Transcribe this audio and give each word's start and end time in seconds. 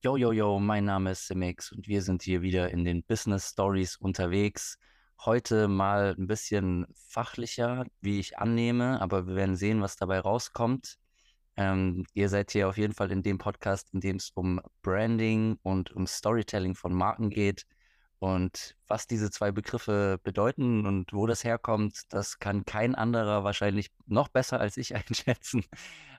Yo, 0.00 0.16
yo, 0.16 0.30
yo, 0.30 0.60
mein 0.60 0.84
Name 0.84 1.10
ist 1.10 1.26
Simix 1.26 1.72
und 1.72 1.88
wir 1.88 2.02
sind 2.02 2.22
hier 2.22 2.40
wieder 2.40 2.70
in 2.70 2.84
den 2.84 3.02
Business 3.02 3.50
Stories 3.50 3.96
unterwegs. 3.96 4.78
Heute 5.24 5.66
mal 5.66 6.14
ein 6.16 6.28
bisschen 6.28 6.86
fachlicher, 6.94 7.84
wie 8.00 8.20
ich 8.20 8.38
annehme, 8.38 9.00
aber 9.00 9.26
wir 9.26 9.34
werden 9.34 9.56
sehen, 9.56 9.82
was 9.82 9.96
dabei 9.96 10.20
rauskommt. 10.20 10.98
Ähm, 11.56 12.06
ihr 12.14 12.28
seid 12.28 12.52
hier 12.52 12.68
auf 12.68 12.78
jeden 12.78 12.94
Fall 12.94 13.10
in 13.10 13.24
dem 13.24 13.38
Podcast, 13.38 13.92
in 13.92 13.98
dem 13.98 14.16
es 14.18 14.30
um 14.30 14.60
Branding 14.82 15.58
und 15.64 15.90
um 15.90 16.06
Storytelling 16.06 16.76
von 16.76 16.94
Marken 16.94 17.28
geht. 17.28 17.66
Und 18.20 18.76
was 18.86 19.08
diese 19.08 19.32
zwei 19.32 19.50
Begriffe 19.50 20.20
bedeuten 20.22 20.86
und 20.86 21.12
wo 21.12 21.26
das 21.26 21.42
herkommt, 21.42 22.02
das 22.10 22.38
kann 22.38 22.64
kein 22.64 22.94
anderer 22.94 23.42
wahrscheinlich 23.42 23.90
noch 24.06 24.28
besser 24.28 24.60
als 24.60 24.76
ich 24.76 24.94
einschätzen, 24.94 25.64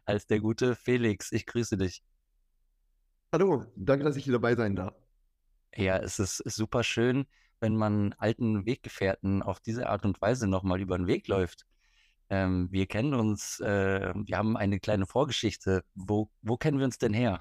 als 0.04 0.28
der 0.28 0.42
gute 0.42 0.76
Felix. 0.76 1.32
Ich 1.32 1.46
grüße 1.46 1.78
dich. 1.78 2.04
Hallo, 3.32 3.64
danke, 3.76 4.04
dass 4.06 4.16
ich 4.16 4.24
hier 4.24 4.34
dabei 4.34 4.56
sein 4.56 4.76
darf. 4.76 4.96
Ja, 5.76 5.98
es 5.98 6.18
ist 6.18 6.38
super 6.38 6.84
schön, 6.84 7.28
wenn 7.60 7.76
man 7.76 8.14
alten 8.14 8.66
Weggefährten 8.66 9.44
auf 9.44 9.60
diese 9.60 9.88
Art 9.88 10.04
und 10.04 10.20
Weise 10.20 10.48
nochmal 10.48 10.82
über 10.82 10.98
den 10.98 11.06
Weg 11.06 11.28
läuft. 11.28 11.68
Ähm, 12.32 12.70
wir 12.72 12.88
kennen 12.88 13.14
uns, 13.14 13.60
äh, 13.60 14.14
wir 14.16 14.36
haben 14.36 14.58
eine 14.58 14.80
kleine 14.80 15.06
Vorgeschichte. 15.06 15.84
Wo, 15.94 16.32
wo 16.42 16.58
kennen 16.58 16.80
wir 16.80 16.86
uns 16.86 16.98
denn 16.98 17.14
her? 17.14 17.40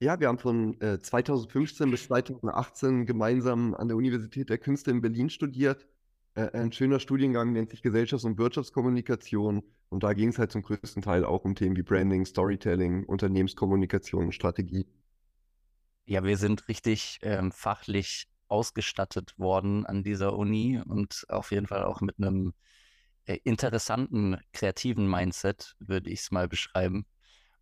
Ja, 0.00 0.18
wir 0.18 0.26
haben 0.26 0.38
von 0.38 0.80
äh, 0.80 0.98
2015 0.98 1.88
bis 1.88 2.04
2018 2.06 3.06
gemeinsam 3.06 3.74
an 3.74 3.86
der 3.86 3.96
Universität 3.96 4.50
der 4.50 4.58
Künste 4.58 4.90
in 4.90 5.00
Berlin 5.00 5.30
studiert. 5.30 5.86
Äh, 6.38 6.56
ein 6.56 6.70
schöner 6.70 7.00
Studiengang 7.00 7.52
nennt 7.52 7.70
sich 7.70 7.82
Gesellschafts- 7.82 8.24
und 8.24 8.38
Wirtschaftskommunikation. 8.38 9.64
Und 9.88 10.02
da 10.04 10.12
ging 10.12 10.28
es 10.28 10.38
halt 10.38 10.52
zum 10.52 10.62
größten 10.62 11.02
Teil 11.02 11.24
auch 11.24 11.44
um 11.44 11.56
Themen 11.56 11.76
wie 11.76 11.82
Branding, 11.82 12.24
Storytelling, 12.24 13.04
Unternehmenskommunikation, 13.04 14.30
Strategie. 14.30 14.86
Ja, 16.04 16.22
wir 16.22 16.36
sind 16.36 16.68
richtig 16.68 17.18
ähm, 17.22 17.50
fachlich 17.50 18.28
ausgestattet 18.46 19.36
worden 19.38 19.84
an 19.84 20.04
dieser 20.04 20.36
Uni 20.36 20.80
und 20.86 21.24
auf 21.28 21.50
jeden 21.50 21.66
Fall 21.66 21.82
auch 21.82 22.00
mit 22.00 22.18
einem 22.18 22.54
äh, 23.26 23.38
interessanten, 23.42 24.38
kreativen 24.52 25.10
Mindset, 25.10 25.74
würde 25.80 26.08
ich 26.08 26.20
es 26.20 26.30
mal 26.30 26.46
beschreiben. 26.46 27.04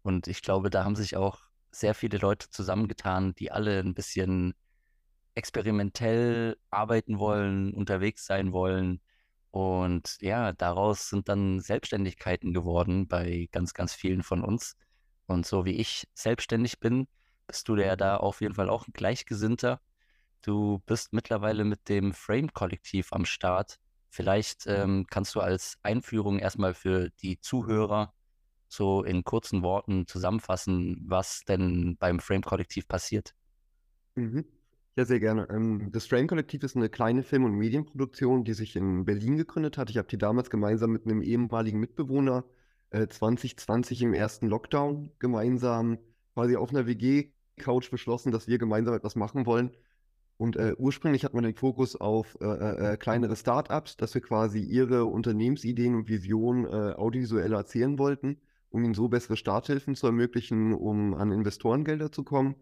Und 0.03 0.29
ich 0.29 0.42
glaube, 0.42 0.69
da 0.69 0.84
haben 0.84 0.97
sich 0.97 1.17
auch 1.17 1.41
sehr 1.70 1.95
viele 1.95 2.19
Leute 2.19 2.51
zusammengetan, 2.51 3.34
die 3.34 3.51
alle 3.51 3.81
ein 3.81 3.95
bisschen 3.95 4.55
experimentell 5.37 6.56
arbeiten 6.70 7.19
wollen, 7.19 7.73
unterwegs 7.75 8.27
sein 8.27 8.53
wollen. 8.53 9.01
Und 9.51 10.19
ja, 10.20 10.53
daraus 10.53 11.09
sind 11.09 11.29
dann 11.29 11.61
Selbstständigkeiten 11.61 12.53
geworden 12.53 13.06
bei 13.06 13.48
ganz, 13.53 13.75
ganz 13.75 13.95
vielen 13.95 14.23
von 14.23 14.42
uns. 14.42 14.77
Und 15.27 15.47
so 15.47 15.64
wie 15.64 15.77
ich 15.77 16.09
selbstständig 16.14 16.81
bin, 16.81 17.07
bist 17.47 17.69
du 17.69 17.77
ja 17.77 17.97
da 17.97 18.17
auf 18.17 18.41
jeden 18.41 18.55
Fall 18.55 18.70
auch 18.70 18.89
ein 18.89 18.92
Gleichgesinnter. 18.92 19.81
Du 20.42 20.83
bist 20.87 21.12
mittlerweile 21.12 21.64
mit 21.64 21.89
dem 21.89 22.12
Frame-Kollektiv 22.12 23.12
am 23.12 23.25
Start. 23.25 23.79
Vielleicht 24.11 24.67
ähm, 24.67 25.07
kannst 25.11 25.34
du 25.34 25.41
als 25.41 25.79
Einführung 25.83 26.39
erstmal 26.39 26.75
für 26.75 27.11
die 27.23 27.41
Zuhörer 27.41 28.14
so 28.69 29.03
in 29.03 29.25
kurzen 29.25 29.62
Worten 29.62 30.07
zusammenfassen, 30.07 31.05
was 31.07 31.42
denn 31.45 31.97
beim 31.98 32.20
Frame-Kollektiv 32.20 32.89
passiert. 32.89 33.34
Mhm. 34.14 34.45
Ja, 34.98 35.05
sehr 35.05 35.20
gerne. 35.20 35.47
Ähm, 35.50 35.91
das 35.92 36.06
Frame-Kollektiv 36.06 36.62
ist 36.62 36.75
eine 36.75 36.89
kleine 36.89 37.22
Film- 37.22 37.44
und 37.44 37.52
Medienproduktion, 37.52 38.44
die 38.44 38.55
sich 38.55 38.77
in 38.77 39.05
Berlin 39.05 39.36
gegründet 39.36 39.77
hat. 39.77 39.91
Ich 39.91 39.98
habe 39.98 40.08
die 40.08 40.16
damals 40.16 40.48
gemeinsam 40.48 40.91
mit 40.91 41.05
einem 41.05 41.20
ehemaligen 41.20 41.78
Mitbewohner 41.78 42.44
äh, 42.91 43.06
2020 43.06 44.01
im 44.02 44.14
ersten 44.14 44.46
Lockdown 44.46 45.11
gemeinsam 45.18 45.98
quasi 46.33 46.56
auf 46.56 46.70
einer 46.70 46.86
WG-Couch 46.86 47.90
beschlossen, 47.90 48.33
dass 48.33 48.48
wir 48.48 48.56
gemeinsam 48.56 48.95
etwas 48.95 49.17
machen 49.17 49.45
wollen. 49.45 49.70
Und 50.39 50.56
äh, 50.56 50.74
ursprünglich 50.79 51.24
hat 51.24 51.35
man 51.35 51.45
den 51.45 51.55
Fokus 51.55 51.96
auf 51.96 52.39
äh, 52.40 52.46
äh, 52.46 52.95
äh 52.95 52.96
kleinere 52.96 53.36
Startups, 53.36 53.98
dass 53.98 54.14
wir 54.14 54.23
quasi 54.23 54.61
ihre 54.61 55.05
Unternehmensideen 55.05 55.95
und 55.95 56.08
Visionen 56.08 56.64
äh, 56.64 56.95
audiovisuell 56.95 57.52
erzählen 57.52 57.98
wollten, 57.98 58.39
um 58.70 58.83
ihnen 58.83 58.95
so 58.95 59.08
bessere 59.08 59.36
Starthilfen 59.36 59.95
zu 59.95 60.06
ermöglichen, 60.06 60.73
um 60.73 61.12
an 61.12 61.33
Investorengelder 61.33 62.12
zu 62.12 62.24
kommen 62.24 62.56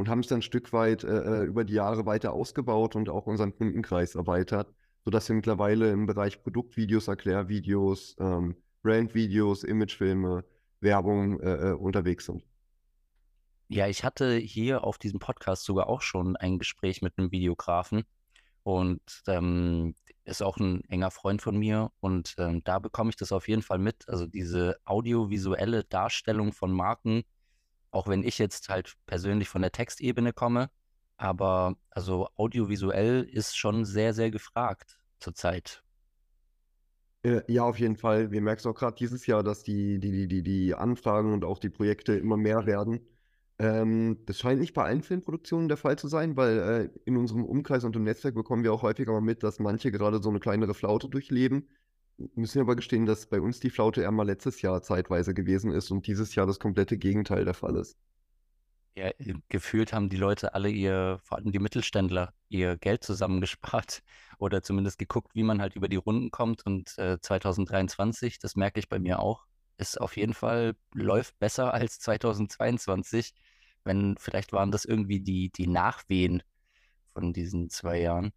und 0.00 0.08
haben 0.08 0.20
es 0.20 0.28
dann 0.28 0.38
ein 0.38 0.42
Stück 0.42 0.72
weit 0.72 1.04
äh, 1.04 1.42
äh, 1.42 1.44
über 1.44 1.62
die 1.62 1.74
Jahre 1.74 2.06
weiter 2.06 2.32
ausgebaut 2.32 2.96
und 2.96 3.10
auch 3.10 3.26
unseren 3.26 3.54
Kundenkreis 3.54 4.14
erweitert, 4.14 4.72
sodass 5.04 5.28
wir 5.28 5.36
mittlerweile 5.36 5.90
im 5.90 6.06
Bereich 6.06 6.42
Produktvideos, 6.42 7.06
Erklärvideos, 7.06 8.16
ähm, 8.18 8.56
Brandvideos, 8.82 9.62
Imagefilme, 9.62 10.42
Werbung 10.80 11.38
äh, 11.40 11.72
äh, 11.72 11.72
unterwegs 11.74 12.24
sind. 12.24 12.42
Ja, 13.68 13.88
ich 13.88 14.02
hatte 14.02 14.36
hier 14.36 14.84
auf 14.84 14.96
diesem 14.96 15.18
Podcast 15.18 15.64
sogar 15.64 15.86
auch 15.86 16.00
schon 16.00 16.34
ein 16.34 16.58
Gespräch 16.58 17.02
mit 17.02 17.18
einem 17.18 17.30
Videografen 17.30 18.04
und 18.62 19.02
ähm, 19.28 19.94
ist 20.24 20.42
auch 20.42 20.56
ein 20.56 20.82
enger 20.88 21.10
Freund 21.10 21.42
von 21.42 21.58
mir 21.58 21.92
und 22.00 22.36
ähm, 22.38 22.64
da 22.64 22.78
bekomme 22.78 23.10
ich 23.10 23.16
das 23.16 23.32
auf 23.32 23.48
jeden 23.48 23.60
Fall 23.60 23.78
mit. 23.78 24.08
Also 24.08 24.26
diese 24.26 24.78
audiovisuelle 24.86 25.84
Darstellung 25.84 26.54
von 26.54 26.72
Marken 26.72 27.22
auch 27.90 28.08
wenn 28.08 28.22
ich 28.22 28.38
jetzt 28.38 28.68
halt 28.68 28.94
persönlich 29.06 29.48
von 29.48 29.62
der 29.62 29.72
Textebene 29.72 30.32
komme, 30.32 30.70
aber 31.16 31.76
also 31.90 32.28
audiovisuell 32.36 33.22
ist 33.24 33.56
schon 33.56 33.84
sehr, 33.84 34.14
sehr 34.14 34.30
gefragt 34.30 34.98
zurzeit. 35.18 35.82
Äh, 37.22 37.42
ja, 37.48 37.64
auf 37.64 37.78
jeden 37.78 37.96
Fall. 37.96 38.30
Wir 38.30 38.40
merken 38.40 38.60
es 38.60 38.66
auch 38.66 38.74
gerade 38.74 38.96
dieses 38.96 39.26
Jahr, 39.26 39.42
dass 39.42 39.62
die, 39.62 39.98
die, 39.98 40.26
die, 40.26 40.42
die 40.42 40.74
Anfragen 40.74 41.32
und 41.34 41.44
auch 41.44 41.58
die 41.58 41.68
Projekte 41.68 42.14
immer 42.14 42.38
mehr 42.38 42.64
werden. 42.64 43.00
Ähm, 43.58 44.18
das 44.24 44.38
scheint 44.38 44.60
nicht 44.60 44.72
bei 44.72 44.84
allen 44.84 45.02
Filmproduktionen 45.02 45.68
der 45.68 45.76
Fall 45.76 45.98
zu 45.98 46.08
sein, 46.08 46.36
weil 46.36 46.58
äh, 46.58 47.00
in 47.04 47.18
unserem 47.18 47.44
Umkreis 47.44 47.84
und 47.84 47.94
im 47.96 48.04
Netzwerk 48.04 48.34
bekommen 48.34 48.64
wir 48.64 48.72
auch 48.72 48.82
häufiger 48.82 49.12
mal 49.12 49.20
mit, 49.20 49.42
dass 49.42 49.58
manche 49.58 49.92
gerade 49.92 50.22
so 50.22 50.30
eine 50.30 50.40
kleinere 50.40 50.72
Flaute 50.72 51.10
durchleben 51.10 51.68
müssen 52.34 52.60
aber 52.60 52.76
gestehen, 52.76 53.06
dass 53.06 53.26
bei 53.26 53.40
uns 53.40 53.60
die 53.60 53.70
Flaute 53.70 54.02
eher 54.02 54.10
mal 54.10 54.26
letztes 54.26 54.62
Jahr 54.62 54.82
zeitweise 54.82 55.34
gewesen 55.34 55.72
ist 55.72 55.90
und 55.90 56.06
dieses 56.06 56.34
Jahr 56.34 56.46
das 56.46 56.58
komplette 56.58 56.98
Gegenteil 56.98 57.44
der 57.44 57.54
Fall 57.54 57.76
ist. 57.76 57.96
Ja, 58.96 59.08
äh, 59.18 59.34
gefühlt 59.48 59.92
haben 59.92 60.08
die 60.08 60.16
Leute 60.16 60.54
alle 60.54 60.68
ihr, 60.68 61.20
vor 61.22 61.38
allem 61.38 61.52
die 61.52 61.58
Mittelständler, 61.58 62.34
ihr 62.48 62.76
Geld 62.76 63.04
zusammengespart 63.04 64.02
oder 64.38 64.62
zumindest 64.62 64.98
geguckt, 64.98 65.34
wie 65.34 65.42
man 65.42 65.60
halt 65.60 65.76
über 65.76 65.88
die 65.88 65.96
Runden 65.96 66.30
kommt. 66.30 66.66
Und 66.66 66.98
äh, 66.98 67.18
2023, 67.20 68.38
das 68.38 68.56
merke 68.56 68.80
ich 68.80 68.88
bei 68.88 68.98
mir 68.98 69.20
auch, 69.20 69.46
ist 69.78 70.00
auf 70.00 70.16
jeden 70.16 70.34
Fall, 70.34 70.76
läuft 70.92 71.38
besser 71.38 71.72
als 71.72 71.98
2022. 72.00 73.32
Wenn, 73.84 74.16
vielleicht 74.18 74.52
waren 74.52 74.70
das 74.70 74.84
irgendwie 74.84 75.20
die, 75.20 75.50
die 75.50 75.66
Nachwehen 75.66 76.42
von 77.14 77.32
diesen 77.32 77.70
zwei 77.70 78.00
Jahren. 78.00 78.32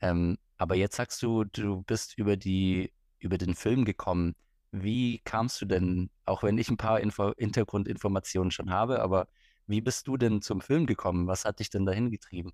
Ähm, 0.00 0.38
aber 0.58 0.74
jetzt 0.76 0.96
sagst 0.96 1.22
du, 1.22 1.44
du 1.44 1.82
bist 1.82 2.18
über 2.18 2.36
die 2.36 2.92
über 3.18 3.38
den 3.38 3.54
Film 3.54 3.84
gekommen. 3.84 4.34
Wie 4.72 5.20
kamst 5.24 5.60
du 5.60 5.66
denn, 5.66 6.10
auch 6.24 6.42
wenn 6.42 6.58
ich 6.58 6.70
ein 6.70 6.76
paar 6.76 7.00
Info 7.00 7.32
Hintergrundinformationen 7.36 8.50
schon 8.50 8.70
habe, 8.70 9.00
aber 9.00 9.28
wie 9.66 9.80
bist 9.80 10.06
du 10.06 10.16
denn 10.16 10.42
zum 10.42 10.60
Film 10.60 10.86
gekommen? 10.86 11.26
Was 11.26 11.44
hat 11.44 11.58
dich 11.58 11.70
denn 11.70 11.86
dahin 11.86 12.10
getrieben? 12.10 12.52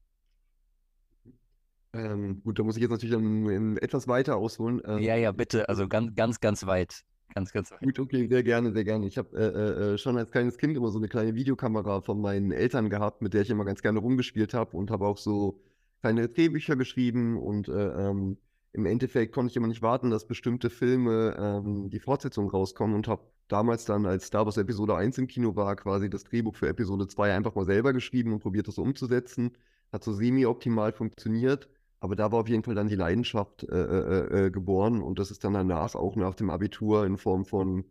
Ähm, 1.95 2.43
gut, 2.43 2.59
da 2.59 2.63
muss 2.63 2.77
ich 2.77 2.83
jetzt 2.83 2.91
natürlich 2.91 3.15
dann, 3.15 3.45
dann 3.45 3.77
etwas 3.77 4.09
weiter 4.09 4.37
ausholen. 4.37 4.81
Ähm, 4.87 4.99
ja, 4.99 5.17
ja, 5.17 5.31
bitte, 5.33 5.69
also 5.69 5.89
ganz, 5.89 6.15
ganz, 6.15 6.41
ganz 6.41 6.67
weit. 6.67 7.03
Ganz, 7.35 7.53
ganz 7.53 7.71
weit. 7.71 7.81
Gut, 7.81 7.99
okay, 7.99 8.29
sehr 8.29 8.43
gerne, 8.43 8.73
sehr 8.73 8.85
gerne. 8.85 9.07
Ich 9.07 9.19
habe 9.19 9.37
äh, 9.37 9.47
äh, 9.47 9.95
äh, 9.95 9.99
schon 9.99 10.17
als 10.17 10.31
kleines 10.31 10.57
Kind 10.57 10.77
immer 10.77 10.91
so 10.91 10.99
eine 10.99 11.09
kleine 11.09 11.35
Videokamera 11.35 12.01
von 12.01 12.21
meinen 12.21 12.51
Eltern 12.51 12.89
gehabt, 12.89 13.21
mit 13.21 13.35
der 13.35 13.43
ich 13.43 13.51
immer 13.51 13.65
ganz 13.65 13.83
gerne 13.83 13.99
rumgespielt 13.99 14.55
habe 14.55 14.77
und 14.77 14.91
habe 14.91 15.07
auch 15.07 15.19
so 15.19 15.61
kleine 16.01 16.29
Drehbücher 16.29 16.77
geschrieben 16.77 17.39
und 17.39 17.69
äh, 17.69 18.09
ähm, 18.09 18.39
im 18.73 18.87
Endeffekt 18.87 19.35
konnte 19.35 19.51
ich 19.51 19.57
immer 19.57 19.69
nicht 19.69 19.83
warten, 19.83 20.11
dass 20.11 20.27
bestimmte 20.27 20.71
Filme 20.71 21.37
ähm, 21.39 21.91
die 21.91 22.01
Fortsetzung 22.01 22.51
rauskommen 22.51 22.97
und 22.97 23.07
habe 23.09 23.23
damals 23.49 23.85
dann, 23.85 24.07
als 24.07 24.27
Star 24.27 24.47
Wars 24.47 24.57
Episode 24.57 24.97
1 24.97 25.19
im 25.19 25.27
Kino 25.27 25.57
war, 25.57 25.77
quasi 25.77 26.09
das 26.09 26.25
Drehbuch 26.25 26.57
für 26.57 26.69
Episode 26.69 27.07
2 27.07 27.35
einfach 27.35 27.55
mal 27.55 27.67
selber 27.67 27.93
geschrieben 27.93 28.33
und 28.33 28.41
probiert 28.41 28.69
das 28.69 28.79
umzusetzen. 28.79 29.53
Hat 29.93 30.05
so 30.05 30.13
semi-optimal 30.13 30.93
funktioniert, 30.93 31.69
aber 32.01 32.17
da 32.17 32.33
war 32.33 32.41
auf 32.41 32.49
jeden 32.49 32.63
Fall 32.63 32.75
dann 32.75 32.89
die 32.89 32.97
Leidenschaft 32.97 33.65
äh, 33.65 33.77
äh, 33.77 34.47
äh, 34.47 34.51
geboren 34.51 35.03
und 35.03 35.19
das 35.19 35.31
ist 35.31 35.45
dann 35.45 35.53
danach 35.53 35.95
auch 35.95 36.17
nach 36.17 36.35
dem 36.35 36.49
Abitur 36.49 37.05
in 37.05 37.19
Form 37.19 37.45
von 37.45 37.85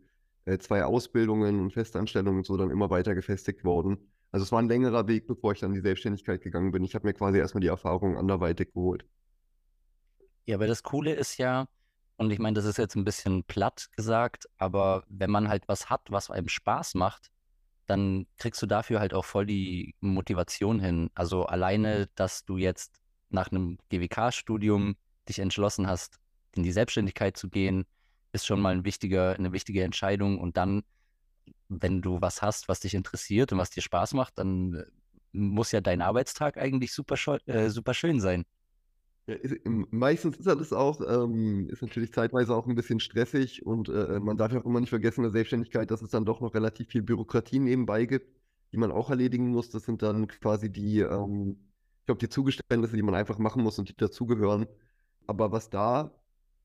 äh, 0.46 0.58
zwei 0.58 0.84
Ausbildungen 0.84 1.60
und 1.60 1.72
Festanstellungen 1.72 2.38
und 2.38 2.46
so 2.46 2.56
dann 2.56 2.70
immer 2.70 2.90
weiter 2.90 3.14
gefestigt 3.14 3.64
worden. 3.64 3.98
Also 4.32 4.44
es 4.44 4.52
war 4.52 4.60
ein 4.60 4.68
längerer 4.68 5.06
Weg, 5.06 5.26
bevor 5.28 5.52
ich 5.52 5.60
dann 5.60 5.70
in 5.70 5.76
die 5.76 5.80
Selbstständigkeit 5.82 6.42
gegangen 6.42 6.72
bin. 6.72 6.82
Ich 6.84 6.94
habe 6.94 7.06
mir 7.06 7.14
quasi 7.14 7.38
erstmal 7.38 7.60
die 7.60 7.68
Erfahrung 7.68 8.16
anderweitig 8.16 8.72
geholt. 8.72 9.04
Ja, 10.46 10.56
aber 10.56 10.66
das 10.66 10.82
Coole 10.82 11.14
ist 11.14 11.38
ja, 11.38 11.66
und 12.16 12.30
ich 12.30 12.38
meine, 12.38 12.54
das 12.54 12.64
ist 12.64 12.78
jetzt 12.78 12.96
ein 12.96 13.04
bisschen 13.04 13.44
platt 13.44 13.88
gesagt, 13.96 14.48
aber 14.58 15.04
wenn 15.08 15.30
man 15.30 15.48
halt 15.48 15.68
was 15.68 15.90
hat, 15.90 16.02
was 16.10 16.30
einem 16.30 16.48
Spaß 16.48 16.94
macht, 16.94 17.30
dann 17.86 18.26
kriegst 18.38 18.62
du 18.62 18.66
dafür 18.66 19.00
halt 19.00 19.14
auch 19.14 19.24
voll 19.24 19.46
die 19.46 19.94
Motivation 20.00 20.80
hin. 20.80 21.10
Also 21.14 21.44
alleine, 21.46 22.08
dass 22.14 22.44
du 22.44 22.56
jetzt 22.56 23.00
nach 23.30 23.50
einem 23.50 23.78
GWK-Studium 23.90 24.96
dich 25.28 25.38
entschlossen 25.38 25.86
hast, 25.88 26.18
in 26.54 26.62
die 26.62 26.72
Selbstständigkeit 26.72 27.36
zu 27.36 27.48
gehen, 27.48 27.84
ist 28.32 28.46
schon 28.46 28.60
mal 28.60 28.74
ein 28.74 28.84
wichtiger, 28.84 29.34
eine 29.34 29.52
wichtige 29.52 29.82
Entscheidung. 29.82 30.38
Und 30.38 30.56
dann 30.56 30.82
wenn 31.68 32.02
du 32.02 32.20
was 32.20 32.42
hast, 32.42 32.68
was 32.68 32.80
dich 32.80 32.94
interessiert 32.94 33.52
und 33.52 33.58
was 33.58 33.70
dir 33.70 33.82
Spaß 33.82 34.14
macht, 34.14 34.38
dann 34.38 34.74
äh, 34.74 34.84
muss 35.32 35.72
ja 35.72 35.80
dein 35.80 36.02
Arbeitstag 36.02 36.58
eigentlich 36.58 36.92
super, 36.92 37.16
äh, 37.46 37.70
super 37.70 37.94
schön 37.94 38.20
sein. 38.20 38.44
Ja, 39.26 39.34
ist, 39.34 39.54
meistens 39.64 40.36
ist 40.36 40.46
das 40.46 40.72
auch, 40.72 41.00
ähm, 41.00 41.68
ist 41.70 41.80
natürlich 41.82 42.12
zeitweise 42.12 42.54
auch 42.54 42.66
ein 42.66 42.74
bisschen 42.74 42.98
stressig 42.98 43.64
und 43.64 43.88
äh, 43.88 44.18
man 44.18 44.36
darf 44.36 44.52
ja 44.52 44.60
auch 44.60 44.64
immer 44.64 44.80
nicht 44.80 44.90
vergessen 44.90 45.20
in 45.20 45.24
der 45.24 45.32
Selbstständigkeit, 45.32 45.90
dass 45.92 46.02
es 46.02 46.10
dann 46.10 46.24
doch 46.24 46.40
noch 46.40 46.54
relativ 46.54 46.88
viel 46.88 47.02
Bürokratie 47.02 47.60
nebenbei 47.60 48.04
gibt, 48.06 48.26
die 48.72 48.78
man 48.78 48.90
auch 48.90 49.10
erledigen 49.10 49.48
muss. 49.50 49.70
Das 49.70 49.84
sind 49.84 50.02
dann 50.02 50.26
quasi 50.26 50.70
die, 50.72 51.00
ähm, 51.00 51.56
ich 52.00 52.06
glaube, 52.06 52.18
die 52.18 52.28
Zugeständnisse, 52.28 52.96
die 52.96 53.02
man 53.02 53.14
einfach 53.14 53.38
machen 53.38 53.62
muss 53.62 53.78
und 53.78 53.88
die 53.88 53.96
dazugehören. 53.96 54.66
Aber 55.28 55.52
was 55.52 55.70
da 55.70 56.12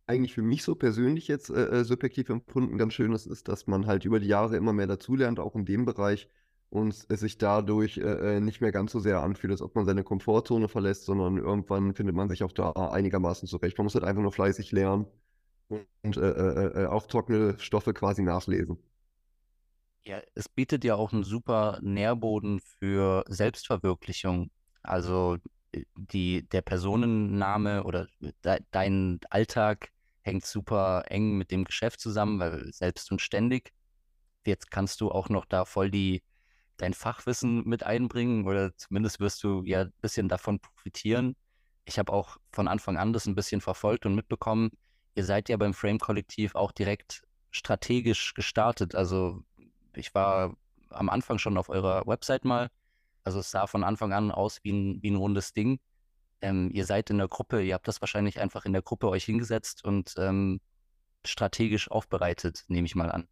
eigentlich 0.07 0.33
für 0.33 0.41
mich 0.41 0.63
so 0.63 0.75
persönlich 0.75 1.27
jetzt 1.27 1.49
äh, 1.51 1.81
äh 1.81 1.83
subjektiv 1.83 2.29
empfunden 2.29 2.77
ganz 2.77 2.93
schön 2.93 3.13
ist, 3.13 3.27
ist, 3.27 3.47
dass 3.49 3.67
man 3.67 3.85
halt 3.85 4.05
über 4.05 4.19
die 4.19 4.27
Jahre 4.27 4.57
immer 4.57 4.73
mehr 4.73 4.87
dazulernt, 4.87 5.39
auch 5.39 5.55
in 5.55 5.65
dem 5.65 5.85
Bereich 5.85 6.27
und 6.69 7.05
es 7.09 7.19
sich 7.19 7.37
dadurch 7.37 7.97
äh, 7.97 8.37
äh, 8.37 8.39
nicht 8.39 8.61
mehr 8.61 8.71
ganz 8.71 8.91
so 8.91 8.99
sehr 8.99 9.21
anfühlt, 9.21 9.51
als 9.51 9.61
ob 9.61 9.75
man 9.75 9.85
seine 9.85 10.03
Komfortzone 10.03 10.67
verlässt, 10.67 11.05
sondern 11.05 11.37
irgendwann 11.37 11.93
findet 11.93 12.15
man 12.15 12.29
sich 12.29 12.43
auch 12.43 12.51
da 12.51 12.71
einigermaßen 12.71 13.47
zurecht. 13.47 13.77
Man 13.77 13.85
muss 13.85 13.95
halt 13.95 14.03
einfach 14.03 14.21
nur 14.21 14.33
fleißig 14.33 14.71
lernen 14.71 15.05
und 15.69 16.17
äh, 16.17 16.29
äh, 16.29 16.83
äh, 16.83 16.85
auch 16.87 17.07
trockene 17.07 17.57
Stoffe 17.59 17.93
quasi 17.93 18.21
nachlesen. 18.21 18.77
Ja, 20.05 20.21
es 20.35 20.47
bietet 20.47 20.83
ja 20.83 20.95
auch 20.95 21.11
einen 21.11 21.23
super 21.23 21.79
Nährboden 21.81 22.61
für 22.79 23.25
Selbstverwirklichung. 23.27 24.51
Also 24.81 25.37
die, 25.95 26.47
der 26.47 26.61
Personenname 26.61 27.83
oder 27.83 28.07
de, 28.21 28.59
dein 28.71 29.19
Alltag 29.29 29.89
hängt 30.21 30.45
super 30.45 31.03
eng 31.07 31.37
mit 31.37 31.51
dem 31.51 31.65
Geschäft 31.65 31.99
zusammen, 31.99 32.39
weil 32.39 32.71
selbst 32.71 33.11
und 33.11 33.21
ständig. 33.21 33.73
Jetzt 34.45 34.71
kannst 34.71 35.01
du 35.01 35.11
auch 35.11 35.27
noch 35.29 35.45
da 35.45 35.65
voll 35.65 35.91
die 35.91 36.23
dein 36.77 36.93
Fachwissen 36.93 37.63
mit 37.67 37.83
einbringen 37.83 38.47
oder 38.47 38.75
zumindest 38.77 39.19
wirst 39.19 39.43
du 39.43 39.63
ja 39.63 39.81
ein 39.81 39.93
bisschen 40.01 40.29
davon 40.29 40.59
profitieren. 40.59 41.35
Ich 41.85 41.99
habe 41.99 42.13
auch 42.13 42.37
von 42.51 42.67
Anfang 42.67 42.97
an 42.97 43.13
das 43.13 43.25
ein 43.25 43.35
bisschen 43.35 43.61
verfolgt 43.61 44.05
und 44.05 44.15
mitbekommen. 44.15 44.71
Ihr 45.15 45.25
seid 45.25 45.49
ja 45.49 45.57
beim 45.57 45.73
Frame-Kollektiv 45.73 46.55
auch 46.55 46.71
direkt 46.71 47.23
strategisch 47.51 48.33
gestartet. 48.33 48.93
Also 48.93 49.43
ich 49.95 50.13
war 50.13 50.55
am 50.89 51.09
Anfang 51.09 51.37
schon 51.39 51.57
auf 51.57 51.69
eurer 51.69 52.05
Website 52.05 52.45
mal. 52.45 52.69
Also 53.23 53.39
es 53.39 53.51
sah 53.51 53.67
von 53.67 53.83
Anfang 53.83 54.13
an 54.13 54.31
aus 54.31 54.59
wie 54.63 54.71
ein, 54.71 55.01
wie 55.01 55.11
ein 55.11 55.15
rundes 55.15 55.53
Ding. 55.53 55.79
Ähm, 56.41 56.69
ihr 56.71 56.85
seid 56.85 57.09
in 57.09 57.17
der 57.17 57.27
Gruppe, 57.27 57.63
ihr 57.63 57.73
habt 57.73 57.87
das 57.87 57.99
wahrscheinlich 58.01 58.39
einfach 58.39 58.65
in 58.65 58.73
der 58.73 58.83
Gruppe 58.83 59.09
euch 59.09 59.25
hingesetzt 59.25 59.83
und 59.83 60.13
ähm, 60.17 60.61
strategisch 61.25 61.89
aufbereitet, 61.89 62.63
nehme 62.67 62.85
ich 62.85 62.95
mal 62.95 63.11
an. 63.11 63.27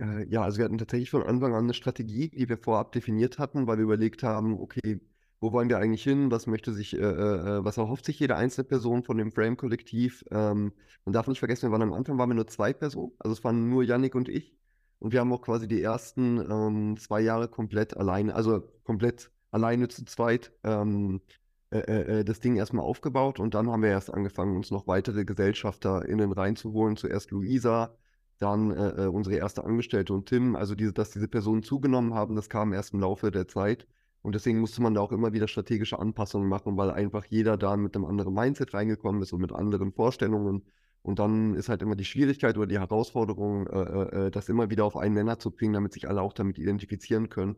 Äh, 0.00 0.26
ja, 0.28 0.42
also 0.42 0.58
wir 0.58 0.64
hatten 0.64 0.78
tatsächlich 0.78 1.10
von 1.10 1.22
Anfang 1.22 1.54
an 1.54 1.64
eine 1.64 1.74
Strategie, 1.74 2.28
die 2.30 2.48
wir 2.48 2.56
vorab 2.58 2.92
definiert 2.92 3.38
hatten, 3.38 3.66
weil 3.66 3.76
wir 3.76 3.84
überlegt 3.84 4.22
haben, 4.22 4.58
okay, 4.58 5.00
wo 5.40 5.52
wollen 5.52 5.68
wir 5.68 5.78
eigentlich 5.78 6.02
hin? 6.02 6.30
Was 6.30 6.46
möchte 6.46 6.72
sich, 6.72 6.94
äh, 6.94 7.00
äh, 7.00 7.58
äh 7.58 7.64
was 7.64 7.76
erhofft 7.76 8.04
sich 8.04 8.18
jede 8.18 8.36
einzelne 8.36 8.64
Person 8.64 9.02
von 9.04 9.18
dem 9.18 9.32
Frame-Kollektiv? 9.32 10.24
Ähm, 10.30 10.72
man 11.04 11.12
darf 11.12 11.28
nicht 11.28 11.38
vergessen, 11.38 11.68
wir 11.68 11.72
waren 11.72 11.82
am 11.82 11.92
Anfang 11.92 12.18
waren 12.18 12.30
wir 12.30 12.34
nur 12.34 12.46
zwei 12.46 12.72
Personen, 12.72 13.12
also 13.18 13.32
es 13.32 13.44
waren 13.44 13.68
nur 13.68 13.82
Yannick 13.84 14.14
und 14.14 14.28
ich. 14.28 14.54
Und 14.98 15.12
wir 15.12 15.20
haben 15.20 15.32
auch 15.32 15.40
quasi 15.42 15.66
die 15.66 15.82
ersten 15.82 16.38
ähm, 16.50 16.96
zwei 16.98 17.20
Jahre 17.22 17.48
komplett 17.48 17.96
alleine, 17.96 18.34
also 18.34 18.62
komplett 18.84 19.30
alleine 19.50 19.88
zu 19.88 20.04
zweit 20.04 20.52
ähm, 20.62 21.22
äh, 21.70 21.78
äh, 21.78 22.24
das 22.24 22.40
Ding 22.40 22.56
erstmal 22.56 22.84
aufgebaut 22.84 23.40
und 23.40 23.54
dann 23.54 23.70
haben 23.70 23.82
wir 23.82 23.90
erst 23.90 24.12
angefangen, 24.12 24.56
uns 24.56 24.70
noch 24.70 24.86
weitere 24.86 25.24
GesellschafterInnen 25.24 26.32
reinzuholen. 26.32 26.96
Zuerst 26.96 27.30
Luisa, 27.30 27.96
dann 28.40 28.70
äh, 28.72 29.04
äh, 29.04 29.06
unsere 29.06 29.36
erste 29.36 29.64
Angestellte 29.64 30.12
und 30.12 30.26
Tim. 30.26 30.56
Also, 30.56 30.74
diese, 30.74 30.92
dass 30.92 31.10
diese 31.10 31.28
Personen 31.28 31.62
zugenommen 31.62 32.14
haben, 32.14 32.36
das 32.36 32.48
kam 32.48 32.72
erst 32.72 32.94
im 32.94 33.00
Laufe 33.00 33.30
der 33.30 33.46
Zeit. 33.48 33.86
Und 34.22 34.34
deswegen 34.34 34.60
musste 34.60 34.82
man 34.82 34.94
da 34.94 35.00
auch 35.00 35.12
immer 35.12 35.32
wieder 35.32 35.48
strategische 35.48 35.98
Anpassungen 35.98 36.48
machen, 36.48 36.76
weil 36.76 36.90
einfach 36.90 37.24
jeder 37.26 37.56
da 37.56 37.76
mit 37.76 37.94
einem 37.94 38.04
anderen 38.04 38.34
Mindset 38.34 38.74
reingekommen 38.74 39.22
ist 39.22 39.32
und 39.32 39.40
mit 39.40 39.52
anderen 39.52 39.92
Vorstellungen. 39.92 40.64
Und 41.02 41.18
dann 41.18 41.54
ist 41.54 41.68
halt 41.70 41.82
immer 41.82 41.96
die 41.96 42.04
Schwierigkeit 42.04 42.56
oder 42.58 42.66
die 42.66 42.78
Herausforderung, 42.78 43.66
äh, 43.68 43.80
äh, 43.80 44.26
äh 44.26 44.30
das 44.30 44.48
immer 44.48 44.70
wieder 44.70 44.84
auf 44.84 44.96
einen 44.96 45.14
Nenner 45.14 45.38
zu 45.38 45.50
bringen, 45.50 45.72
damit 45.72 45.94
sich 45.94 46.08
alle 46.08 46.20
auch 46.22 46.34
damit 46.34 46.58
identifizieren 46.58 47.28
können. 47.30 47.56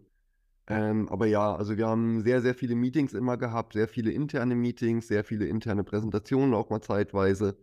Ähm, 0.69 1.08
aber 1.08 1.26
ja, 1.26 1.55
also 1.55 1.76
wir 1.76 1.88
haben 1.88 2.23
sehr, 2.23 2.40
sehr 2.40 2.55
viele 2.55 2.76
Meetings 2.76 3.14
immer 3.14 3.37
gehabt, 3.37 3.73
sehr 3.75 3.88
viele 3.88 4.12
interne 4.12 4.55
Meetings, 4.55 5.08
sehr 5.08 5.25
viele 5.25 5.46
interne 5.46 5.84
Präsentationen 5.84 6.55
auch 6.55 6.70
mal 6.70 6.81
zeitweise. 6.81 7.56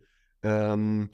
Ähm, 0.44 1.10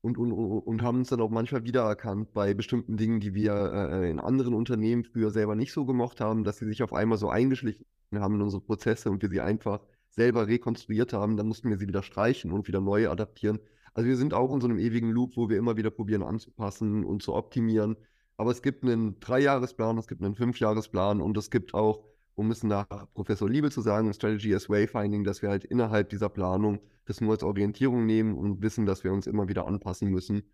und, 0.00 0.18
und, 0.18 0.32
und 0.32 0.82
haben 0.82 0.98
uns 0.98 1.08
dann 1.08 1.20
auch 1.20 1.30
manchmal 1.30 1.64
wiedererkannt 1.64 2.32
bei 2.32 2.54
bestimmten 2.54 2.96
Dingen, 2.96 3.20
die 3.20 3.34
wir 3.34 3.52
äh, 3.52 4.10
in 4.10 4.20
anderen 4.20 4.54
Unternehmen 4.54 5.04
früher 5.04 5.30
selber 5.30 5.56
nicht 5.56 5.72
so 5.72 5.84
gemocht 5.84 6.20
haben, 6.20 6.44
dass 6.44 6.58
sie 6.58 6.66
sich 6.66 6.82
auf 6.82 6.92
einmal 6.92 7.18
so 7.18 7.28
eingeschlichen 7.28 7.84
haben 8.14 8.36
in 8.36 8.42
unsere 8.42 8.62
Prozesse 8.62 9.10
und 9.10 9.22
wir 9.22 9.28
sie 9.28 9.40
einfach 9.40 9.80
selber 10.10 10.46
rekonstruiert 10.46 11.12
haben. 11.12 11.36
Dann 11.36 11.48
mussten 11.48 11.68
wir 11.68 11.78
sie 11.78 11.88
wieder 11.88 12.02
streichen 12.02 12.52
und 12.52 12.68
wieder 12.68 12.80
neu 12.80 13.08
adaptieren. 13.08 13.58
Also 13.94 14.08
wir 14.08 14.16
sind 14.16 14.34
auch 14.34 14.54
in 14.54 14.60
so 14.60 14.68
einem 14.68 14.78
ewigen 14.78 15.10
Loop, 15.10 15.36
wo 15.36 15.48
wir 15.48 15.58
immer 15.58 15.76
wieder 15.76 15.90
probieren 15.90 16.22
anzupassen 16.22 17.04
und 17.04 17.22
zu 17.22 17.34
optimieren. 17.34 17.96
Aber 18.36 18.52
es 18.52 18.62
gibt 18.62 18.84
einen 18.84 19.18
Dreijahresplan, 19.18 19.98
es 19.98 20.06
gibt 20.06 20.22
einen 20.22 20.36
Fünfjahresplan 20.36 21.20
und 21.20 21.36
es 21.36 21.50
gibt 21.50 21.74
auch 21.74 22.04
um 22.38 22.52
es 22.52 22.62
nach 22.62 22.86
Professor 23.14 23.50
Liebe 23.50 23.68
zu 23.68 23.80
sagen, 23.80 24.14
Strategy 24.14 24.54
as 24.54 24.70
Wayfinding, 24.70 25.24
dass 25.24 25.42
wir 25.42 25.48
halt 25.48 25.64
innerhalb 25.64 26.08
dieser 26.08 26.28
Planung 26.28 26.78
das 27.04 27.20
nur 27.20 27.32
als 27.32 27.42
Orientierung 27.42 28.06
nehmen 28.06 28.36
und 28.36 28.62
wissen, 28.62 28.86
dass 28.86 29.02
wir 29.02 29.12
uns 29.12 29.26
immer 29.26 29.48
wieder 29.48 29.66
anpassen 29.66 30.08
müssen, 30.08 30.44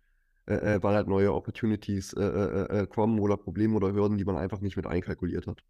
äh, 0.47 0.55
äh 0.55 0.83
weil 0.83 0.95
halt 0.95 1.07
neue 1.07 1.31
Opportunities 1.31 2.13
äh, 2.13 2.23
äh, 2.23 2.79
äh, 2.81 2.87
kommen 2.87 3.19
oder 3.19 3.37
Probleme 3.37 3.75
oder 3.75 3.93
Hürden, 3.93 4.17
die 4.17 4.25
man 4.25 4.35
einfach 4.35 4.61
nicht 4.61 4.75
mit 4.77 4.87
einkalkuliert 4.87 5.45
hat. 5.45 5.63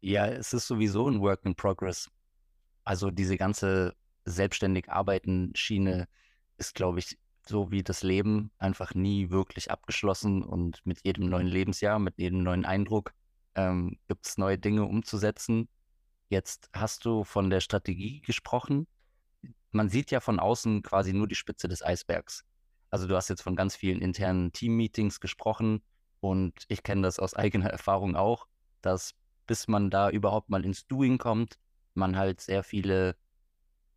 Ja, 0.00 0.26
es 0.26 0.52
ist 0.52 0.66
sowieso 0.66 1.08
ein 1.08 1.20
Work 1.20 1.44
in 1.44 1.54
Progress. 1.54 2.10
Also 2.82 3.12
diese 3.12 3.36
ganze 3.36 3.94
selbstständig 4.24 4.90
arbeiten 4.90 5.52
Schiene 5.54 6.08
ist, 6.58 6.74
glaube 6.74 6.98
ich, 6.98 7.18
so 7.46 7.70
wie 7.70 7.84
das 7.84 8.02
Leben 8.02 8.50
einfach 8.58 8.94
nie 8.94 9.30
wirklich 9.30 9.70
abgeschlossen 9.70 10.42
und 10.42 10.84
mit 10.84 11.04
jedem 11.04 11.28
neuen 11.28 11.46
Lebensjahr, 11.46 12.00
mit 12.00 12.18
jedem 12.18 12.42
neuen 12.42 12.64
Eindruck 12.64 13.12
ähm, 13.54 13.98
gibt 14.08 14.26
es 14.26 14.38
neue 14.38 14.58
Dinge 14.58 14.84
umzusetzen. 14.84 15.68
Jetzt 16.28 16.70
hast 16.72 17.04
du 17.04 17.24
von 17.24 17.50
der 17.50 17.60
Strategie 17.60 18.20
gesprochen. 18.20 18.86
Man 19.70 19.88
sieht 19.88 20.10
ja 20.10 20.20
von 20.20 20.40
außen 20.40 20.82
quasi 20.82 21.12
nur 21.12 21.28
die 21.28 21.34
Spitze 21.34 21.68
des 21.68 21.82
Eisbergs. 21.82 22.44
Also 22.90 23.06
du 23.06 23.16
hast 23.16 23.28
jetzt 23.28 23.42
von 23.42 23.56
ganz 23.56 23.74
vielen 23.76 24.00
internen 24.00 24.52
Team-Meetings 24.52 25.20
gesprochen 25.20 25.82
und 26.20 26.64
ich 26.68 26.82
kenne 26.82 27.02
das 27.02 27.18
aus 27.18 27.34
eigener 27.34 27.70
Erfahrung 27.70 28.16
auch, 28.16 28.46
dass 28.82 29.14
bis 29.46 29.68
man 29.68 29.90
da 29.90 30.10
überhaupt 30.10 30.48
mal 30.48 30.64
ins 30.64 30.86
Doing 30.86 31.18
kommt, 31.18 31.58
man 31.94 32.16
halt 32.16 32.40
sehr 32.40 32.62
viele 32.62 33.16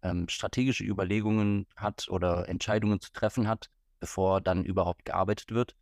ähm, 0.02 0.28
strategische 0.28 0.84
Überlegungen 0.84 1.68
hat 1.76 2.08
oder 2.10 2.50
Entscheidungen 2.50 3.00
zu 3.00 3.12
treffen 3.12 3.48
hat, 3.48 3.70
bevor 4.00 4.42
dann 4.42 4.66
überhaupt 4.66 5.06
gearbeitet 5.06 5.52
wird. 5.52 5.76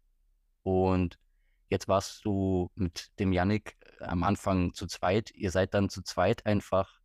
Und 0.64 1.18
Jetzt 1.70 1.88
warst 1.88 2.24
du 2.26 2.70
mit 2.76 3.12
dem 3.20 3.34
Yannick 3.34 3.78
äh, 4.00 4.06
am 4.06 4.24
Anfang 4.24 4.74
zu 4.74 4.88
zweit. 4.88 5.32
Ihr 5.32 5.52
seid 5.52 5.74
dann 5.74 5.90
zu 5.90 6.04
zweit 6.04 6.46
einfach 6.46 7.02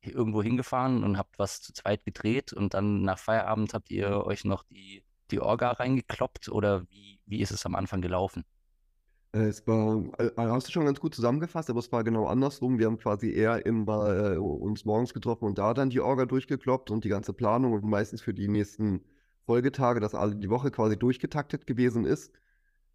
irgendwo 0.00 0.42
hingefahren 0.42 1.04
und 1.04 1.18
habt 1.18 1.38
was 1.38 1.60
zu 1.60 1.72
zweit 1.72 2.04
gedreht 2.04 2.52
und 2.52 2.74
dann 2.74 3.02
nach 3.02 3.18
Feierabend 3.18 3.74
habt 3.74 3.90
ihr 3.90 4.24
euch 4.24 4.44
noch 4.44 4.62
die, 4.64 5.04
die 5.30 5.40
Orga 5.40 5.72
reingekloppt 5.72 6.48
oder 6.48 6.88
wie, 6.90 7.20
wie 7.26 7.40
ist 7.40 7.50
es 7.50 7.66
am 7.66 7.74
Anfang 7.74 8.00
gelaufen? 8.00 8.44
Äh, 9.32 9.48
es 9.48 9.66
war, 9.66 10.02
äh, 10.18 10.30
hast 10.36 10.68
du 10.68 10.72
schon 10.72 10.86
ganz 10.86 11.00
gut 11.00 11.14
zusammengefasst, 11.14 11.68
aber 11.70 11.80
es 11.80 11.92
war 11.92 12.04
genau 12.04 12.26
andersrum. 12.26 12.78
Wir 12.78 12.86
haben 12.86 12.98
quasi 12.98 13.30
eher 13.32 13.66
immer 13.66 14.32
äh, 14.34 14.36
uns 14.38 14.84
morgens 14.84 15.12
getroffen 15.12 15.44
und 15.44 15.58
da 15.58 15.74
dann 15.74 15.90
die 15.90 16.00
Orga 16.00 16.24
durchgekloppt 16.24 16.90
und 16.90 17.04
die 17.04 17.08
ganze 17.08 17.32
Planung 17.32 17.72
und 17.72 17.84
meistens 17.84 18.22
für 18.22 18.34
die 18.34 18.48
nächsten 18.48 19.04
Folgetage, 19.44 20.00
dass 20.00 20.14
alle 20.14 20.36
die 20.36 20.50
Woche 20.50 20.70
quasi 20.70 20.98
durchgetaktet 20.98 21.66
gewesen 21.66 22.04
ist. 22.04 22.32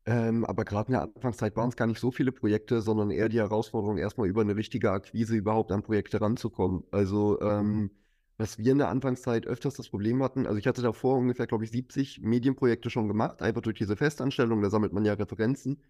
Ähm, 0.05 0.43
aber 0.45 0.65
gerade 0.65 0.87
in 0.87 0.93
der 0.93 1.03
Anfangszeit 1.03 1.55
waren 1.55 1.69
es 1.69 1.77
gar 1.77 1.87
nicht 1.87 1.99
so 1.99 2.11
viele 2.11 2.33
Projekte, 2.33 2.81
sondern 2.81 3.09
eher 3.09 3.29
die 3.29 3.39
Herausforderung, 3.39 3.97
erstmal 3.97 4.27
über 4.27 4.41
eine 4.41 4.55
richtige 4.55 4.91
Akquise 4.91 5.35
überhaupt 5.35 5.71
an 5.71 5.81
Projekte 5.81 6.19
ranzukommen. 6.19 6.83
Also, 6.91 7.39
ähm, 7.41 7.91
was 8.37 8.57
wir 8.57 8.71
in 8.73 8.79
der 8.79 8.89
Anfangszeit 8.89 9.45
öfters 9.47 9.75
das 9.75 9.89
Problem 9.89 10.21
hatten, 10.21 10.45
also 10.45 10.57
ich 10.57 10.67
hatte 10.67 10.81
davor 10.81 11.17
ungefähr, 11.17 11.47
glaube 11.47 11.63
ich, 11.63 11.71
70 11.71 12.21
Medienprojekte 12.21 12.89
schon 12.89 13.07
gemacht, 13.07 13.41
einfach 13.41 13.61
durch 13.61 13.77
diese 13.77 13.95
Festanstellung, 13.95 14.61
da 14.61 14.69
sammelt 14.69 14.91
man 14.91 15.05
ja 15.05 15.13
Referenzen. 15.13 15.81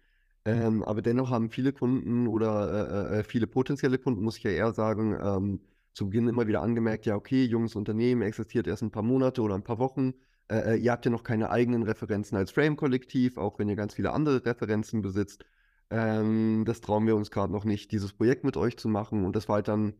Ähm, 0.44 0.82
aber 0.84 1.02
dennoch 1.02 1.30
haben 1.30 1.50
viele 1.50 1.72
Kunden 1.72 2.28
oder 2.28 3.14
äh, 3.14 3.20
äh, 3.20 3.24
viele 3.24 3.46
potenzielle 3.46 3.98
Kunden, 3.98 4.22
muss 4.22 4.36
ich 4.36 4.44
ja 4.44 4.50
eher 4.50 4.72
sagen, 4.72 5.16
ähm, 5.20 5.60
zu 5.94 6.06
Beginn 6.06 6.28
immer 6.28 6.46
wieder 6.46 6.60
angemerkt, 6.62 7.06
ja, 7.06 7.16
okay, 7.16 7.44
junges 7.44 7.74
Unternehmen 7.76 8.22
existiert 8.22 8.66
erst 8.66 8.82
ein 8.82 8.90
paar 8.90 9.02
Monate 9.02 9.42
oder 9.42 9.54
ein 9.54 9.64
paar 9.64 9.78
Wochen 9.78 10.14
äh, 10.48 10.74
äh, 10.74 10.76
ihr 10.76 10.92
habt 10.92 11.04
ja 11.04 11.10
noch 11.10 11.22
keine 11.22 11.50
eigenen 11.50 11.82
Referenzen 11.82 12.36
als 12.36 12.50
Frame-Kollektiv, 12.50 13.38
auch 13.38 13.58
wenn 13.58 13.68
ihr 13.68 13.76
ganz 13.76 13.94
viele 13.94 14.12
andere 14.12 14.44
Referenzen 14.44 15.02
besitzt. 15.02 15.44
Ähm, 15.90 16.64
das 16.66 16.80
trauen 16.80 17.06
wir 17.06 17.16
uns 17.16 17.30
gerade 17.30 17.52
noch 17.52 17.64
nicht, 17.64 17.92
dieses 17.92 18.12
Projekt 18.12 18.44
mit 18.44 18.56
euch 18.56 18.76
zu 18.76 18.88
machen. 18.88 19.24
Und 19.24 19.36
das 19.36 19.48
war 19.48 19.56
halt 19.56 19.68
dann 19.68 19.94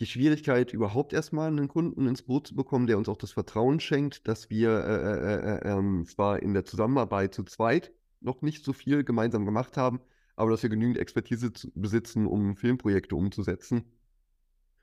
die 0.00 0.06
Schwierigkeit, 0.06 0.72
überhaupt 0.72 1.12
erstmal 1.12 1.48
einen 1.48 1.68
Kunden 1.68 2.06
ins 2.06 2.22
Boot 2.22 2.48
zu 2.48 2.56
bekommen, 2.56 2.86
der 2.86 2.98
uns 2.98 3.08
auch 3.08 3.16
das 3.16 3.32
Vertrauen 3.32 3.80
schenkt, 3.80 4.26
dass 4.26 4.50
wir 4.50 4.70
äh, 4.70 4.94
äh, 4.94 5.34
äh, 5.34 5.68
äh 5.68 5.78
ähm, 5.78 6.06
zwar 6.06 6.42
in 6.42 6.54
der 6.54 6.64
Zusammenarbeit 6.64 7.34
zu 7.34 7.44
zweit 7.44 7.92
noch 8.20 8.42
nicht 8.42 8.64
so 8.64 8.72
viel 8.72 9.04
gemeinsam 9.04 9.44
gemacht 9.44 9.76
haben, 9.76 10.00
aber 10.36 10.50
dass 10.50 10.62
wir 10.62 10.70
genügend 10.70 10.98
Expertise 10.98 11.52
zu, 11.52 11.70
besitzen, 11.74 12.26
um 12.26 12.56
Filmprojekte 12.56 13.14
umzusetzen. 13.14 13.84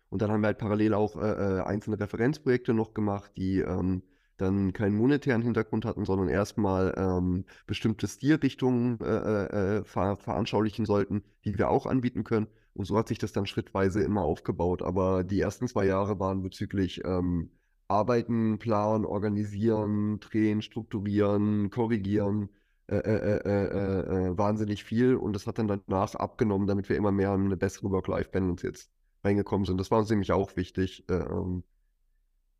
Und 0.09 0.21
dann 0.21 0.31
haben 0.31 0.41
wir 0.41 0.47
halt 0.47 0.57
parallel 0.57 0.93
auch 0.93 1.15
äh, 1.17 1.61
einzelne 1.65 1.99
Referenzprojekte 1.99 2.73
noch 2.73 2.93
gemacht, 2.93 3.31
die 3.37 3.59
ähm, 3.59 4.03
dann 4.41 4.73
keinen 4.73 4.95
monetären 4.95 5.41
Hintergrund 5.41 5.85
hatten, 5.85 6.05
sondern 6.05 6.29
erstmal 6.29 6.93
ähm, 6.97 7.45
bestimmte 7.67 8.07
Stilrichtungen 8.07 8.99
äh, 9.01 9.05
äh, 9.05 9.77
äh, 9.79 9.83
ver 9.83 10.15
veranschaulichen 10.15 10.85
sollten, 10.85 11.23
die 11.45 11.57
wir 11.57 11.69
auch 11.69 11.85
anbieten 11.85 12.23
können. 12.23 12.47
Und 12.73 12.85
so 12.85 12.97
hat 12.97 13.07
sich 13.07 13.17
das 13.17 13.33
dann 13.33 13.45
schrittweise 13.45 14.01
immer 14.01 14.21
aufgebaut. 14.21 14.81
Aber 14.81 15.23
die 15.23 15.39
ersten 15.39 15.67
zwei 15.67 15.85
Jahre 15.85 16.19
waren 16.19 16.41
bezüglich 16.41 17.03
ähm, 17.03 17.51
Arbeiten, 17.87 18.59
Planen, 18.59 19.05
Organisieren, 19.05 20.19
Drehen, 20.19 20.61
Strukturieren, 20.61 21.69
Korrigieren 21.71 22.49
äh, 22.87 22.97
äh, 22.97 24.29
äh, 24.29 24.37
wahnsinnig 24.37 24.83
viel. 24.83 25.15
Und 25.15 25.33
das 25.33 25.45
hat 25.45 25.59
dann 25.59 25.67
danach 25.67 26.15
abgenommen, 26.15 26.67
damit 26.67 26.89
wir 26.89 26.97
immer 26.97 27.11
mehr 27.11 27.33
in 27.35 27.45
eine 27.45 27.57
bessere 27.57 27.91
Work-Life-Balance 27.91 28.65
jetzt 28.65 28.91
reingekommen 29.23 29.65
sind. 29.65 29.77
Das 29.77 29.91
war 29.91 29.99
uns 29.99 30.09
nämlich 30.09 30.31
auch 30.31 30.55
wichtig. 30.55 31.05
Ähm, 31.09 31.63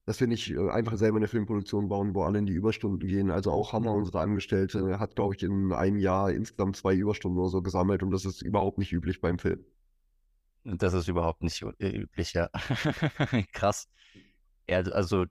dass 0.10 0.20
wir 0.20 0.26
nicht 0.26 0.50
äh, 0.50 0.70
einfach 0.72 0.98
selber 0.98 1.18
eine 1.18 1.28
Filmproduktion 1.28 1.88
bauen, 1.88 2.16
wo 2.16 2.24
alle 2.24 2.40
in 2.40 2.48
die 2.48 2.54
Überstunden 2.54 3.08
gehen. 3.08 3.30
Also 3.30 3.52
auch 3.52 3.74
Hammer, 3.74 3.94
unsere 3.94 4.22
Angestellte, 4.22 5.00
hat, 5.00 5.16
glaube 5.16 5.36
ich, 5.36 5.44
in 5.44 5.72
einem 5.72 6.00
Jahr 6.00 6.32
insgesamt 6.32 6.78
zwei 6.78 6.96
Überstunden 6.96 7.40
oder 7.40 7.50
so 7.50 7.62
gesammelt 7.62 8.02
und 8.02 8.10
das 8.10 8.26
ist 8.26 8.42
überhaupt 8.42 8.80
nicht 8.80 8.92
üblich 8.92 9.22
beim 9.22 9.38
Film. 9.38 9.64
Das 10.64 10.96
ist 10.96 11.08
überhaupt 11.10 11.44
nicht 11.44 11.64
äh, 11.78 11.96
üblich, 11.96 12.34
ja. 12.34 12.50
Krass. 13.54 13.88
Ja, 14.68 14.80
also 14.80 15.28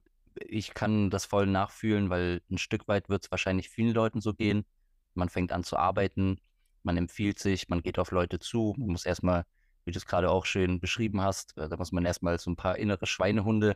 ich 0.46 0.74
kann 0.74 1.10
das 1.10 1.24
voll 1.24 1.48
nachfühlen, 1.48 2.08
weil 2.08 2.40
ein 2.48 2.58
Stück 2.58 2.86
weit 2.86 3.08
wird 3.08 3.24
es 3.24 3.32
wahrscheinlich 3.32 3.70
vielen 3.70 3.94
Leuten 3.94 4.20
so 4.20 4.32
gehen. 4.32 4.64
Man 5.14 5.28
fängt 5.28 5.50
an 5.50 5.64
zu 5.64 5.76
arbeiten, 5.76 6.38
man 6.84 6.96
empfiehlt 6.96 7.40
sich, 7.40 7.68
man 7.68 7.82
geht 7.82 7.98
auf 7.98 8.12
Leute 8.12 8.38
zu, 8.38 8.76
man 8.78 8.90
muss 8.90 9.04
erstmal, 9.04 9.42
wie 9.86 9.90
du 9.90 9.98
es 9.98 10.06
gerade 10.06 10.30
auch 10.30 10.46
schön 10.46 10.78
beschrieben 10.78 11.20
hast, 11.20 11.58
äh, 11.58 11.68
da 11.68 11.76
muss 11.76 11.90
man 11.90 12.04
erstmal 12.04 12.38
so 12.38 12.48
ein 12.48 12.56
paar 12.56 12.78
innere 12.78 13.08
Schweinehunde 13.08 13.74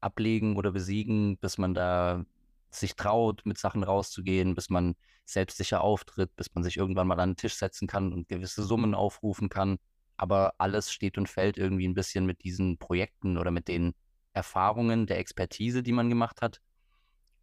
ablegen 0.00 0.56
oder 0.56 0.72
besiegen, 0.72 1.36
bis 1.38 1.58
man 1.58 1.74
da 1.74 2.24
sich 2.70 2.96
traut, 2.96 3.42
mit 3.44 3.58
Sachen 3.58 3.82
rauszugehen, 3.82 4.54
bis 4.54 4.70
man 4.70 4.94
selbstsicher 5.24 5.80
auftritt, 5.82 6.34
bis 6.36 6.54
man 6.54 6.64
sich 6.64 6.76
irgendwann 6.76 7.06
mal 7.06 7.20
an 7.20 7.30
den 7.30 7.36
Tisch 7.36 7.54
setzen 7.54 7.86
kann 7.88 8.12
und 8.12 8.28
gewisse 8.28 8.62
Summen 8.62 8.94
aufrufen 8.94 9.48
kann. 9.48 9.78
Aber 10.16 10.54
alles 10.58 10.92
steht 10.92 11.18
und 11.18 11.28
fällt 11.28 11.56
irgendwie 11.56 11.88
ein 11.88 11.94
bisschen 11.94 12.26
mit 12.26 12.44
diesen 12.44 12.78
Projekten 12.78 13.38
oder 13.38 13.50
mit 13.50 13.68
den 13.68 13.94
Erfahrungen 14.32 15.06
der 15.06 15.18
Expertise, 15.18 15.82
die 15.82 15.92
man 15.92 16.08
gemacht 16.08 16.42
hat. 16.42 16.60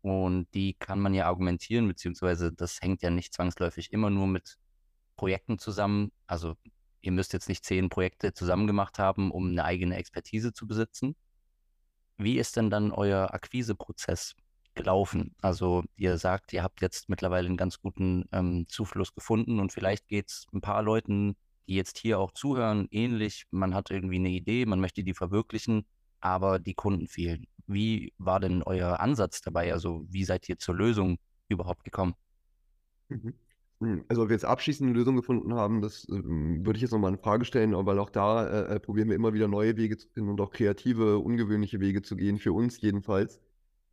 Und 0.01 0.47
die 0.53 0.73
kann 0.73 0.99
man 0.99 1.13
ja 1.13 1.25
argumentieren, 1.25 1.87
beziehungsweise 1.87 2.53
das 2.53 2.81
hängt 2.81 3.01
ja 3.01 3.09
nicht 3.09 3.33
zwangsläufig 3.33 3.91
immer 3.91 4.09
nur 4.09 4.27
mit 4.27 4.57
Projekten 5.15 5.57
zusammen. 5.59 6.11
Also 6.27 6.55
ihr 7.01 7.11
müsst 7.11 7.33
jetzt 7.33 7.49
nicht 7.49 7.65
zehn 7.65 7.89
Projekte 7.89 8.33
zusammen 8.33 8.67
gemacht 8.67 8.99
haben, 8.99 9.31
um 9.31 9.49
eine 9.49 9.65
eigene 9.65 9.97
Expertise 9.97 10.53
zu 10.53 10.67
besitzen, 10.67 11.15
wie 12.17 12.37
ist 12.37 12.55
denn 12.57 12.69
dann 12.69 12.91
euer 12.91 13.33
Akquiseprozess 13.33 14.35
gelaufen? 14.75 15.35
Also 15.41 15.83
ihr 15.95 16.17
sagt, 16.17 16.53
ihr 16.53 16.63
habt 16.63 16.81
jetzt 16.81 17.09
mittlerweile 17.09 17.47
einen 17.47 17.57
ganz 17.57 17.79
guten 17.79 18.25
ähm, 18.31 18.65
Zufluss 18.67 19.13
gefunden 19.13 19.59
und 19.59 19.71
vielleicht 19.71 20.07
geht 20.07 20.29
es 20.29 20.47
ein 20.53 20.61
paar 20.61 20.83
Leuten, 20.83 21.35
die 21.67 21.75
jetzt 21.75 21.97
hier 21.97 22.19
auch 22.19 22.31
zuhören, 22.31 22.87
ähnlich. 22.91 23.45
Man 23.51 23.73
hat 23.75 23.91
irgendwie 23.91 24.15
eine 24.15 24.29
Idee, 24.29 24.65
man 24.65 24.79
möchte 24.79 25.03
die 25.03 25.13
verwirklichen, 25.13 25.85
aber 26.19 26.59
die 26.59 26.73
Kunden 26.73 27.07
fehlen. 27.07 27.47
Wie 27.67 28.13
war 28.17 28.39
denn 28.39 28.63
euer 28.63 28.99
Ansatz 28.99 29.41
dabei? 29.41 29.73
Also 29.73 30.05
wie 30.07 30.23
seid 30.23 30.47
ihr 30.47 30.57
zur 30.57 30.75
Lösung 30.75 31.17
überhaupt 31.49 31.83
gekommen? 31.83 32.15
Mhm. 33.09 33.33
Hm, 33.79 34.05
also, 34.07 34.23
ob 34.23 34.29
wir 34.29 34.33
jetzt 34.35 34.45
abschließend 34.45 34.89
eine 34.89 34.97
Lösung 34.97 35.15
gefunden 35.15 35.53
haben, 35.53 35.81
das 35.81 36.07
ähm, 36.09 36.65
würde 36.65 36.77
ich 36.77 36.81
jetzt 36.81 36.91
nochmal 36.91 37.11
in 37.11 37.19
Frage 37.19 37.45
stellen, 37.45 37.73
weil 37.85 37.99
auch 37.99 38.09
da 38.09 38.47
äh, 38.47 38.75
äh, 38.75 38.79
probieren 38.79 39.09
wir 39.09 39.15
immer 39.15 39.33
wieder 39.33 39.47
neue 39.47 39.77
Wege 39.77 39.97
zu 39.97 40.07
finden 40.09 40.29
und 40.31 40.41
auch 40.41 40.49
kreative, 40.51 41.19
ungewöhnliche 41.19 41.79
Wege 41.79 42.01
zu 42.01 42.15
gehen, 42.15 42.39
für 42.39 42.53
uns 42.53 42.81
jedenfalls. 42.81 43.39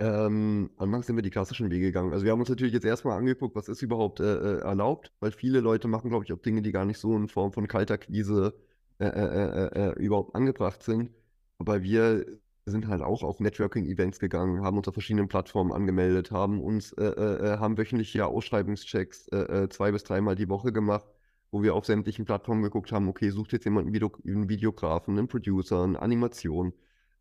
Ähm, 0.01 0.71
anfangs 0.79 1.07
sind 1.07 1.17
wir 1.17 1.23
die 1.23 1.31
klassischen 1.31 1.71
Wege 1.71 1.87
gegangen. 1.87 2.13
Also 2.13 2.25
wir 2.25 2.33
haben 2.33 2.41
uns 2.41 2.49
natürlich 2.49 2.73
jetzt 2.75 2.85
erstmal 2.87 3.19
angeguckt, 3.19 3.55
was 3.57 3.69
ist 3.69 3.83
überhaupt 3.83 4.21
äh, 4.21 4.59
äh, 4.59 4.61
erlaubt, 4.61 5.13
weil 5.21 5.33
viele 5.33 5.61
Leute 5.61 5.87
machen, 5.89 6.09
glaube 6.11 6.25
ich, 6.25 6.33
auch 6.33 6.39
Dinge, 6.41 6.63
die 6.63 6.73
gar 6.73 6.85
nicht 6.87 6.99
so 6.99 7.15
in 7.17 7.29
Form 7.29 7.53
von 7.53 7.69
kalter 7.69 7.99
Krise 7.99 8.55
äh, 8.99 9.07
äh, 9.07 9.93
überhaupt 10.03 10.35
angebracht 10.35 10.83
sind. 10.83 11.11
Aber 11.59 11.83
wir 11.83 12.27
sind 12.67 12.89
halt 12.89 13.03
auch 13.03 13.23
auf 13.23 13.41
Networking-Events 13.41 14.19
gegangen, 14.19 14.63
haben 14.63 14.79
uns 14.79 14.89
auf 14.89 14.95
verschiedenen 14.95 15.29
Plattformen 15.29 15.73
angemeldet, 15.73 16.31
haben 16.31 16.63
uns, 16.63 16.93
äh, 16.93 17.05
äh, 17.05 17.55
äh 17.55 17.59
haben 17.59 17.77
wöchentliche 17.77 18.27
Ausschreibungschecks 18.27 19.29
äh, 19.29 19.65
äh, 19.65 19.69
zwei 19.69 19.93
bis 19.93 20.05
dreimal 20.05 20.35
die 20.35 20.49
Woche 20.49 20.73
gemacht, 20.73 21.07
wo 21.51 21.63
wir 21.63 21.75
auf 21.75 21.85
sämtlichen 21.85 22.25
Plattformen 22.25 22.63
geguckt 22.63 22.91
haben, 22.93 23.09
okay, 23.09 23.31
sucht 23.31 23.53
jetzt 23.53 23.65
jemand 23.65 23.87
einen, 23.87 23.95
Video 23.95 24.11
einen 24.27 24.49
Videografen, 24.49 25.19
einen 25.19 25.29
Producer, 25.29 25.85
eine 25.85 26.01
Animation, 26.01 26.73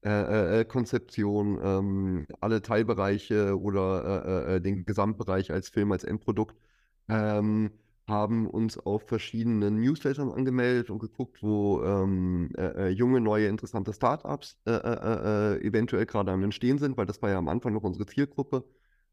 äh, 0.02 0.66
Konzeption, 0.66 1.60
ähm, 1.64 2.28
alle 2.42 2.62
Teilbereiche 2.62 3.60
oder 3.60 4.60
den 4.60 4.86
Gesamtbereich 4.86 5.52
als 5.52 5.70
Film, 5.70 5.92
als 5.94 6.04
Endprodukt. 6.04 6.56
Ähm, 7.10 7.72
haben 8.08 8.48
uns 8.48 8.78
auf 8.78 9.04
verschiedenen 9.08 9.80
Newslettern 9.80 10.32
angemeldet 10.32 10.90
und 10.90 11.00
geguckt, 11.00 11.42
wo 11.42 11.82
ähm, 11.84 12.50
äh, 12.58 12.88
äh 12.88 12.90
junge, 12.90 13.22
neue, 13.22 13.48
interessante 13.48 13.94
Startups 13.94 14.58
äh, 14.66 14.72
äh, 14.72 15.56
äh, 15.56 15.68
eventuell 15.68 16.06
gerade 16.06 16.32
am 16.32 16.44
Entstehen 16.44 16.78
sind, 16.80 16.98
weil 16.98 17.06
das 17.06 17.22
war 17.22 17.30
ja 17.30 17.38
am 17.38 17.48
Anfang 17.48 17.74
noch 17.74 17.84
unsere 17.84 18.06
Zielgruppe 18.06 18.66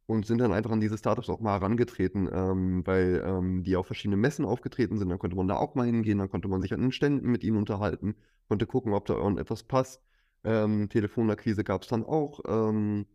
und 0.06 0.26
sind 0.26 0.38
dann 0.38 0.52
einfach 0.52 0.72
an 0.72 0.80
diese 0.80 0.98
Startups 0.98 1.30
auch 1.30 1.40
mal 1.40 1.60
herangetreten, 1.60 2.28
ähm, 2.32 2.86
weil 2.86 3.22
ähm, 3.24 3.62
die 3.62 3.76
auf 3.76 3.86
verschiedene 3.86 4.16
Messen 4.16 4.44
aufgetreten 4.44 4.98
sind. 4.98 5.08
Dann 5.08 5.20
konnte 5.20 5.36
man 5.36 5.46
da 5.46 5.56
auch 5.56 5.76
mal 5.76 5.86
hingehen, 5.86 6.18
dann 6.18 6.30
konnte 6.30 6.48
man 6.48 6.60
sich 6.60 6.74
an 6.74 6.80
den 6.80 6.92
Ständen 6.92 7.30
mit 7.30 7.44
ihnen 7.44 7.56
unterhalten, 7.58 8.16
konnte 8.48 8.66
gucken, 8.66 8.92
ob 8.92 9.06
da 9.06 9.14
irgendetwas 9.14 9.62
passt. 9.62 10.02
Ähm, 10.42 10.88
Telefonakquise 10.88 11.62
gab 11.62 11.82
es 11.82 11.88
dann 11.88 12.04
auch. 12.04 12.40
Ähm, 12.48 13.06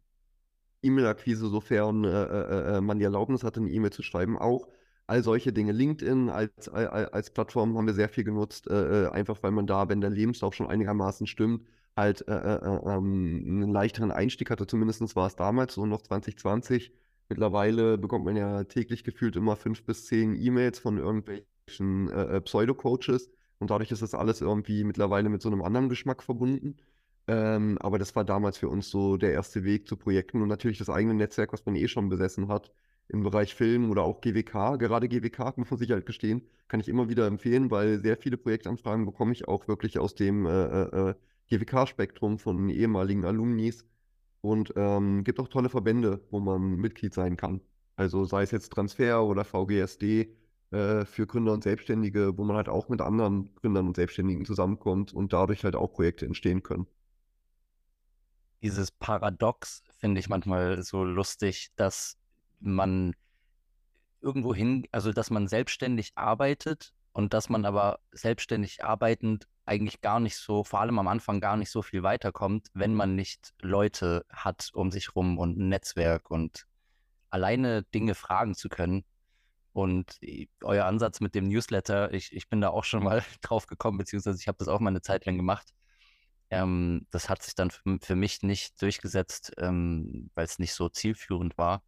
E-Mail-Akquise, 0.83 1.47
sofern 1.49 2.03
äh, 2.05 2.79
man 2.79 2.99
die 2.99 3.05
Erlaubnis 3.05 3.43
hatte, 3.43 3.59
eine 3.59 3.71
E-Mail 3.71 3.91
zu 3.91 4.03
schreiben, 4.03 4.37
auch 4.37 4.67
all 5.07 5.23
solche 5.23 5.53
Dinge. 5.53 5.71
LinkedIn 5.71 6.29
als, 6.29 6.69
als 6.69 7.29
Plattform 7.31 7.77
haben 7.77 7.87
wir 7.87 7.93
sehr 7.93 8.09
viel 8.09 8.23
genutzt, 8.23 8.67
äh, 8.67 9.05
äh, 9.05 9.09
einfach 9.09 9.41
weil 9.43 9.51
man 9.51 9.67
da, 9.67 9.89
wenn 9.89 10.01
der 10.01 10.09
Lebenslauf 10.09 10.53
schon 10.53 10.67
einigermaßen 10.67 11.27
stimmt, 11.27 11.65
halt 11.95 12.27
äh, 12.27 12.33
äh, 12.33 12.55
äh 12.55 12.95
ähm, 12.95 13.43
einen 13.45 13.71
leichteren 13.71 14.11
Einstieg 14.11 14.49
hatte. 14.49 14.67
Zumindest 14.67 15.15
war 15.15 15.27
es 15.27 15.35
damals 15.35 15.75
so 15.75 15.85
noch 15.85 16.01
2020. 16.01 16.91
Mittlerweile 17.29 17.97
bekommt 17.97 18.25
man 18.25 18.35
ja 18.35 18.63
täglich 18.65 19.03
gefühlt 19.03 19.35
immer 19.35 19.55
fünf 19.55 19.83
bis 19.83 20.05
zehn 20.05 20.35
E-Mails 20.35 20.79
von 20.79 20.97
irgendwelchen 20.97 22.09
äh, 22.09 22.41
Pseudo-Coaches. 22.41 23.31
Und 23.59 23.71
dadurch 23.71 23.91
ist 23.91 24.01
das 24.01 24.13
alles 24.13 24.41
irgendwie 24.41 24.83
mittlerweile 24.83 25.29
mit 25.29 25.41
so 25.41 25.49
einem 25.49 25.61
anderen 25.61 25.89
Geschmack 25.89 26.21
verbunden. 26.23 26.77
Ähm, 27.27 27.77
aber 27.79 27.97
das 27.97 28.15
war 28.15 28.23
damals 28.23 28.57
für 28.57 28.69
uns 28.69 28.89
so 28.89 29.17
der 29.17 29.33
erste 29.33 29.63
Weg 29.63 29.87
zu 29.87 29.97
Projekten 29.97 30.41
und 30.41 30.47
natürlich 30.47 30.77
das 30.77 30.89
eigene 30.89 31.15
Netzwerk, 31.15 31.53
was 31.53 31.65
man 31.65 31.75
eh 31.75 31.87
schon 31.87 32.09
besessen 32.09 32.49
hat, 32.49 32.71
im 33.07 33.23
Bereich 33.23 33.53
Film 33.55 33.91
oder 33.91 34.03
auch 34.03 34.21
GWK. 34.21 34.77
Gerade 34.77 35.07
GWK, 35.07 35.57
muss 35.57 35.69
man 35.69 35.79
sich 35.79 35.91
halt 35.91 36.05
gestehen, 36.05 36.41
kann 36.67 36.79
ich 36.79 36.89
immer 36.89 37.09
wieder 37.09 37.27
empfehlen, 37.27 37.71
weil 37.71 37.99
sehr 37.99 38.17
viele 38.17 38.37
Projektanfragen 38.37 39.05
bekomme 39.05 39.31
ich 39.33 39.47
auch 39.47 39.67
wirklich 39.67 39.99
aus 39.99 40.15
dem 40.15 40.45
äh, 40.45 40.65
äh, 40.65 41.09
äh 41.09 41.13
GWK-Spektrum 41.47 42.39
von 42.39 42.69
ehemaligen 42.69 43.23
Alumnis. 43.23 43.85
Und 44.41 44.73
ähm, 44.75 45.23
gibt 45.23 45.39
auch 45.39 45.47
tolle 45.47 45.69
Verbände, 45.69 46.21
wo 46.31 46.39
man 46.39 46.75
Mitglied 46.75 47.13
sein 47.13 47.37
kann. 47.37 47.61
Also 47.95 48.25
sei 48.25 48.43
es 48.43 48.51
jetzt 48.51 48.71
Transfer 48.71 49.23
oder 49.23 49.43
VGSD 49.43 50.35
äh, 50.71 51.05
für 51.05 51.27
Gründer 51.27 51.53
und 51.53 51.63
Selbstständige, 51.63 52.37
wo 52.37 52.43
man 52.43 52.55
halt 52.55 52.69
auch 52.69 52.89
mit 52.89 53.01
anderen 53.01 53.53
Gründern 53.55 53.87
und 53.87 53.95
Selbstständigen 53.95 54.45
zusammenkommt 54.45 55.13
und 55.13 55.33
dadurch 55.33 55.63
halt 55.63 55.75
auch 55.75 55.93
Projekte 55.93 56.25
entstehen 56.25 56.63
können. 56.63 56.87
Dieses 58.61 58.91
Paradox 58.91 59.83
finde 59.99 60.19
ich 60.19 60.29
manchmal 60.29 60.81
so 60.83 61.03
lustig, 61.03 61.69
dass 61.75 62.17
man 62.65 63.15
irgendwo 64.21 64.53
hin, 64.53 64.87
also 64.91 65.13
dass 65.13 65.29
man 65.29 65.47
selbstständig 65.47 66.13
arbeitet 66.15 66.93
und 67.13 67.33
dass 67.33 67.49
man 67.49 67.65
aber 67.65 67.99
selbstständig 68.11 68.83
arbeitend 68.83 69.47
eigentlich 69.65 70.01
gar 70.01 70.19
nicht 70.19 70.37
so, 70.37 70.63
vor 70.63 70.81
allem 70.81 70.99
am 70.99 71.07
Anfang 71.07 71.39
gar 71.39 71.57
nicht 71.57 71.69
so 71.69 71.81
viel 71.81 72.03
weiterkommt, 72.03 72.69
wenn 72.73 72.93
man 72.93 73.15
nicht 73.15 73.53
Leute 73.61 74.25
hat 74.29 74.69
um 74.73 74.91
sich 74.91 75.15
rum 75.15 75.37
und 75.37 75.57
ein 75.57 75.69
Netzwerk 75.69 76.29
und 76.29 76.65
alleine 77.29 77.83
Dinge 77.83 78.15
fragen 78.15 78.55
zu 78.55 78.69
können. 78.69 79.05
Und 79.73 80.19
euer 80.63 80.85
Ansatz 80.85 81.19
mit 81.19 81.35
dem 81.35 81.49
Newsletter, 81.49 82.13
ich, 82.13 82.31
ich 82.31 82.47
bin 82.47 82.61
da 82.61 82.69
auch 82.69 82.85
schon 82.85 83.03
mal 83.03 83.23
drauf 83.41 83.67
gekommen, 83.67 83.97
beziehungsweise 83.97 84.39
ich 84.39 84.47
habe 84.47 84.57
das 84.57 84.69
auch 84.69 84.79
mal 84.79 84.89
eine 84.89 85.01
Zeit 85.01 85.25
lang 85.25 85.35
gemacht. 85.35 85.73
Ähm, 86.49 87.07
das 87.11 87.27
hat 87.27 87.43
sich 87.43 87.55
dann 87.55 87.71
für, 87.71 87.97
für 88.01 88.15
mich 88.15 88.41
nicht 88.43 88.81
durchgesetzt, 88.81 89.53
ähm, 89.57 90.29
weil 90.35 90.45
es 90.45 90.59
nicht 90.59 90.73
so 90.73 90.89
zielführend 90.89 91.57
war. 91.57 91.83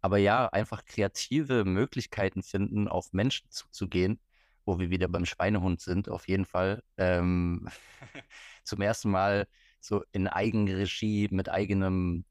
Aber 0.00 0.18
ja, 0.18 0.48
einfach 0.48 0.84
kreative 0.84 1.64
Möglichkeiten 1.64 2.42
finden, 2.42 2.88
auf 2.88 3.12
Menschen 3.12 3.50
zuzugehen, 3.50 4.20
wo 4.64 4.78
wir 4.78 4.90
wieder 4.90 5.08
beim 5.08 5.26
Schweinehund 5.26 5.80
sind, 5.80 6.08
auf 6.08 6.28
jeden 6.28 6.44
Fall. 6.44 6.82
Ähm, 6.96 7.68
zum 8.64 8.80
ersten 8.80 9.10
Mal 9.10 9.48
so 9.80 10.04
in 10.12 10.28
Eigenregie, 10.28 11.28
mit 11.30 11.48
eigenem 11.48 12.24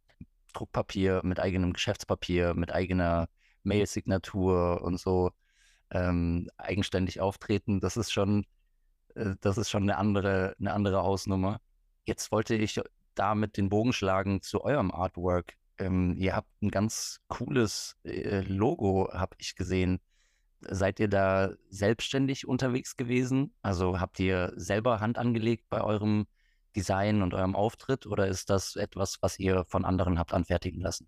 Druckpapier, 0.54 1.22
mit 1.24 1.40
eigenem 1.40 1.74
Geschäftspapier, 1.74 2.54
mit 2.54 2.72
eigener 2.72 3.30
Mail-Signatur 3.64 4.82
und 4.82 5.00
so 5.00 5.32
ähm, 5.92 6.50
eigenständig 6.58 7.22
auftreten. 7.22 7.80
Das 7.80 7.98
ist 7.98 8.12
schon, 8.12 8.46
äh, 9.16 9.36
das 9.42 9.58
ist 9.58 9.70
schon 9.70 9.84
eine 9.84 9.98
andere, 9.98 10.56
eine 10.60 10.74
andere 10.74 11.04
Hausnummer. 11.04 11.60
Jetzt 12.06 12.32
wollte 12.32 12.56
ich 12.56 12.80
da 13.16 13.36
mit 13.36 13.58
den 13.58 13.70
Bogen 13.70 13.94
schlagen 13.94 14.42
zu 14.42 14.64
eurem 14.64 14.92
Artwork. 14.92 15.56
Ähm, 15.80 16.16
ihr 16.18 16.36
habt 16.36 16.50
ein 16.62 16.72
ganz 16.72 17.22
cooles 17.28 17.98
äh, 18.04 18.42
Logo, 18.42 19.10
habe 19.14 19.36
ich 19.40 19.56
gesehen. 19.56 20.00
Seid 20.62 21.00
ihr 21.00 21.08
da 21.08 21.52
selbstständig 21.70 22.48
unterwegs 22.48 22.98
gewesen? 22.98 23.54
Also 23.62 24.00
habt 24.00 24.20
ihr 24.20 24.54
selber 24.56 25.00
Hand 25.00 25.18
angelegt 25.18 25.66
bei 25.70 25.82
eurem 25.82 26.28
Design 26.76 27.22
und 27.22 27.34
eurem 27.34 27.56
Auftritt 27.56 28.06
oder 28.06 28.28
ist 28.28 28.50
das 28.50 28.76
etwas, 28.76 29.18
was 29.22 29.40
ihr 29.40 29.66
von 29.66 29.86
anderen 29.86 30.20
habt 30.20 30.34
anfertigen 30.34 30.82
lassen? 30.82 31.08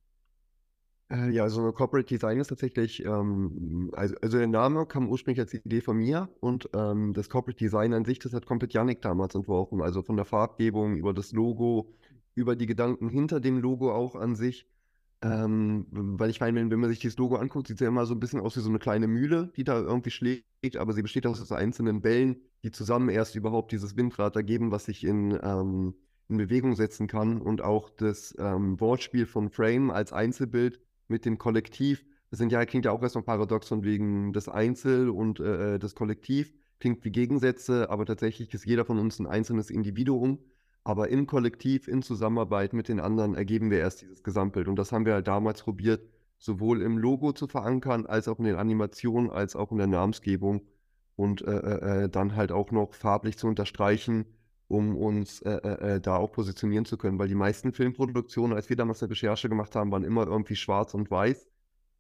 Äh, 1.11 1.31
ja, 1.31 1.43
also 1.43 1.71
Corporate 1.71 2.07
Design 2.07 2.39
ist 2.39 2.47
tatsächlich, 2.49 3.03
ähm, 3.03 3.89
also, 3.93 4.15
also 4.21 4.37
der 4.37 4.47
Name 4.47 4.85
kam 4.85 5.09
ursprünglich 5.09 5.39
als 5.39 5.53
Idee 5.53 5.81
von 5.81 5.97
mir 5.97 6.29
und 6.39 6.69
ähm, 6.73 7.13
das 7.13 7.29
Corporate 7.29 7.57
Design 7.57 7.93
an 7.93 8.05
sich, 8.05 8.19
das 8.19 8.33
hat 8.33 8.45
komplett 8.45 8.73
Yannick 8.73 9.01
damals 9.01 9.33
entworfen. 9.33 9.81
Also 9.81 10.03
von 10.03 10.15
der 10.17 10.25
Farbgebung 10.25 10.95
über 10.95 11.13
das 11.13 11.31
Logo, 11.31 11.91
über 12.35 12.55
die 12.55 12.67
Gedanken 12.67 13.09
hinter 13.09 13.39
dem 13.39 13.57
Logo 13.59 13.91
auch 13.91 14.15
an 14.15 14.35
sich. 14.35 14.67
Ähm, 15.21 15.87
weil 15.91 16.29
ich 16.29 16.39
meine, 16.39 16.59
wenn, 16.59 16.71
wenn 16.71 16.79
man 16.79 16.89
sich 16.89 16.99
dieses 16.99 17.17
Logo 17.17 17.35
anguckt, 17.37 17.67
sieht 17.67 17.77
es 17.77 17.81
ja 17.81 17.89
immer 17.89 18.05
so 18.05 18.13
ein 18.13 18.19
bisschen 18.19 18.39
aus 18.39 18.55
wie 18.55 18.61
so 18.61 18.69
eine 18.69 18.79
kleine 18.79 19.07
Mühle, 19.07 19.51
die 19.57 19.65
da 19.65 19.79
irgendwie 19.79 20.11
schlägt, 20.11 20.77
aber 20.77 20.93
sie 20.93 21.01
besteht 21.01 21.25
aus 21.27 21.51
einzelnen 21.51 22.01
Bällen, 22.01 22.37
die 22.63 22.71
zusammen 22.71 23.09
erst 23.09 23.35
überhaupt 23.35 23.71
dieses 23.73 23.97
Windrad 23.97 24.35
ergeben, 24.37 24.71
was 24.71 24.85
sich 24.85 25.03
in, 25.03 25.37
ähm, 25.43 25.95
in 26.29 26.37
Bewegung 26.37 26.75
setzen 26.75 27.07
kann. 27.07 27.41
Und 27.41 27.61
auch 27.61 27.89
das 27.89 28.33
ähm, 28.39 28.79
Wortspiel 28.79 29.25
von 29.25 29.49
Frame 29.49 29.89
als 29.91 30.13
Einzelbild 30.13 30.79
mit 31.09 31.25
dem 31.25 31.37
Kollektiv, 31.37 32.05
das 32.29 32.39
sind 32.39 32.51
ja, 32.51 32.63
klingt 32.65 32.85
ja 32.85 32.91
auch 32.91 33.01
erstmal 33.01 33.23
paradox 33.23 33.67
von 33.67 33.83
wegen 33.83 34.33
das 34.33 34.47
Einzel 34.47 35.09
und 35.09 35.39
äh, 35.39 35.75
äh, 35.75 35.79
das 35.79 35.95
Kollektiv, 35.95 36.53
klingt 36.79 37.03
wie 37.03 37.11
Gegensätze, 37.11 37.89
aber 37.89 38.05
tatsächlich 38.05 38.53
ist 38.53 38.65
jeder 38.65 38.85
von 38.85 38.99
uns 38.99 39.19
ein 39.19 39.27
einzelnes 39.27 39.69
Individuum. 39.69 40.39
Aber 40.83 41.09
im 41.09 41.27
Kollektiv, 41.27 41.87
in 41.87 42.01
Zusammenarbeit 42.01 42.73
mit 42.73 42.87
den 42.87 42.99
anderen 42.99 43.35
ergeben 43.35 43.69
wir 43.69 43.79
erst 43.79 44.01
dieses 44.01 44.23
Gesamtbild. 44.23 44.67
Und 44.67 44.77
das 44.77 44.91
haben 44.91 45.05
wir 45.05 45.13
halt 45.13 45.27
damals 45.27 45.61
probiert, 45.61 46.01
sowohl 46.37 46.81
im 46.81 46.97
Logo 46.97 47.33
zu 47.33 47.47
verankern, 47.47 48.05
als 48.05 48.27
auch 48.27 48.39
in 48.39 48.45
den 48.45 48.55
Animationen, 48.55 49.29
als 49.29 49.55
auch 49.55 49.71
in 49.71 49.77
der 49.77 49.87
Namensgebung. 49.87 50.61
Und 51.15 51.41
äh, 51.41 51.51
äh, 51.51 52.03
äh 52.05 52.09
dann 52.09 52.35
halt 52.35 52.53
auch 52.53 52.71
noch 52.71 52.93
farblich 52.93 53.37
zu 53.37 53.47
unterstreichen, 53.47 54.25
um 54.69 54.95
uns 54.95 55.41
äh, 55.41 55.49
äh, 55.49 55.95
äh, 55.95 56.01
da 56.01 56.15
auch 56.15 56.31
positionieren 56.31 56.85
zu 56.85 56.97
können. 56.97 57.19
Weil 57.19 57.27
die 57.27 57.35
meisten 57.35 57.73
Filmproduktionen, 57.73 58.55
als 58.55 58.69
wir 58.69 58.77
damals 58.77 59.01
eine 59.01 59.09
Recherche 59.09 59.49
gemacht 59.49 59.75
haben, 59.75 59.91
waren 59.91 60.03
immer 60.03 60.27
irgendwie 60.27 60.55
schwarz 60.55 60.93
und 60.93 61.09
weiß. 61.11 61.49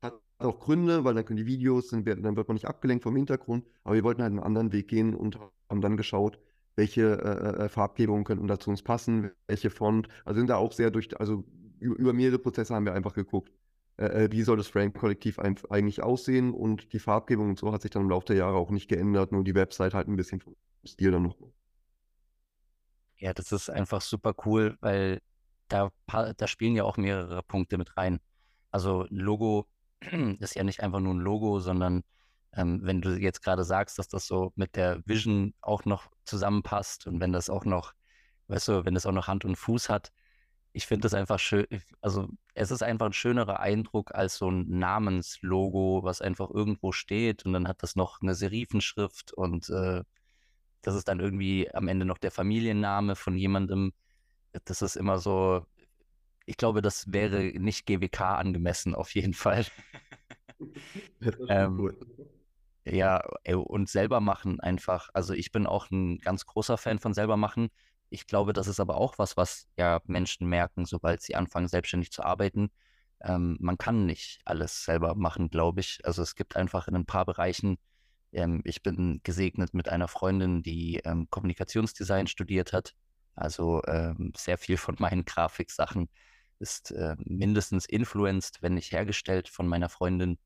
Hat 0.03 0.21
auch 0.37 0.59
Gründe, 0.59 1.03
weil 1.03 1.15
dann 1.15 1.25
können 1.25 1.37
die 1.37 1.47
Videos, 1.47 1.89
dann 1.89 2.05
wird, 2.05 2.23
dann 2.23 2.37
wird 2.37 2.47
man 2.47 2.55
nicht 2.55 2.67
abgelenkt 2.67 3.03
vom 3.03 3.15
Hintergrund. 3.15 3.65
Aber 3.83 3.95
wir 3.95 4.03
wollten 4.03 4.21
halt 4.21 4.29
einen 4.29 4.39
anderen 4.39 4.71
Weg 4.71 4.87
gehen 4.87 5.15
und 5.15 5.39
haben 5.67 5.81
dann 5.81 5.97
geschaut, 5.97 6.39
welche 6.75 7.01
äh, 7.01 7.65
äh, 7.65 7.69
Farbgebungen 7.69 8.23
könnten 8.23 8.47
da 8.47 8.59
zu 8.59 8.69
uns 8.69 8.83
passen, 8.83 9.31
welche 9.47 9.71
Font. 9.71 10.07
Also 10.23 10.39
sind 10.39 10.49
da 10.49 10.57
auch 10.57 10.71
sehr 10.71 10.91
durch, 10.91 11.19
also 11.19 11.43
über, 11.79 12.13
mehrere 12.13 12.37
Prozesse 12.37 12.75
haben 12.75 12.85
wir 12.85 12.93
einfach 12.93 13.15
geguckt, 13.15 13.51
äh, 13.97 14.25
äh 14.25 14.31
wie 14.31 14.43
soll 14.43 14.57
das 14.57 14.67
Frame-Kollektiv 14.67 15.39
eigentlich 15.39 16.03
aussehen 16.03 16.53
und 16.53 16.93
die 16.93 16.99
Farbgebung 16.99 17.49
und 17.49 17.59
so 17.59 17.71
hat 17.73 17.81
sich 17.81 17.91
dann 17.91 18.03
im 18.03 18.09
Laufe 18.09 18.27
der 18.27 18.35
Jahre 18.35 18.57
auch 18.57 18.69
nicht 18.69 18.89
geändert, 18.89 19.31
nur 19.31 19.43
die 19.43 19.55
Website 19.55 19.95
halt 19.95 20.07
ein 20.07 20.15
bisschen 20.15 20.39
vom 20.39 20.55
Stil 20.85 21.11
dann 21.11 21.23
noch. 21.23 21.35
Ja, 23.19 23.33
das 23.33 23.51
ist 23.51 23.69
einfach 23.69 24.01
super 24.01 24.33
cool, 24.45 24.77
weil 24.81 25.21
da, 25.67 25.91
da 26.07 26.47
spielen 26.47 26.75
ja 26.75 26.83
auch 26.85 26.97
mehrere 26.97 27.43
Punkte 27.43 27.77
mit 27.77 27.97
rein. 27.97 28.19
Also 28.71 29.05
Logo 29.09 29.67
ist 30.39 30.55
ja 30.55 30.63
nicht 30.63 30.81
einfach 30.81 30.99
nur 31.01 31.13
ein 31.13 31.19
Logo, 31.19 31.59
sondern 31.59 32.03
ähm, 32.53 32.79
wenn 32.83 33.01
du 33.01 33.19
jetzt 33.19 33.41
gerade 33.43 33.63
sagst, 33.63 33.99
dass 33.99 34.07
das 34.07 34.25
so 34.25 34.53
mit 34.55 34.75
der 34.75 35.01
Vision 35.05 35.53
auch 35.61 35.85
noch 35.85 36.09
zusammenpasst 36.25 37.07
und 37.07 37.19
wenn 37.19 37.33
das 37.33 37.49
auch 37.49 37.65
noch, 37.65 37.93
weißt 38.47 38.69
du, 38.69 38.85
wenn 38.85 38.95
das 38.95 39.05
auch 39.05 39.11
noch 39.11 39.27
Hand 39.27 39.45
und 39.45 39.55
Fuß 39.57 39.89
hat, 39.89 40.11
ich 40.73 40.87
finde 40.87 41.01
das 41.03 41.13
einfach 41.13 41.39
schön, 41.39 41.65
also 42.01 42.29
es 42.53 42.71
ist 42.71 42.83
einfach 42.83 43.07
ein 43.07 43.13
schönerer 43.13 43.59
Eindruck 43.59 44.13
als 44.15 44.37
so 44.37 44.49
ein 44.49 44.67
Namenslogo, 44.79 46.03
was 46.03 46.21
einfach 46.21 46.49
irgendwo 46.51 46.91
steht 46.91 47.45
und 47.45 47.53
dann 47.53 47.67
hat 47.67 47.83
das 47.83 47.95
noch 47.95 48.21
eine 48.21 48.35
Serifenschrift 48.35 49.33
und 49.33 49.69
äh, 49.69 50.03
das 50.81 50.95
ist 50.95 51.07
dann 51.07 51.19
irgendwie 51.19 51.69
am 51.73 51.87
Ende 51.87 52.05
noch 52.05 52.17
der 52.17 52.31
Familienname 52.31 53.15
von 53.15 53.35
jemandem. 53.35 53.93
Das 54.65 54.81
ist 54.81 54.95
immer 54.95 55.19
so, 55.19 55.65
ich 56.45 56.57
glaube, 56.57 56.81
das 56.81 57.11
wäre 57.11 57.43
nicht 57.59 57.85
GWK 57.85 58.21
angemessen, 58.37 58.95
auf 58.95 59.13
jeden 59.13 59.33
Fall. 59.33 59.65
ähm, 61.49 61.79
cool. 61.79 61.97
Ja, 62.85 63.21
und 63.45 63.89
selber 63.89 64.19
machen 64.19 64.59
einfach. 64.59 65.09
Also 65.13 65.33
ich 65.33 65.51
bin 65.51 65.67
auch 65.67 65.91
ein 65.91 66.17
ganz 66.19 66.45
großer 66.45 66.77
Fan 66.77 66.99
von 66.99 67.13
selber 67.13 67.37
machen. 67.37 67.69
Ich 68.09 68.25
glaube, 68.25 68.53
das 68.53 68.67
ist 68.67 68.79
aber 68.79 68.97
auch 68.97 69.19
was, 69.19 69.37
was 69.37 69.67
ja 69.77 70.01
Menschen 70.05 70.47
merken, 70.47 70.85
sobald 70.85 71.21
sie 71.21 71.35
anfangen, 71.35 71.67
selbstständig 71.67 72.11
zu 72.11 72.23
arbeiten. 72.23 72.71
Ähm, 73.21 73.57
man 73.59 73.77
kann 73.77 74.05
nicht 74.05 74.39
alles 74.45 74.83
selber 74.85 75.13
machen, 75.15 75.49
glaube 75.49 75.81
ich. 75.81 75.99
Also 76.03 76.23
es 76.23 76.35
gibt 76.35 76.55
einfach 76.55 76.87
in 76.87 76.95
ein 76.95 77.05
paar 77.05 77.25
Bereichen, 77.25 77.77
ähm, 78.31 78.61
ich 78.65 78.83
bin 78.83 79.21
gesegnet 79.23 79.73
mit 79.73 79.89
einer 79.89 80.07
Freundin, 80.07 80.63
die 80.63 81.01
ähm, 81.05 81.27
Kommunikationsdesign 81.29 82.27
studiert 82.27 82.73
hat. 82.73 82.95
Also 83.35 83.81
ähm, 83.87 84.33
sehr 84.35 84.57
viel 84.57 84.77
von 84.77 84.95
meinen 84.99 85.25
Grafiksachen 85.25 86.09
ist 86.59 86.91
äh, 86.91 87.15
mindestens 87.19 87.85
influenced, 87.85 88.61
wenn 88.61 88.73
nicht 88.73 88.91
hergestellt 88.91 89.47
von 89.47 89.67
meiner 89.67 89.89
Freundin 89.89 90.37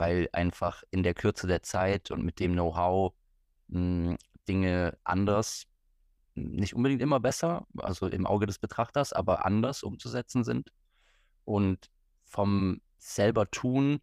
weil 0.00 0.28
einfach 0.32 0.82
in 0.90 1.02
der 1.02 1.14
Kürze 1.14 1.46
der 1.46 1.62
Zeit 1.62 2.10
und 2.10 2.24
mit 2.24 2.40
dem 2.40 2.54
Know-how 2.54 3.12
hm, 3.70 4.16
Dinge 4.48 4.98
anders, 5.04 5.66
nicht 6.34 6.74
unbedingt 6.74 7.02
immer 7.02 7.20
besser, 7.20 7.66
also 7.76 8.06
im 8.06 8.26
Auge 8.26 8.46
des 8.46 8.58
Betrachters, 8.58 9.12
aber 9.12 9.44
anders 9.44 9.82
umzusetzen 9.82 10.42
sind. 10.42 10.72
Und 11.44 11.90
vom 12.24 12.80
selber 12.98 13.50
tun, 13.50 14.00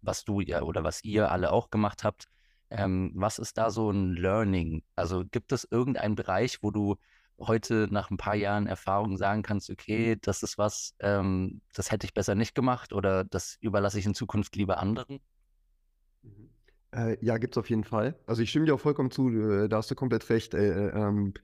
was 0.00 0.24
du 0.24 0.40
ja 0.40 0.62
oder 0.62 0.84
was 0.84 1.04
ihr 1.04 1.30
alle 1.30 1.52
auch 1.52 1.70
gemacht 1.70 2.04
habt, 2.04 2.26
ähm, 2.70 3.12
was 3.14 3.38
ist 3.38 3.58
da 3.58 3.70
so 3.70 3.90
ein 3.90 4.14
Learning? 4.14 4.82
Also 4.96 5.24
gibt 5.30 5.52
es 5.52 5.66
irgendeinen 5.70 6.14
Bereich, 6.14 6.62
wo 6.62 6.70
du 6.70 6.96
heute 7.38 7.88
nach 7.90 8.10
ein 8.10 8.16
paar 8.16 8.34
Jahren 8.34 8.66
Erfahrung 8.66 9.16
sagen 9.16 9.42
kannst, 9.42 9.70
okay, 9.70 10.16
das 10.20 10.42
ist 10.42 10.58
was, 10.58 10.94
ähm, 11.00 11.60
das 11.74 11.90
hätte 11.90 12.06
ich 12.06 12.14
besser 12.14 12.34
nicht 12.34 12.54
gemacht 12.54 12.92
oder 12.92 13.24
das 13.24 13.56
überlasse 13.60 13.98
ich 13.98 14.06
in 14.06 14.14
Zukunft 14.14 14.56
lieber 14.56 14.78
anderen? 14.78 15.20
Mhm. 16.22 16.50
Äh, 16.90 17.24
ja, 17.24 17.38
gibt 17.38 17.54
es 17.54 17.58
auf 17.58 17.70
jeden 17.70 17.84
Fall. 17.84 18.18
Also 18.26 18.42
ich 18.42 18.50
stimme 18.50 18.66
dir 18.66 18.74
auch 18.74 18.80
vollkommen 18.80 19.10
zu, 19.10 19.30
äh, 19.30 19.68
da 19.68 19.76
hast 19.76 19.90
du 19.90 19.94
komplett 19.94 20.28
recht. 20.30 20.54
Äh, 20.54 20.88
äh, 20.88 20.90
ähm, 20.90 21.34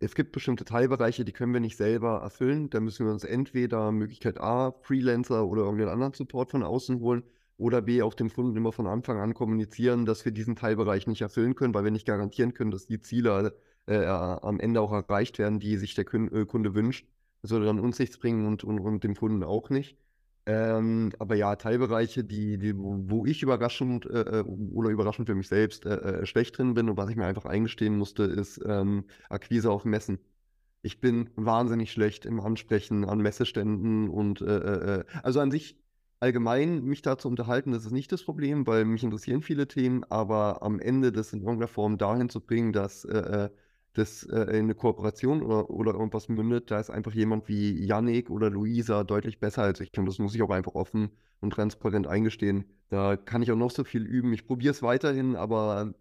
es 0.00 0.14
gibt 0.14 0.32
bestimmte 0.32 0.64
Teilbereiche, 0.64 1.24
die 1.24 1.32
können 1.32 1.52
wir 1.52 1.60
nicht 1.60 1.76
selber 1.76 2.20
erfüllen. 2.22 2.70
Da 2.70 2.80
müssen 2.80 3.06
wir 3.06 3.12
uns 3.12 3.22
entweder 3.22 3.92
Möglichkeit 3.92 4.40
A, 4.40 4.72
Freelancer 4.80 5.46
oder 5.46 5.62
irgendeinen 5.62 5.90
anderen 5.90 6.14
Support 6.14 6.50
von 6.50 6.62
außen 6.62 7.00
holen 7.00 7.22
oder 7.56 7.82
B, 7.82 8.02
auch 8.02 8.14
dem 8.14 8.32
Kunden 8.32 8.56
immer 8.56 8.72
von 8.72 8.86
Anfang 8.86 9.18
an 9.18 9.34
kommunizieren, 9.34 10.06
dass 10.06 10.24
wir 10.24 10.32
diesen 10.32 10.56
Teilbereich 10.56 11.06
nicht 11.06 11.22
erfüllen 11.22 11.54
können, 11.54 11.74
weil 11.74 11.84
wir 11.84 11.90
nicht 11.90 12.06
garantieren 12.06 12.54
können, 12.54 12.70
dass 12.70 12.86
die 12.86 13.00
Ziele 13.00 13.56
äh, 13.86 14.04
am 14.04 14.60
Ende 14.60 14.80
auch 14.80 14.92
erreicht 14.92 15.38
werden, 15.38 15.60
die 15.60 15.76
sich 15.76 15.94
der 15.94 16.12
äh, 16.12 16.46
Kunde 16.46 16.74
wünscht. 16.74 17.06
Das 17.42 17.50
würde 17.50 17.66
dann 17.66 17.78
uns 17.78 17.98
nichts 17.98 18.18
bringen 18.18 18.46
und, 18.46 18.64
und, 18.64 18.80
und 18.80 19.04
dem 19.04 19.14
Kunden 19.14 19.42
auch 19.44 19.70
nicht. 19.70 19.98
Ähm, 20.46 21.12
aber 21.18 21.36
ja, 21.36 21.56
Teilbereiche, 21.56 22.22
die, 22.22 22.58
die, 22.58 22.74
wo 22.76 23.24
ich 23.24 23.42
überraschend 23.42 24.04
äh, 24.06 24.40
äh, 24.40 24.42
oder 24.42 24.90
überraschend 24.90 25.26
für 25.26 25.34
mich 25.34 25.48
selbst 25.48 25.86
äh, 25.86 26.22
äh, 26.22 26.26
schlecht 26.26 26.58
drin 26.58 26.74
bin 26.74 26.90
und 26.90 26.98
was 26.98 27.08
ich 27.08 27.16
mir 27.16 27.24
einfach 27.24 27.46
eingestehen 27.46 27.96
musste, 27.96 28.24
ist 28.24 28.60
ähm, 28.66 29.04
Akquise 29.30 29.70
auf 29.70 29.84
Messen. 29.86 30.18
Ich 30.82 31.00
bin 31.00 31.30
wahnsinnig 31.36 31.92
schlecht 31.92 32.26
im 32.26 32.40
Ansprechen 32.40 33.06
an 33.06 33.20
Messeständen 33.20 34.10
und 34.10 34.42
äh, 34.42 34.98
äh, 34.98 35.04
also 35.22 35.40
an 35.40 35.50
sich 35.50 35.78
allgemein 36.24 36.84
mich 36.84 37.02
da 37.02 37.18
zu 37.18 37.28
unterhalten, 37.28 37.72
das 37.72 37.84
ist 37.86 37.92
nicht 37.92 38.10
das 38.12 38.24
Problem, 38.24 38.66
weil 38.66 38.84
mich 38.84 39.04
interessieren 39.04 39.42
viele 39.42 39.68
Themen, 39.68 40.04
aber 40.04 40.62
am 40.62 40.80
Ende 40.80 41.12
das 41.12 41.32
in 41.32 41.40
irgendeiner 41.40 41.68
Form 41.68 41.98
dahin 41.98 42.28
zu 42.28 42.40
bringen, 42.40 42.72
dass 42.72 43.06
das 43.94 44.24
äh, 44.24 44.40
in 44.58 44.64
eine 44.64 44.74
Kooperation 44.74 45.42
oder, 45.42 45.70
oder 45.70 45.92
irgendwas 45.94 46.28
mündet, 46.28 46.70
da 46.70 46.80
ist 46.80 46.90
einfach 46.90 47.12
jemand 47.14 47.48
wie 47.48 47.84
Yannick 47.84 48.28
oder 48.28 48.50
Luisa 48.50 49.04
deutlich 49.04 49.38
besser 49.38 49.62
als 49.62 49.80
ich. 49.80 49.96
Und 49.96 50.06
das 50.06 50.18
muss 50.18 50.34
ich 50.34 50.42
auch 50.42 50.50
einfach 50.50 50.74
offen 50.74 51.10
und 51.40 51.52
transparent 51.52 52.06
eingestehen. 52.06 52.64
Da 52.90 53.16
kann 53.16 53.42
ich 53.42 53.52
auch 53.52 53.56
noch 53.56 53.70
so 53.70 53.84
viel 53.84 54.04
üben. 54.04 54.32
Ich 54.32 54.46
probiere 54.46 54.72
es 54.72 54.82
weiterhin, 54.82 55.36
aber 55.36 55.94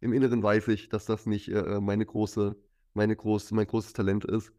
im 0.00 0.12
Inneren 0.12 0.42
weiß 0.42 0.68
ich, 0.68 0.88
dass 0.90 1.06
das 1.06 1.26
nicht 1.26 1.48
äh, 1.48 1.58
äh, 1.58 1.80
meine 1.80 2.04
große, 2.04 2.56
meine 2.94 3.16
groß, 3.16 3.50
mein 3.52 3.66
großes 3.66 3.94
Talent 3.94 4.24
ist. 4.24 4.52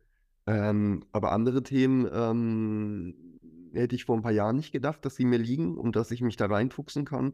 Ähm, 0.47 1.05
aber 1.11 1.31
andere 1.31 1.61
Themen 1.61 2.09
ähm, 2.11 3.38
hätte 3.73 3.95
ich 3.95 4.05
vor 4.05 4.15
ein 4.15 4.21
paar 4.21 4.31
Jahren 4.31 4.55
nicht 4.55 4.71
gedacht, 4.71 5.03
dass 5.05 5.15
sie 5.15 5.25
mir 5.25 5.37
liegen 5.37 5.77
und 5.77 5.95
dass 5.95 6.11
ich 6.11 6.21
mich 6.21 6.37
da 6.37 6.47
reinfuchsen 6.47 7.05
kann. 7.05 7.33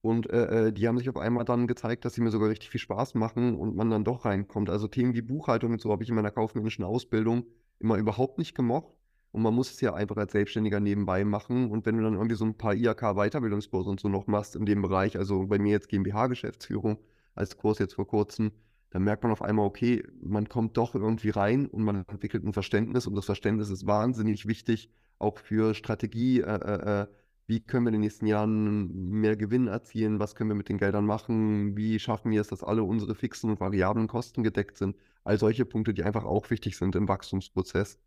Und 0.00 0.28
äh, 0.28 0.66
äh, 0.66 0.72
die 0.72 0.86
haben 0.86 0.98
sich 0.98 1.08
auf 1.08 1.16
einmal 1.16 1.44
dann 1.46 1.66
gezeigt, 1.66 2.04
dass 2.04 2.14
sie 2.14 2.20
mir 2.20 2.30
sogar 2.30 2.50
richtig 2.50 2.68
viel 2.68 2.80
Spaß 2.80 3.14
machen 3.14 3.54
und 3.54 3.74
man 3.74 3.88
dann 3.88 4.04
doch 4.04 4.26
reinkommt. 4.26 4.68
Also 4.68 4.86
Themen 4.86 5.14
wie 5.14 5.22
Buchhaltung 5.22 5.72
und 5.72 5.80
so 5.80 5.90
habe 5.90 6.02
ich 6.02 6.10
in 6.10 6.14
meiner 6.14 6.30
kaufmännischen 6.30 6.84
Ausbildung 6.84 7.46
immer 7.78 7.96
überhaupt 7.96 8.38
nicht 8.38 8.54
gemocht. 8.54 8.92
Und 9.32 9.42
man 9.42 9.54
muss 9.54 9.72
es 9.72 9.80
ja 9.80 9.94
einfach 9.94 10.16
als 10.16 10.32
Selbstständiger 10.32 10.78
nebenbei 10.78 11.24
machen. 11.24 11.70
Und 11.70 11.86
wenn 11.86 11.96
du 11.96 12.04
dann 12.04 12.14
irgendwie 12.14 12.36
so 12.36 12.44
ein 12.44 12.56
paar 12.56 12.74
IHK-Weiterbildungskurse 12.74 13.90
und 13.90 13.98
so 13.98 14.08
noch 14.08 14.26
machst 14.26 14.54
in 14.56 14.66
dem 14.66 14.82
Bereich, 14.82 15.16
also 15.16 15.46
bei 15.46 15.58
mir 15.58 15.72
jetzt 15.72 15.88
GmbH-Geschäftsführung 15.88 16.98
als 17.34 17.56
Kurs 17.56 17.78
jetzt 17.78 17.94
vor 17.94 18.06
kurzem, 18.06 18.52
dann 18.90 19.02
merkt 19.02 19.24
man 19.24 19.32
auf 19.32 19.42
einmal, 19.42 19.66
okay, 19.66 20.04
man 20.22 20.48
kommt 20.48 20.76
doch 20.76 20.94
irgendwie 20.94 21.30
rein 21.30 21.66
und 21.66 21.82
man 21.82 22.04
entwickelt 22.06 22.44
ein 22.44 22.52
Verständnis. 22.52 23.08
Und 23.08 23.16
das 23.16 23.24
Verständnis 23.24 23.70
ist 23.70 23.86
wahnsinnig 23.86 24.46
wichtig, 24.46 24.88
auch 25.18 25.38
für 25.38 25.74
Strategie. 25.74 26.40
Äh, 26.40 26.54
äh, 26.54 27.02
äh 27.02 27.06
wie 27.46 27.60
können 27.60 27.84
wir 27.84 27.88
in 27.90 27.94
den 27.94 28.00
nächsten 28.00 28.26
Jahren 28.26 29.10
mehr 29.10 29.36
Gewinn 29.36 29.66
erzielen? 29.66 30.18
Was 30.18 30.34
können 30.34 30.48
wir 30.50 30.54
mit 30.54 30.70
den 30.70 30.78
Geldern 30.78 31.04
machen? 31.04 31.76
Wie 31.76 31.98
schaffen 31.98 32.30
wir 32.30 32.40
es, 32.40 32.48
dass 32.48 32.62
alle 32.64 32.82
unsere 32.84 33.14
fixen 33.14 33.50
und 33.50 33.60
variablen 33.60 34.08
Kosten 34.08 34.42
gedeckt 34.42 34.78
sind? 34.78 34.96
All 35.24 35.38
solche 35.38 35.66
Punkte, 35.66 35.92
die 35.92 36.04
einfach 36.04 36.24
auch 36.24 36.48
wichtig 36.50 36.76
sind 36.78 36.96
im 36.96 37.06
Wachstumsprozess. 37.06 37.98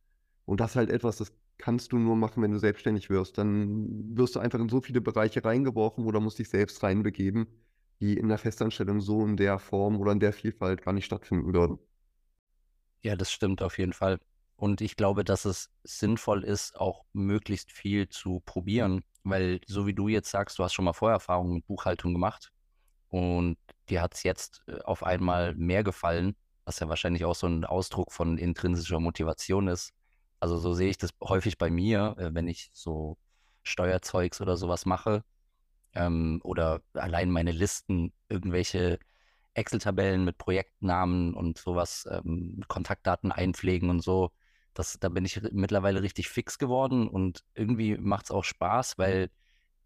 Und 0.45 0.59
das 0.59 0.71
ist 0.71 0.75
halt 0.77 0.89
etwas, 0.89 1.17
das 1.17 1.33
kannst 1.59 1.91
du 1.91 1.99
nur 1.99 2.15
machen, 2.15 2.41
wenn 2.41 2.51
du 2.51 2.59
selbstständig 2.59 3.09
wirst. 3.09 3.37
Dann 3.37 4.17
wirst 4.17 4.35
du 4.35 4.39
einfach 4.39 4.59
in 4.59 4.69
so 4.69 4.81
viele 4.81 5.01
Bereiche 5.01 5.43
reingeworfen 5.43 6.05
oder 6.05 6.19
musst 6.19 6.39
dich 6.39 6.49
selbst 6.49 6.81
reinbegeben, 6.81 7.47
die 7.99 8.17
in 8.17 8.29
der 8.29 8.37
Festanstellung 8.39 9.01
so 9.01 9.23
in 9.25 9.37
der 9.37 9.59
Form 9.59 9.97
oder 9.99 10.13
in 10.13 10.19
der 10.19 10.33
Vielfalt 10.33 10.83
gar 10.83 10.93
nicht 10.93 11.05
stattfinden 11.05 11.53
würden. 11.53 11.79
Ja, 13.03 13.15
das 13.15 13.31
stimmt 13.31 13.61
auf 13.61 13.77
jeden 13.77 13.93
Fall. 13.93 14.19
Und 14.57 14.81
ich 14.81 14.95
glaube, 14.95 15.23
dass 15.23 15.45
es 15.45 15.69
sinnvoll 15.83 16.43
ist, 16.43 16.75
auch 16.79 17.05
möglichst 17.13 17.71
viel 17.71 18.09
zu 18.09 18.41
probieren, 18.45 19.03
weil 19.23 19.61
so 19.67 19.85
wie 19.87 19.93
du 19.93 20.07
jetzt 20.07 20.31
sagst, 20.31 20.57
du 20.59 20.63
hast 20.63 20.73
schon 20.73 20.85
mal 20.85 20.93
Vorerfahrungen 20.93 21.53
mit 21.55 21.67
Buchhaltung 21.67 22.13
gemacht 22.13 22.51
und 23.09 23.57
dir 23.89 24.01
hat 24.01 24.15
es 24.15 24.23
jetzt 24.23 24.63
äh, 24.67 24.79
auf 24.81 25.03
einmal 25.03 25.55
mehr 25.55 25.83
gefallen, 25.83 26.35
was 26.65 26.79
ja 26.79 26.89
wahrscheinlich 26.89 27.23
auch 27.23 27.35
so 27.35 27.47
ein 27.47 27.65
Ausdruck 27.65 28.11
von 28.11 28.37
intrinsischer 28.37 28.99
Motivation 28.99 29.67
ist. 29.67 29.93
Also 30.39 30.57
so 30.57 30.73
sehe 30.73 30.89
ich 30.89 30.97
das 30.97 31.11
häufig 31.23 31.57
bei 31.57 31.69
mir, 31.69 32.15
äh, 32.17 32.33
wenn 32.33 32.47
ich 32.47 32.69
so 32.73 33.17
Steuerzeugs 33.63 34.41
oder 34.41 34.57
sowas 34.57 34.85
mache 34.85 35.23
ähm, 35.93 36.41
oder 36.43 36.81
allein 36.93 37.31
meine 37.31 37.51
Listen, 37.51 38.13
irgendwelche 38.29 38.99
Excel-Tabellen 39.53 40.23
mit 40.25 40.37
Projektnamen 40.37 41.33
und 41.33 41.57
sowas, 41.57 42.07
ähm, 42.11 42.61
Kontaktdaten 42.67 43.31
einpflegen 43.31 43.89
und 43.89 44.01
so. 44.01 44.31
Das, 44.77 44.99
da 44.99 45.09
bin 45.09 45.25
ich 45.25 45.41
mittlerweile 45.53 46.03
richtig 46.03 46.29
fix 46.29 46.59
geworden 46.59 47.07
und 47.07 47.43
irgendwie 47.55 47.97
macht 47.97 48.25
es 48.25 48.31
auch 48.31 48.43
Spaß, 48.43 48.99
weil 48.99 49.31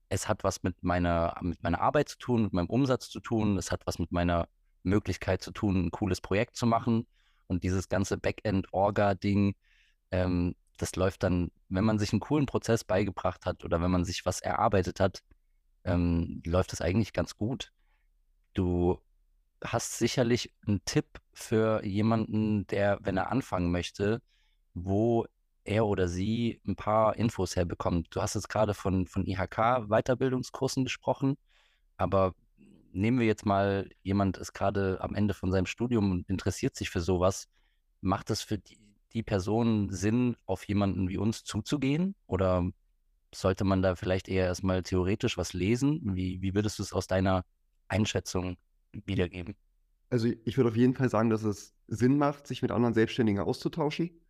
es 0.10 0.28
hat 0.28 0.44
was 0.44 0.64
mit 0.64 0.84
meiner, 0.84 1.38
mit 1.40 1.64
meiner 1.64 1.80
Arbeit 1.80 2.10
zu 2.10 2.18
tun, 2.18 2.44
mit 2.44 2.52
meinem 2.52 2.70
Umsatz 2.70 3.08
zu 3.10 3.22
tun, 3.22 3.58
es 3.58 3.72
hat 3.72 3.88
was 3.88 4.00
mit 4.00 4.12
meiner 4.12 4.50
Möglichkeit 4.84 5.42
zu 5.42 5.52
tun, 5.54 5.86
ein 5.86 5.92
cooles 5.92 6.20
Projekt 6.20 6.58
zu 6.58 6.66
machen. 6.66 7.08
Und 7.48 7.64
dieses 7.64 7.88
ganze 7.88 8.18
Backend-Orga-Ding, 8.18 9.56
ähm, 10.12 10.56
das 10.76 10.94
läuft 10.98 11.24
dann, 11.24 11.52
wenn 11.70 11.86
man 11.86 11.98
sich 11.98 12.12
einen 12.12 12.20
coolen 12.20 12.46
Prozess 12.46 12.84
beigebracht 12.84 13.46
hat 13.46 13.64
oder 13.64 13.82
wenn 13.82 13.92
man 13.92 14.04
sich 14.04 14.26
was 14.26 14.42
erarbeitet 14.42 15.00
hat, 15.00 15.24
ähm, 15.86 16.42
läuft 16.46 16.74
das 16.74 16.82
eigentlich 16.82 17.14
ganz 17.14 17.38
gut. 17.38 17.72
Du 18.54 19.00
hast 19.64 19.98
sicherlich 20.00 20.54
einen 20.68 20.84
Tipp 20.84 21.22
für 21.34 21.82
jemanden, 21.86 22.68
der, 22.68 23.00
wenn 23.04 23.16
er 23.16 23.32
anfangen 23.32 23.72
möchte, 23.72 24.22
wo 24.74 25.26
er 25.64 25.86
oder 25.86 26.08
sie 26.08 26.60
ein 26.66 26.76
paar 26.76 27.16
Infos 27.16 27.56
herbekommt. 27.56 28.08
Du 28.12 28.22
hast 28.22 28.36
jetzt 28.36 28.50
gerade 28.50 28.74
von, 28.74 29.08
von 29.08 29.26
IHK-Weiterbildungskursen 29.26 30.84
gesprochen, 30.84 31.38
aber 31.98 32.34
nehmen 32.94 33.20
wir 33.20 33.28
jetzt 33.28 33.46
mal, 33.46 33.90
jemand 34.02 34.38
ist 34.38 34.54
gerade 34.54 35.00
am 35.02 35.16
Ende 35.16 35.34
von 35.34 35.52
seinem 35.52 35.66
Studium 35.66 36.12
und 36.12 36.30
interessiert 36.30 36.76
sich 36.76 36.90
für 36.90 37.02
sowas. 37.02 37.48
Macht 38.02 38.32
es 38.32 38.42
für 38.42 38.58
die, 38.58 38.78
die 39.14 39.24
Person 39.24 39.90
Sinn, 39.92 40.36
auf 40.46 40.68
jemanden 40.68 41.10
wie 41.10 41.18
uns 41.18 41.44
zuzugehen? 41.44 42.16
Oder 42.26 42.70
sollte 43.34 43.64
man 43.64 43.82
da 43.82 43.96
vielleicht 43.96 44.28
eher 44.28 44.46
erstmal 44.46 44.84
theoretisch 44.84 45.38
was 45.38 45.54
lesen? 45.54 46.16
Wie, 46.16 46.42
wie 46.42 46.56
würdest 46.56 46.80
du 46.80 46.84
es 46.84 46.94
aus 46.94 47.08
deiner 47.08 47.46
Einschätzung 47.88 48.58
wiedergeben? 49.06 49.56
Also 50.10 50.28
ich 50.44 50.58
würde 50.58 50.72
auf 50.72 50.76
jeden 50.76 50.96
Fall 50.96 51.10
sagen, 51.10 51.30
dass 51.30 51.44
es 51.44 51.74
Sinn 51.88 52.18
macht, 52.18 52.48
sich 52.48 52.62
mit 52.62 52.72
anderen 52.72 52.94
Selbstständigen 52.94 53.42
auszutauschen 53.42 54.21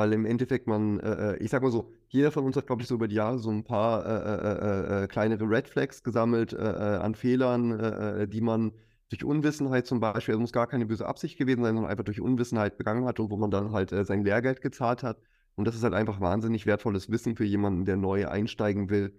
weil 0.00 0.14
im 0.14 0.24
Endeffekt 0.24 0.66
man, 0.66 0.98
äh, 1.00 1.34
äh, 1.34 1.36
ich 1.44 1.50
sag 1.50 1.62
mal 1.62 1.70
so, 1.70 1.92
jeder 2.08 2.30
von 2.30 2.44
uns 2.44 2.56
hat, 2.56 2.66
glaube 2.66 2.80
ich, 2.80 2.88
so 2.88 2.94
über 2.94 3.06
die 3.06 3.16
Jahre 3.16 3.38
so 3.38 3.50
ein 3.50 3.64
paar 3.64 4.06
äh, 4.06 5.02
äh, 5.02 5.04
äh 5.04 5.06
kleinere 5.08 5.44
Red 5.44 5.68
Flags 5.68 6.02
gesammelt 6.02 6.54
an 6.54 7.14
Fehlern, 7.14 8.30
die 8.30 8.40
man 8.40 8.72
durch 9.10 9.24
Unwissenheit 9.24 9.86
zum 9.86 10.00
Beispiel, 10.00 10.32
also 10.32 10.40
muss 10.40 10.52
gar 10.52 10.66
keine 10.66 10.86
böse 10.86 11.06
Absicht 11.06 11.36
gewesen 11.36 11.62
sein, 11.62 11.74
sondern 11.74 11.90
einfach 11.90 12.04
durch 12.04 12.20
Unwissenheit 12.20 12.78
begangen 12.78 13.04
hat 13.04 13.20
und 13.20 13.30
wo 13.30 13.36
man 13.36 13.50
dann 13.50 13.72
halt 13.72 13.90
sein 13.90 14.24
Lehrgeld 14.24 14.62
gezahlt 14.62 15.02
hat. 15.02 15.18
Und 15.56 15.66
das 15.66 15.74
ist 15.74 15.82
halt 15.82 15.94
einfach 15.94 16.20
wahnsinnig 16.20 16.64
wertvolles 16.64 17.10
Wissen 17.10 17.36
für 17.36 17.44
jemanden, 17.44 17.84
der 17.84 17.96
neu 17.96 18.26
einsteigen 18.26 18.88
will, 18.88 19.12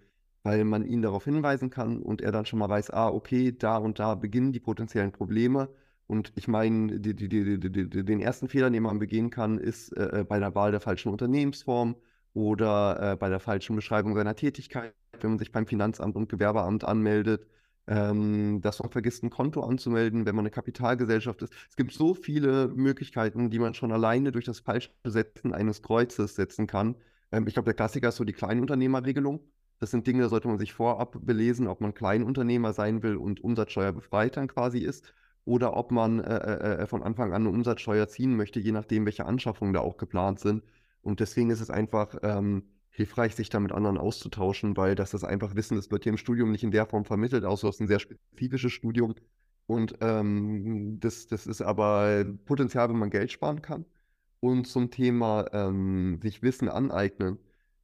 weil 0.44 0.64
man 0.66 0.84
ihn 0.84 1.02
darauf 1.02 1.26
hinweisen 1.26 1.70
kann 1.70 2.02
und 2.02 2.22
er 2.22 2.32
dann 2.32 2.46
schon 2.46 2.60
mal 2.60 2.70
weiß, 2.70 2.90
ah, 2.92 3.10
okay, 3.10 3.56
da 3.56 3.78
und 3.78 4.00
da 4.00 4.16
beginnen 4.16 4.52
die 4.52 4.60
potenziellen 4.60 5.12
Probleme 5.12 5.70
und 6.12 6.34
ich 6.36 6.50
meine, 6.50 7.00
die, 7.00 7.16
die, 7.16 7.30
die, 7.30 8.04
den 8.04 8.20
ersten 8.20 8.50
Fehler, 8.50 8.70
den 8.70 8.84
man 8.84 9.00
begehen 9.00 9.30
kann, 9.30 9.58
ist 9.58 9.96
äh, 9.96 10.20
äh, 10.20 10.24
bei 10.26 10.40
der 10.40 10.54
Wahl 10.56 10.72
der 10.72 10.82
falschen 10.82 11.10
Unternehmensform 11.10 11.96
oder 12.34 13.14
äh, 13.14 13.16
bei 13.16 13.30
der 13.30 13.40
falschen 13.40 13.78
Beschreibung 13.78 14.14
seiner 14.14 14.36
Tätigkeit, 14.36 14.94
wenn 15.22 15.30
man 15.32 15.40
sich 15.40 15.54
beim 15.54 15.66
Finanzamt 15.66 16.18
und 16.18 16.28
Gewerbeamt 16.28 16.84
anmeldet, 16.84 17.48
ähm, 17.88 18.60
dass 18.62 18.80
man 18.80 18.92
vergisst, 18.92 19.24
ein 19.24 19.30
Konto 19.30 19.62
anzumelden, 19.62 20.26
wenn 20.26 20.36
man 20.36 20.44
eine 20.44 20.52
Kapitalgesellschaft 20.52 21.44
ist. 21.44 21.54
Es 21.70 21.78
gibt 21.78 21.94
so 21.94 22.14
viele 22.14 22.68
Möglichkeiten, 22.68 23.50
die 23.50 23.60
man 23.60 23.74
schon 23.74 23.94
alleine 23.94 24.34
durch 24.34 24.44
das 24.44 24.60
falsche 24.60 24.90
Setzen 25.06 25.54
eines 25.54 25.82
Kreuzes 25.82 26.36
setzen 26.36 26.68
kann. 26.68 26.98
Ähm, 27.32 27.48
ich 27.48 27.54
glaube, 27.54 27.68
der 27.68 27.74
Klassiker 27.74 28.10
ist 28.10 28.18
so 28.18 28.26
die 28.26 28.34
Kleinunternehmerregelung. 28.34 29.40
Das 29.80 29.92
sind 29.92 30.06
Dinge, 30.06 30.24
da 30.24 30.30
sollte 30.30 30.50
man 30.50 30.60
sich 30.60 30.74
vorab 30.74 31.18
belesen, 31.22 31.68
ob 31.68 31.80
man 31.80 31.94
Kleinunternehmer 31.94 32.74
sein 32.74 33.02
will 33.02 33.16
und 33.16 33.42
umsatzsteuerbefreit 33.42 34.36
dann 34.36 34.50
quasi 34.50 34.80
ist 34.80 35.14
oder 35.46 35.76
ob 35.76 35.92
man 35.92 36.20
äh, 36.20 36.36
äh, 36.36 36.84
äh, 36.84 36.88
von 36.88 37.04
Anfang 37.04 37.34
an 37.34 37.44
eine 37.44 37.50
Umsatzsteuer 37.50 38.08
ziehen 38.08 38.36
möchte, 38.36 38.60
je 38.60 38.72
nachdem, 38.72 39.06
welche 39.06 39.26
Anschaffungen 39.26 39.74
da 39.74 39.80
auch 39.80 39.98
geplant 39.98 40.40
sind. 40.40 40.64
Und 41.02 41.20
deswegen 41.20 41.50
ist 41.50 41.62
es 41.62 41.70
einfach 41.70 42.16
ähm, 42.22 42.64
hilfreich, 42.90 43.36
sich 43.36 43.50
da 43.50 43.60
mit 43.60 43.72
anderen 43.72 43.98
auszutauschen, 43.98 44.78
weil 44.78 44.96
das 44.96 45.14
ist 45.14 45.24
einfach 45.24 45.56
Wissen, 45.56 45.78
das 45.78 45.90
wird 45.90 46.04
hier 46.04 46.12
im 46.12 46.18
Studium 46.18 46.52
nicht 46.52 46.64
in 46.64 46.72
der 46.72 46.86
Form 46.86 47.06
vermittelt, 47.06 47.44
außer 47.46 47.70
es 47.70 47.76
ist 47.76 47.82
ein 47.82 47.88
sehr 47.88 48.00
spezifisches 48.00 48.72
Studium. 48.74 49.16
Und 49.66 49.96
ähm, 50.02 51.00
das, 51.00 51.28
das 51.28 51.48
ist 51.48 51.62
aber 51.62 52.26
Potenzial, 52.46 52.90
wenn 52.90 52.98
man 52.98 53.10
Geld 53.10 53.32
sparen 53.32 53.62
kann. 53.62 53.86
Und 54.42 54.68
zum 54.68 54.92
Thema 54.92 55.46
ähm, 55.54 56.20
sich 56.22 56.42
Wissen 56.42 56.68
aneignen. 56.68 57.38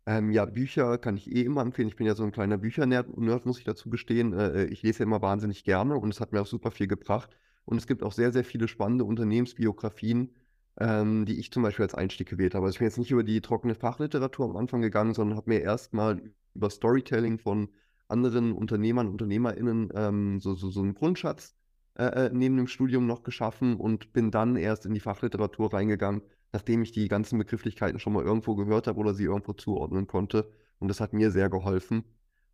Ähm, 0.06 0.32
ja, 0.32 0.46
Bücher 0.46 0.98
kann 0.98 1.18
ich 1.18 1.32
eh 1.32 1.44
immer 1.44 1.62
empfehlen. 1.62 1.88
Ich 1.88 1.96
bin 1.96 2.08
ja 2.08 2.16
so 2.16 2.24
ein 2.24 2.32
kleiner 2.32 2.58
Büchernerd, 2.58 3.16
muss 3.18 3.60
ich 3.60 3.66
dazu 3.66 3.90
gestehen. 3.90 4.34
Äh, 4.34 4.66
ich 4.66 4.82
lese 4.84 5.00
ja 5.00 5.06
immer 5.06 5.22
wahnsinnig 5.22 5.64
gerne 5.64 5.96
und 5.96 6.14
es 6.14 6.20
hat 6.20 6.32
mir 6.34 6.42
auch 6.42 6.48
super 6.48 6.72
viel 6.72 6.88
gebracht. 6.88 7.38
Und 7.68 7.78
es 7.78 7.86
gibt 7.86 8.02
auch 8.02 8.14
sehr, 8.14 8.32
sehr 8.32 8.46
viele 8.46 8.70
spannende 8.70 9.04
Unternehmensbiografien, 9.04 10.32
ähm, 10.80 11.26
die 11.26 11.38
ich 11.38 11.52
zum 11.52 11.64
Beispiel 11.64 11.84
als 11.84 11.96
Einstieg 11.96 12.30
gewählt 12.30 12.56
habe. 12.56 12.66
Also 12.66 12.76
ich 12.76 12.80
bin 12.80 12.88
jetzt 12.88 12.98
nicht 12.98 13.12
über 13.12 13.24
die 13.24 13.42
trockene 13.42 13.76
Fachliteratur 13.76 14.46
am 14.50 14.56
Anfang 14.56 14.82
gegangen, 14.82 15.14
sondern 15.14 15.36
habe 15.38 15.50
mir 15.50 15.60
erstmal 15.60 16.22
über 16.54 16.70
Storytelling 16.70 17.40
von 17.40 17.68
anderen 18.08 18.54
Unternehmern, 18.54 19.10
UnternehmerInnen 19.10 19.90
ähm, 19.94 20.40
so, 20.40 20.56
so, 20.56 20.70
so 20.70 20.82
einen 20.82 20.94
Grundschatz 20.94 21.58
äh, 21.96 22.28
äh, 22.28 22.30
neben 22.32 22.56
dem 22.56 22.68
Studium 22.68 23.06
noch 23.06 23.24
geschaffen 23.24 23.76
und 23.76 24.14
bin 24.14 24.32
dann 24.32 24.56
erst 24.56 24.86
in 24.86 24.94
die 24.94 25.02
Fachliteratur 25.02 25.74
reingegangen, 25.74 26.22
nachdem 26.54 26.84
ich 26.84 26.94
die 26.94 27.10
ganzen 27.10 27.38
Begrifflichkeiten 27.38 28.00
schon 28.00 28.14
mal 28.14 28.24
irgendwo 28.24 28.56
gehört 28.56 28.88
habe 28.88 28.98
oder 28.98 29.14
sie 29.14 29.26
irgendwo 29.26 29.52
zuordnen 29.52 30.08
konnte. 30.08 30.50
Und 30.80 30.88
das 30.88 31.02
hat 31.02 31.12
mir 31.12 31.32
sehr 31.32 31.50
geholfen. 31.50 32.06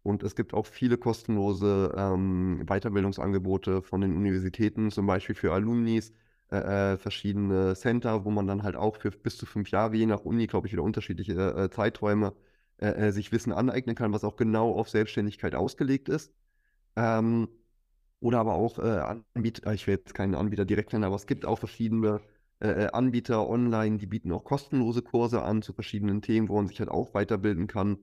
Und 0.04 0.24
es 0.24 0.36
gibt 0.36 0.54
auch 0.54 0.66
viele 0.66 0.98
kostenlose 0.98 1.94
ähm, 1.98 2.66
Weiterbildungsangebote 2.68 3.82
von 3.82 4.02
den 4.02 4.16
Universitäten, 4.18 4.92
zum 4.92 5.08
Beispiel 5.08 5.36
für 5.36 5.54
Alumnis, 5.54 6.12
äh, 6.52 6.94
äh, 6.94 6.98
verschiedene 6.98 7.74
Center, 7.76 8.26
wo 8.26 8.32
man 8.32 8.46
dann 8.46 8.64
halt 8.64 8.76
auch 8.76 8.98
für 8.98 9.12
bis 9.12 9.38
zu 9.38 9.46
fünf 9.46 9.72
Jahre, 9.72 9.96
je 9.96 10.06
nach 10.06 10.22
Uni, 10.26 10.46
glaube 10.48 10.68
ich, 10.68 10.74
wieder 10.74 10.84
unterschiedliche 10.84 11.34
äh, 11.56 11.70
Zeiträume, 11.70 12.34
äh, 12.78 13.08
äh, 13.08 13.12
sich 13.12 13.32
Wissen 13.32 13.54
aneignen 13.54 13.96
kann, 13.96 14.14
was 14.14 14.24
auch 14.24 14.36
genau 14.36 14.74
auf 14.74 14.90
Selbstständigkeit 14.90 15.56
ausgelegt 15.56 16.10
ist. 16.10 16.34
Ähm, 16.96 17.48
oder 18.20 18.40
aber 18.40 18.54
auch 18.56 18.80
äh, 18.80 19.20
Anbieter, 19.36 19.74
ich 19.74 19.88
will 19.88 19.96
jetzt 19.96 20.14
keinen 20.14 20.36
Anbieter 20.36 20.66
direkt 20.66 20.94
nennen, 20.94 21.06
aber 21.06 21.16
es 21.16 21.28
gibt 21.28 21.46
auch 21.46 21.60
verschiedene 21.60 22.22
Anbieter 22.94 23.50
online, 23.50 23.98
die 23.98 24.06
bieten 24.06 24.32
auch 24.32 24.46
kostenlose 24.46 25.02
Kurse 25.02 25.42
an 25.44 25.62
zu 25.62 25.74
verschiedenen 25.74 26.22
Themen, 26.22 26.48
wo 26.48 26.56
man 26.56 26.68
sich 26.68 26.80
halt 26.80 26.90
auch 26.90 27.14
weiterbilden 27.14 27.68
kann 27.68 27.98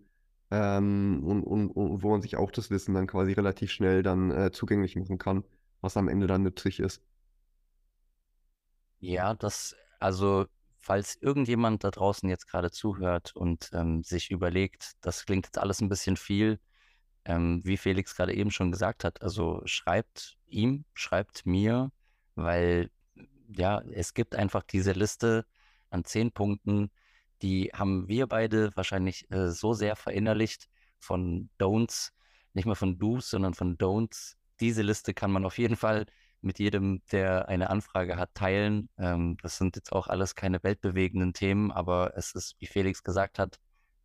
ähm, 0.51 1.23
und, 1.25 1.43
und, 1.45 1.71
und, 1.71 2.03
wo 2.03 2.11
man 2.11 2.23
sich 2.23 2.37
auch 2.37 2.51
das 2.51 2.71
Wissen 2.71 2.95
dann 2.95 3.07
quasi 3.07 3.33
relativ 3.33 3.71
schnell 3.71 4.03
dann 4.03 4.31
äh, 4.31 4.51
zugänglich 4.53 4.97
machen 4.97 5.19
kann, 5.19 5.45
was 5.81 5.97
am 5.97 6.09
Ende 6.09 6.27
dann 6.27 6.43
nützlich 6.43 6.81
ist. 6.81 7.03
Ja, 8.99 9.35
das, 9.35 9.75
also 9.99 10.47
falls 10.81 11.17
irgendjemand 11.21 11.85
da 11.85 11.91
draußen 11.91 12.29
jetzt 12.29 12.47
gerade 12.49 12.71
zuhört 12.71 13.35
und 13.37 13.71
ähm, 13.73 14.03
sich 14.03 14.31
überlegt, 14.31 14.93
das 15.01 15.25
klingt 15.25 15.47
jetzt 15.47 15.59
alles 15.59 15.81
ein 15.81 15.89
bisschen 15.89 16.17
viel, 16.17 16.59
ähm, 17.25 17.61
wie 17.65 17.77
Felix 17.77 18.17
gerade 18.17 18.35
eben 18.35 18.51
schon 18.51 18.73
gesagt 18.73 19.05
hat, 19.05 19.23
also 19.23 19.63
schreibt 19.67 20.37
ihm, 20.49 20.85
schreibt 20.95 21.47
mir, 21.47 21.91
weil 22.35 22.91
ja, 23.49 23.83
es 23.93 24.15
gibt 24.15 24.35
einfach 24.35 24.63
diese 24.63 24.93
Liste 24.93 25.45
an 25.91 26.05
zehn 26.05 26.33
Punkten, 26.33 26.91
die 27.43 27.71
haben 27.73 28.09
wir 28.09 28.27
beide 28.27 28.71
wahrscheinlich 28.77 29.31
äh, 29.31 29.51
so 29.51 29.73
sehr 29.73 29.97
verinnerlicht 29.97 30.69
von 30.99 31.51
Don'ts, 31.59 32.13
nicht 32.53 32.67
mehr 32.67 32.77
von 32.77 32.99
Do's, 32.99 33.31
sondern 33.31 33.55
von 33.55 33.79
Don'ts. 33.79 34.37
Diese 34.61 34.83
Liste 34.83 35.15
kann 35.15 35.31
man 35.31 35.45
auf 35.45 35.59
jeden 35.59 35.77
Fall 35.77 36.07
mit 36.43 36.59
jedem, 36.59 37.03
der 37.13 37.49
eine 37.49 37.71
Anfrage 37.71 38.17
hat, 38.17 38.35
teilen. 38.35 38.89
Ähm, 38.99 39.37
das 39.43 39.59
sind 39.59 39.77
jetzt 39.77 39.93
auch 39.93 40.09
alles 40.09 40.35
keine 40.35 40.63
weltbewegenden 40.63 41.33
Themen, 41.33 41.71
aber 41.71 42.13
es 42.17 42.33
ist, 42.33 42.57
wie 42.59 42.67
Felix 42.67 43.03
gesagt 43.03 43.39
hat, 43.39 43.59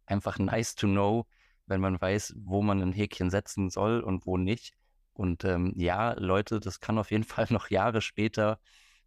einfach 0.05 0.37
nice 0.39 0.75
to 0.75 0.87
know, 0.87 1.25
wenn 1.65 1.81
man 1.81 1.99
weiß, 1.99 2.35
wo 2.37 2.61
man 2.61 2.81
ein 2.81 2.93
Häkchen 2.93 3.29
setzen 3.29 3.69
soll 3.69 4.01
und 4.01 4.25
wo 4.25 4.37
nicht. 4.37 4.73
Und 5.13 5.45
ähm, 5.45 5.73
ja, 5.77 6.13
Leute, 6.13 6.59
das 6.59 6.79
kann 6.79 6.97
auf 6.97 7.11
jeden 7.11 7.23
Fall 7.25 7.47
noch 7.49 7.69
Jahre 7.69 8.01
später 8.01 8.59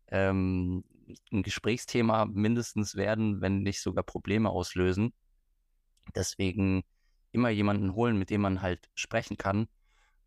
ähm, 0.09 0.85
ein 1.33 1.42
Gesprächsthema 1.42 2.27
mindestens 2.27 2.94
werden, 2.94 3.40
wenn 3.40 3.62
nicht 3.62 3.81
sogar 3.81 4.05
Probleme 4.05 4.51
auslösen. 4.51 5.12
Deswegen 6.14 6.85
immer 7.33 7.51
jemanden 7.51 7.94
holen, 7.94 8.18
mit 8.18 8.31
dem 8.31 8.40
man 8.40 8.62
halt 8.62 8.90
sprechen 8.94 9.37
kann. 9.37 9.68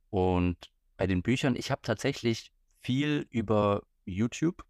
Und 0.10 0.72
bei 0.98 1.08
den 1.08 1.24
Büchern, 1.24 1.56
ich 1.56 1.72
habe 1.72 1.82
tatsächlich 1.82 2.52
viel 2.80 3.28
über 3.30 3.84
YouTube. 4.06 4.65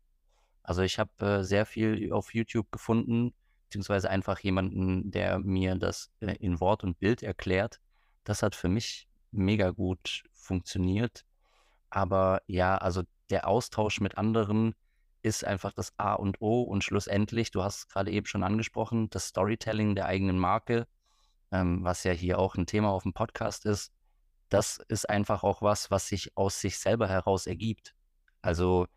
Also 0.63 0.81
ich 0.81 0.99
habe 0.99 1.25
äh, 1.25 1.43
sehr 1.43 1.65
viel 1.65 2.11
auf 2.13 2.33
YouTube 2.33 2.71
gefunden, 2.71 3.33
beziehungsweise 3.65 4.09
einfach 4.09 4.39
jemanden, 4.39 5.11
der 5.11 5.39
mir 5.39 5.75
das 5.75 6.11
äh, 6.19 6.35
in 6.35 6.59
Wort 6.59 6.83
und 6.83 6.99
Bild 6.99 7.23
erklärt. 7.23 7.79
Das 8.23 8.43
hat 8.43 8.55
für 8.55 8.69
mich 8.69 9.07
mega 9.31 9.71
gut 9.71 10.23
funktioniert. 10.33 11.25
Aber 11.89 12.41
ja, 12.47 12.77
also 12.77 13.03
der 13.29 13.47
Austausch 13.47 13.99
mit 13.99 14.17
anderen 14.17 14.75
ist 15.21 15.45
einfach 15.45 15.73
das 15.73 15.93
A 15.97 16.13
und 16.13 16.41
O 16.41 16.61
und 16.63 16.83
schlussendlich, 16.83 17.51
du 17.51 17.63
hast 17.63 17.77
es 17.77 17.87
gerade 17.87 18.11
eben 18.11 18.25
schon 18.25 18.43
angesprochen, 18.43 19.09
das 19.09 19.27
Storytelling 19.27 19.95
der 19.95 20.05
eigenen 20.05 20.39
Marke, 20.39 20.87
ähm, 21.51 21.83
was 21.83 22.03
ja 22.03 22.11
hier 22.11 22.39
auch 22.39 22.55
ein 22.55 22.65
Thema 22.65 22.89
auf 22.89 23.03
dem 23.03 23.13
Podcast 23.13 23.65
ist, 23.65 23.91
das 24.49 24.79
ist 24.89 25.09
einfach 25.09 25.43
auch 25.43 25.61
was, 25.61 25.91
was 25.91 26.07
sich 26.07 26.35
aus 26.35 26.59
sich 26.59 26.77
selber 26.79 27.07
heraus 27.07 27.47
ergibt. 27.47 27.95
Also, 28.41 28.87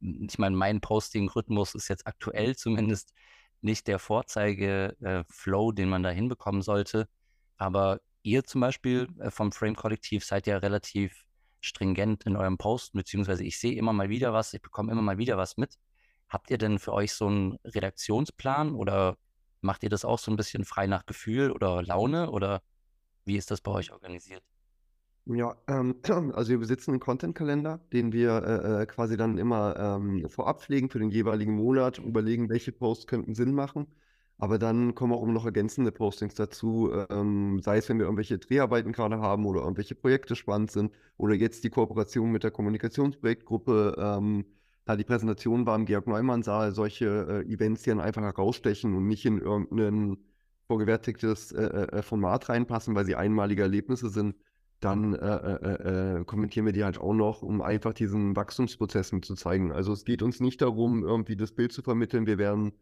ich 0.00 0.38
meine, 0.38 0.56
mein 0.56 0.80
Posting-Rhythmus 0.80 1.74
ist 1.74 1.88
jetzt 1.88 2.06
aktuell 2.06 2.56
zumindest 2.56 3.12
nicht 3.60 3.86
der 3.86 3.98
Vorzeige-Flow, 3.98 5.70
äh, 5.70 5.74
den 5.74 5.88
man 5.88 6.02
da 6.02 6.10
hinbekommen 6.10 6.62
sollte. 6.62 7.08
Aber 7.56 8.00
ihr 8.22 8.44
zum 8.44 8.60
Beispiel 8.60 9.08
äh, 9.20 9.30
vom 9.30 9.52
Frame-Kollektiv 9.52 10.24
seid 10.24 10.46
ja 10.46 10.58
relativ 10.58 11.25
stringent 11.60 12.24
in 12.24 12.36
eurem 12.36 12.58
Post, 12.58 12.92
beziehungsweise 12.92 13.44
ich 13.44 13.58
sehe 13.58 13.76
immer 13.76 13.92
mal 13.92 14.08
wieder 14.08 14.32
was, 14.32 14.54
ich 14.54 14.62
bekomme 14.62 14.92
immer 14.92 15.02
mal 15.02 15.18
wieder 15.18 15.36
was 15.36 15.56
mit. 15.56 15.78
Habt 16.28 16.50
ihr 16.50 16.58
denn 16.58 16.78
für 16.78 16.92
euch 16.92 17.12
so 17.12 17.26
einen 17.26 17.56
Redaktionsplan 17.64 18.74
oder 18.74 19.16
macht 19.60 19.82
ihr 19.82 19.90
das 19.90 20.04
auch 20.04 20.18
so 20.18 20.30
ein 20.30 20.36
bisschen 20.36 20.64
frei 20.64 20.86
nach 20.86 21.06
Gefühl 21.06 21.50
oder 21.50 21.82
Laune 21.82 22.30
oder 22.30 22.62
wie 23.24 23.36
ist 23.36 23.50
das 23.50 23.60
bei 23.60 23.72
euch 23.72 23.92
organisiert? 23.92 24.42
Ja, 25.26 25.56
ähm, 25.66 25.96
also 26.34 26.50
wir 26.50 26.58
besitzen 26.58 26.92
einen 26.92 27.00
Content-Kalender, 27.00 27.80
den 27.92 28.12
wir 28.12 28.30
äh, 28.42 28.82
äh, 28.82 28.86
quasi 28.86 29.16
dann 29.16 29.38
immer 29.38 29.76
ähm, 29.76 30.28
vorab 30.28 30.62
pflegen 30.62 30.88
für 30.88 31.00
den 31.00 31.10
jeweiligen 31.10 31.54
Monat, 31.54 31.98
überlegen, 31.98 32.48
welche 32.48 32.72
Posts 32.72 33.06
könnten 33.08 33.34
Sinn 33.34 33.52
machen. 33.52 33.86
Aber 34.38 34.58
dann 34.58 34.94
kommen 34.94 35.14
auch 35.14 35.26
noch 35.26 35.46
ergänzende 35.46 35.92
Postings 35.92 36.34
dazu, 36.34 36.90
ähm, 37.08 37.60
sei 37.62 37.78
es, 37.78 37.88
wenn 37.88 37.98
wir 37.98 38.04
irgendwelche 38.04 38.38
Dreharbeiten 38.38 38.92
gerade 38.92 39.18
haben 39.18 39.46
oder 39.46 39.62
irgendwelche 39.62 39.94
Projekte 39.94 40.36
spannend 40.36 40.70
sind 40.70 40.92
oder 41.16 41.34
jetzt 41.34 41.64
die 41.64 41.70
Kooperation 41.70 42.30
mit 42.30 42.44
der 42.44 42.50
Kommunikationsprojektgruppe, 42.50 43.96
ähm, 43.98 44.44
da 44.84 44.94
die 44.96 45.04
Präsentation 45.04 45.66
war 45.66 45.74
im 45.76 45.86
Georg 45.86 46.06
Neumann 46.06 46.42
Saal, 46.42 46.72
solche 46.72 47.44
äh, 47.46 47.52
Events, 47.52 47.82
dann 47.82 47.98
einfach 48.00 48.22
herausstechen 48.22 48.94
und 48.94 49.06
nicht 49.06 49.24
in 49.24 49.38
irgendein 49.38 50.18
vorgewertigtes 50.66 51.52
äh, 51.52 51.62
äh, 51.62 52.02
Format 52.02 52.48
reinpassen, 52.48 52.94
weil 52.94 53.06
sie 53.06 53.16
einmalige 53.16 53.62
Erlebnisse 53.62 54.10
sind, 54.10 54.36
dann 54.80 55.14
äh, 55.14 55.18
äh, 55.18 56.18
äh, 56.20 56.24
kommentieren 56.24 56.66
wir 56.66 56.72
die 56.72 56.84
halt 56.84 56.98
auch 56.98 57.14
noch, 57.14 57.42
um 57.42 57.62
einfach 57.62 57.94
diesen 57.94 58.36
Wachstumsprozess 58.36 59.12
zu 59.22 59.34
zeigen. 59.34 59.72
Also 59.72 59.92
es 59.92 60.04
geht 60.04 60.22
uns 60.22 60.40
nicht 60.40 60.60
darum, 60.60 61.02
irgendwie 61.02 61.36
das 61.36 61.52
Bild 61.52 61.72
zu 61.72 61.82
vermitteln, 61.82 62.26
wir 62.26 62.38
werden 62.38 62.72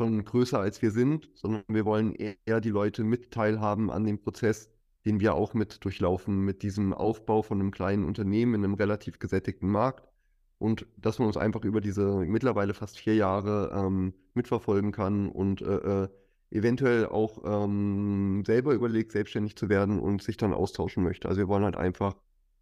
schon 0.00 0.24
größer 0.24 0.58
als 0.58 0.80
wir 0.80 0.92
sind, 0.92 1.28
sondern 1.34 1.62
wir 1.68 1.84
wollen 1.84 2.14
eher 2.14 2.62
die 2.62 2.70
Leute 2.70 3.04
mit 3.04 3.32
teilhaben 3.32 3.90
an 3.90 4.06
dem 4.06 4.18
Prozess, 4.18 4.70
den 5.04 5.20
wir 5.20 5.34
auch 5.34 5.52
mit 5.52 5.84
durchlaufen, 5.84 6.40
mit 6.40 6.62
diesem 6.62 6.94
Aufbau 6.94 7.42
von 7.42 7.60
einem 7.60 7.70
kleinen 7.70 8.04
Unternehmen 8.04 8.54
in 8.54 8.64
einem 8.64 8.74
relativ 8.74 9.18
gesättigten 9.18 9.68
Markt. 9.68 10.08
Und 10.56 10.86
dass 10.96 11.18
man 11.18 11.28
uns 11.28 11.36
einfach 11.36 11.64
über 11.64 11.82
diese 11.82 12.24
mittlerweile 12.24 12.72
fast 12.72 12.98
vier 12.98 13.14
Jahre 13.14 13.72
ähm, 13.74 14.14
mitverfolgen 14.32 14.90
kann 14.90 15.28
und 15.28 15.60
äh, 15.60 16.04
äh, 16.04 16.08
eventuell 16.50 17.04
auch 17.06 17.42
ähm, 17.44 18.42
selber 18.46 18.72
überlegt, 18.72 19.12
selbstständig 19.12 19.54
zu 19.56 19.68
werden 19.68 20.00
und 20.00 20.22
sich 20.22 20.38
dann 20.38 20.54
austauschen 20.54 21.02
möchte. 21.02 21.28
Also 21.28 21.40
wir 21.40 21.48
wollen 21.48 21.64
halt 21.64 21.76
einfach 21.76 22.16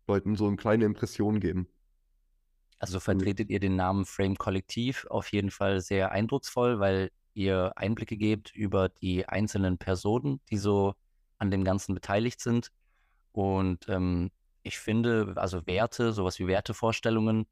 Leuten 0.08 0.34
so 0.34 0.48
eine 0.48 0.56
kleine 0.56 0.86
Impression 0.86 1.38
geben. 1.38 1.68
Also 2.80 2.98
vertretet 2.98 3.50
ihr 3.50 3.60
den 3.60 3.76
Namen 3.76 4.04
Frame 4.04 4.36
Kollektiv 4.36 5.06
auf 5.08 5.30
jeden 5.32 5.50
Fall 5.50 5.80
sehr 5.80 6.10
eindrucksvoll, 6.12 6.80
weil 6.80 7.10
ihr 7.38 7.72
Einblicke 7.76 8.16
gebt 8.16 8.54
über 8.54 8.88
die 8.88 9.28
einzelnen 9.28 9.78
Personen, 9.78 10.40
die 10.50 10.58
so 10.58 10.94
an 11.38 11.50
dem 11.50 11.64
Ganzen 11.64 11.94
beteiligt 11.94 12.40
sind. 12.40 12.72
Und 13.32 13.88
ähm, 13.88 14.30
ich 14.62 14.78
finde, 14.78 15.34
also 15.36 15.66
Werte, 15.66 16.12
sowas 16.12 16.38
wie 16.40 16.48
Wertevorstellungen, 16.48 17.46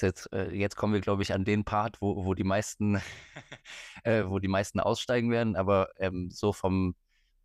jetzt, 0.00 0.32
äh, 0.32 0.52
jetzt 0.52 0.76
kommen 0.76 0.94
wir, 0.94 1.00
glaube 1.00 1.22
ich, 1.22 1.32
an 1.32 1.44
den 1.44 1.64
Part, 1.64 2.00
wo, 2.00 2.24
wo 2.24 2.34
die 2.34 2.44
meisten, 2.44 3.00
äh, 4.04 4.24
wo 4.26 4.38
die 4.38 4.48
meisten 4.48 4.78
aussteigen 4.78 5.30
werden, 5.30 5.56
aber 5.56 5.88
ähm, 5.98 6.30
so 6.30 6.52
vom, 6.52 6.94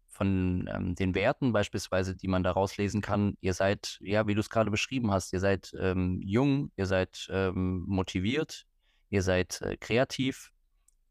von 0.07 0.69
ähm, 0.71 0.93
den 0.93 1.15
Werten 1.15 1.51
beispielsweise, 1.51 2.15
die 2.15 2.27
man 2.27 2.43
da 2.43 2.51
rauslesen 2.51 3.01
kann, 3.01 3.37
ihr 3.41 3.53
seid, 3.53 3.97
ja, 4.01 4.27
wie 4.27 4.35
du 4.35 4.41
es 4.41 4.49
gerade 4.51 4.69
beschrieben 4.69 5.11
hast, 5.11 5.33
ihr 5.33 5.39
seid 5.39 5.73
ähm, 5.79 6.21
jung, 6.21 6.71
ihr 6.75 6.85
seid 6.85 7.27
ähm, 7.31 7.85
motiviert, 7.87 8.67
ihr 9.09 9.23
seid 9.23 9.61
äh, 9.61 9.77
kreativ, 9.77 10.51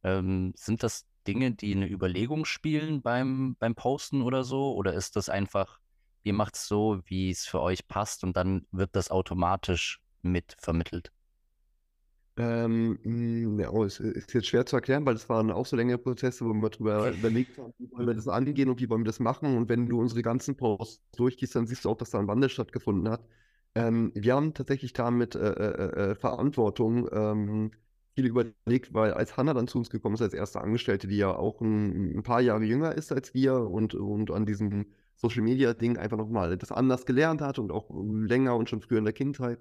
ähm, 0.03 0.53
sind 0.57 0.83
das 0.83 1.07
Dinge, 1.27 1.53
die 1.53 1.75
eine 1.75 1.89
Überlegung 1.89 2.45
spielen 2.45 3.03
beim, 3.03 3.57
beim 3.59 3.75
Posten 3.75 4.23
oder 4.23 4.45
so? 4.45 4.75
Oder 4.75 4.95
ist 4.95 5.17
das 5.17 5.29
einfach, 5.29 5.79
ihr 6.23 6.33
macht 6.33 6.57
es 6.57 6.67
so, 6.67 7.01
wie 7.05 7.31
es 7.31 7.47
für 7.47 7.61
euch 7.61 7.87
passt 7.89 8.25
und 8.25 8.37
dann 8.37 8.67
wird 8.71 8.97
das 8.97 9.11
automatisch 9.11 10.01
mit 10.23 10.57
vermittelt? 10.59 11.13
Ähm, 12.37 12.99
hm, 13.03 13.61
ja, 13.61 13.71
oh, 13.71 13.85
es 13.85 14.01
ist 14.01 14.33
jetzt 14.33 14.47
schwer 14.47 14.65
zu 14.65 14.77
erklären, 14.77 15.05
weil 15.05 15.15
das 15.15 15.29
waren 15.29 15.51
auch 15.51 15.67
so 15.67 15.77
längere 15.77 15.99
Prozesse, 15.99 16.45
wo 16.47 16.55
wir 16.55 16.71
darüber 16.71 17.11
überlegt 17.11 17.59
haben, 17.59 17.75
wie 17.77 17.91
wollen 17.91 18.07
wir 18.07 18.15
das 18.15 18.29
angehen 18.29 18.71
und 18.71 18.81
wie 18.81 18.89
wollen 18.89 19.03
wir 19.03 19.07
das 19.07 19.21
machen. 19.21 19.57
Und 19.57 19.69
wenn 19.69 19.87
du 19.87 20.01
unsere 20.01 20.23
ganzen 20.23 20.57
Posts 20.57 21.03
durchgehst, 21.17 21.55
dann 21.55 21.67
siehst 21.67 21.85
du 21.85 21.91
auch, 21.91 21.97
dass 21.97 22.11
da 22.11 22.19
ein 22.19 22.29
Wandel 22.29 22.49
stattgefunden 22.49 23.11
hat. 23.11 23.23
Ähm, 23.75 24.13
wir 24.15 24.35
haben 24.35 24.55
tatsächlich 24.55 24.93
damit 24.95 25.35
äh, 25.35 25.51
äh, 25.51 26.11
äh, 26.13 26.15
Verantwortung 26.15 27.09
ähm, 27.13 27.73
viel 28.14 28.27
überlegt, 28.27 28.92
weil 28.94 29.12
als 29.14 29.37
Hanna 29.37 29.55
dann 29.55 29.68
zu 29.68 29.79
uns 29.79 29.90
gekommen 29.90 30.14
ist 30.14 30.23
als 30.23 30.35
erste 30.35 30.61
Angestellte, 30.61 31.09
die 31.09 31.16
ja 31.16 31.35
auch 31.35 31.61
ein, 31.61 32.16
ein 32.16 32.23
paar 32.23 32.40
Jahre 32.40 32.64
jünger 32.64 32.94
ist 32.94 33.12
als 33.12 33.35
wir 33.35 33.55
und, 33.55 33.94
und 33.94 34.31
an 34.31 34.46
diesem 34.46 34.87
Social 35.16 35.42
Media 35.42 35.75
Ding 35.75 35.99
einfach 35.99 36.16
nochmal 36.16 36.57
das 36.57 36.73
anders 36.73 37.07
gelernt 37.07 37.40
hat 37.40 37.59
und 37.59 37.73
auch 37.73 37.90
länger 37.90 38.57
und 38.57 38.68
schon 38.68 38.81
früher 38.81 38.99
in 38.99 39.05
der 39.05 39.12
Kindheit, 39.12 39.59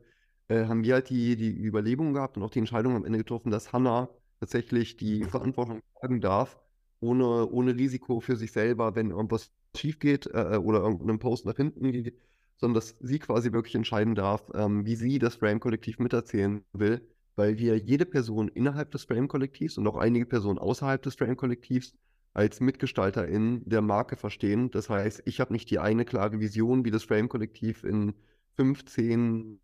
äh, 0.48 0.66
haben 0.66 0.84
wir 0.84 0.96
halt 0.96 1.10
die, 1.10 1.36
die 1.36 1.52
Überlegung 1.52 2.14
gehabt 2.14 2.38
und 2.38 2.44
auch 2.44 2.50
die 2.50 2.60
Entscheidung 2.60 2.96
am 2.96 3.06
Ende 3.06 3.20
getroffen, 3.20 3.52
dass 3.52 3.74
Hanna 3.74 4.10
tatsächlich 4.40 4.98
die 4.98 5.24
Verantwortung 5.26 5.82
tragen 6.00 6.22
darf, 6.22 6.58
ohne, 7.02 7.50
ohne 7.50 7.76
Risiko 7.76 8.20
für 8.20 8.36
sich 8.36 8.52
selber, 8.52 8.96
wenn 8.96 9.12
irgendwas 9.12 9.52
schief 9.76 10.00
geht 10.00 10.28
äh, 10.28 10.58
oder 10.58 10.80
irgendein 10.80 11.20
Post 11.20 11.46
nach 11.46 11.56
hinten 11.56 11.92
geht, 11.92 12.18
sondern 12.58 12.76
dass 12.76 12.96
sie 13.00 13.20
quasi 13.20 13.52
wirklich 13.52 13.76
entscheiden 13.76 14.16
darf, 14.16 14.50
ähm, 14.54 14.86
wie 14.86 14.96
sie 14.96 15.20
das 15.20 15.36
Frame-Kollektiv 15.36 16.00
miterzählen 16.00 16.64
will 16.74 17.02
weil 17.40 17.58
wir 17.58 17.78
jede 17.78 18.06
Person 18.06 18.50
innerhalb 18.50 18.92
des 18.92 19.06
Frame-Kollektivs 19.06 19.78
und 19.78 19.88
auch 19.88 19.96
einige 19.96 20.26
Personen 20.26 20.60
außerhalb 20.60 21.02
des 21.02 21.16
Frame-Kollektivs 21.16 21.94
als 22.34 22.60
MitgestalterInnen 22.60 23.62
der 23.64 23.82
Marke 23.82 24.18
verstehen. 24.18 24.72
Das 24.72 24.90
heißt, 24.90 25.22
ich 25.24 25.40
habe 25.40 25.54
nicht 25.54 25.70
die 25.72 25.80
eine 25.80 26.04
klare 26.04 26.42
Vision, 26.42 26.84
wie 26.84 26.92
das 26.92 27.06
Frame-Kollektiv 27.06 27.86
in 27.86 28.14
15, 28.58 29.58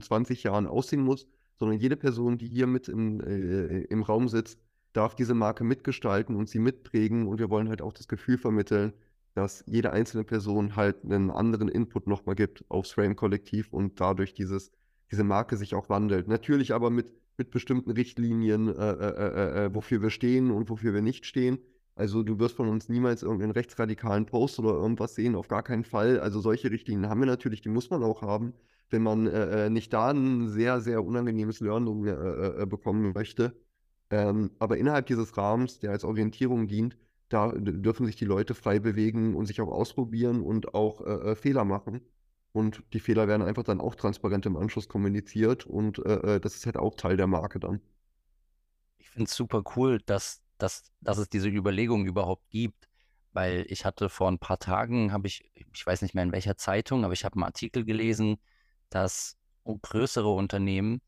20 0.00 0.42
Jahren 0.42 0.66
aussehen 0.66 1.02
muss, 1.02 1.28
sondern 1.58 1.78
jede 1.78 1.96
Person, 1.96 2.38
die 2.38 2.48
hier 2.48 2.66
mit 2.66 2.88
im, 2.88 3.20
äh, 3.20 3.82
im 3.82 4.02
Raum 4.02 4.28
sitzt, 4.28 4.58
darf 4.94 5.14
diese 5.14 5.34
Marke 5.34 5.64
mitgestalten 5.64 6.34
und 6.34 6.48
sie 6.48 6.60
mitprägen. 6.60 7.26
Und 7.28 7.40
wir 7.40 7.50
wollen 7.50 7.68
halt 7.68 7.82
auch 7.82 7.92
das 7.92 8.08
Gefühl 8.08 8.38
vermitteln, 8.38 8.94
dass 9.34 9.64
jede 9.66 9.92
einzelne 9.92 10.24
Person 10.24 10.76
halt 10.76 11.04
einen 11.04 11.30
anderen 11.30 11.68
Input 11.68 12.06
nochmal 12.06 12.36
gibt 12.36 12.64
aufs 12.70 12.92
Frame-Kollektiv 12.92 13.70
und 13.70 14.00
dadurch 14.00 14.32
dieses 14.32 14.72
diese 15.10 15.24
Marke 15.24 15.56
sich 15.56 15.74
auch 15.74 15.88
wandelt. 15.88 16.28
Natürlich 16.28 16.74
aber 16.74 16.90
mit, 16.90 17.12
mit 17.36 17.50
bestimmten 17.50 17.90
Richtlinien, 17.90 18.68
äh 18.68 18.92
äh, 18.92 19.06
äh, 19.06 19.64
äh, 19.66 19.74
wofür 19.74 20.02
wir 20.02 20.10
stehen 20.10 20.50
und 20.50 20.68
wofür 20.68 20.94
wir 20.94 21.02
nicht 21.02 21.26
stehen. 21.26 21.58
Also 21.94 22.22
du 22.22 22.38
wirst 22.38 22.56
von 22.56 22.68
uns 22.68 22.88
niemals 22.88 23.22
irgendeinen 23.22 23.50
rechtsradikalen 23.52 24.26
Post 24.26 24.58
oder 24.60 24.70
irgendwas 24.70 25.14
sehen, 25.14 25.34
auf 25.34 25.48
gar 25.48 25.62
keinen 25.62 25.84
Fall. 25.84 26.20
Also 26.20 26.40
solche 26.40 26.70
Richtlinien 26.70 27.10
haben 27.10 27.20
wir 27.20 27.26
natürlich, 27.26 27.60
die 27.60 27.70
muss 27.70 27.90
man 27.90 28.04
auch 28.04 28.22
haben, 28.22 28.52
wenn 28.90 29.02
man 29.02 29.26
äh, 29.26 29.66
äh, 29.66 29.70
nicht 29.70 29.92
da 29.92 30.10
ein 30.10 30.48
sehr, 30.48 30.80
sehr 30.80 31.04
unangenehmes 31.04 31.60
Learning 31.60 32.04
bekommen 32.68 33.12
möchte. 33.12 33.56
Ähm, 34.10 34.50
aber 34.58 34.76
innerhalb 34.78 35.06
dieses 35.06 35.36
Rahmens, 35.36 35.80
der 35.80 35.90
als 35.90 36.04
Orientierung 36.04 36.68
dient, 36.68 36.96
da 37.28 37.52
dürfen 37.52 38.06
sich 38.06 38.16
die 38.16 38.24
Leute 38.24 38.54
frei 38.54 38.78
bewegen 38.78 39.34
und 39.34 39.46
sich 39.46 39.60
auch 39.60 39.68
ausprobieren 39.68 40.40
und 40.40 40.72
auch 40.72 41.36
Fehler 41.36 41.66
machen. 41.66 42.00
Und 42.52 42.82
die 42.92 43.00
Fehler 43.00 43.28
werden 43.28 43.42
einfach 43.42 43.62
dann 43.62 43.80
auch 43.80 43.94
transparent 43.94 44.46
im 44.46 44.56
Anschluss 44.56 44.88
kommuniziert 44.88 45.66
und 45.66 45.98
äh, 46.04 46.36
äh 46.36 46.40
das 46.40 46.56
ist 46.56 46.66
halt 46.66 46.76
auch 46.76 46.94
Teil 46.94 47.16
der 47.16 47.26
Marke 47.26 47.60
dann. 47.60 47.80
Ich 48.96 49.10
finde 49.10 49.28
es 49.28 49.36
super 49.36 49.62
cool, 49.76 50.00
dass, 50.06 50.42
dass, 50.56 50.90
dass 51.00 51.18
es 51.18 51.28
diese 51.28 51.48
Überlegung 51.48 52.06
überhaupt 52.06 52.48
gibt, 52.50 52.88
weil 53.32 53.66
ich 53.68 53.84
hatte 53.84 54.08
vor 54.08 54.30
ein 54.30 54.38
paar 54.38 54.58
Tagen, 54.58 55.12
habe 55.12 55.26
ich, 55.26 55.50
ich 55.54 55.86
weiß 55.86 56.02
nicht 56.02 56.14
mehr 56.14 56.24
in 56.24 56.32
welcher 56.32 56.56
Zeitung, 56.56 57.04
aber 57.04 57.12
ich 57.12 57.24
habe 57.24 57.36
einen 57.36 57.44
Artikel 57.44 57.84
gelesen, 57.84 58.38
dass 58.90 59.36
größere 59.64 60.28
Unternehmen 60.28 61.02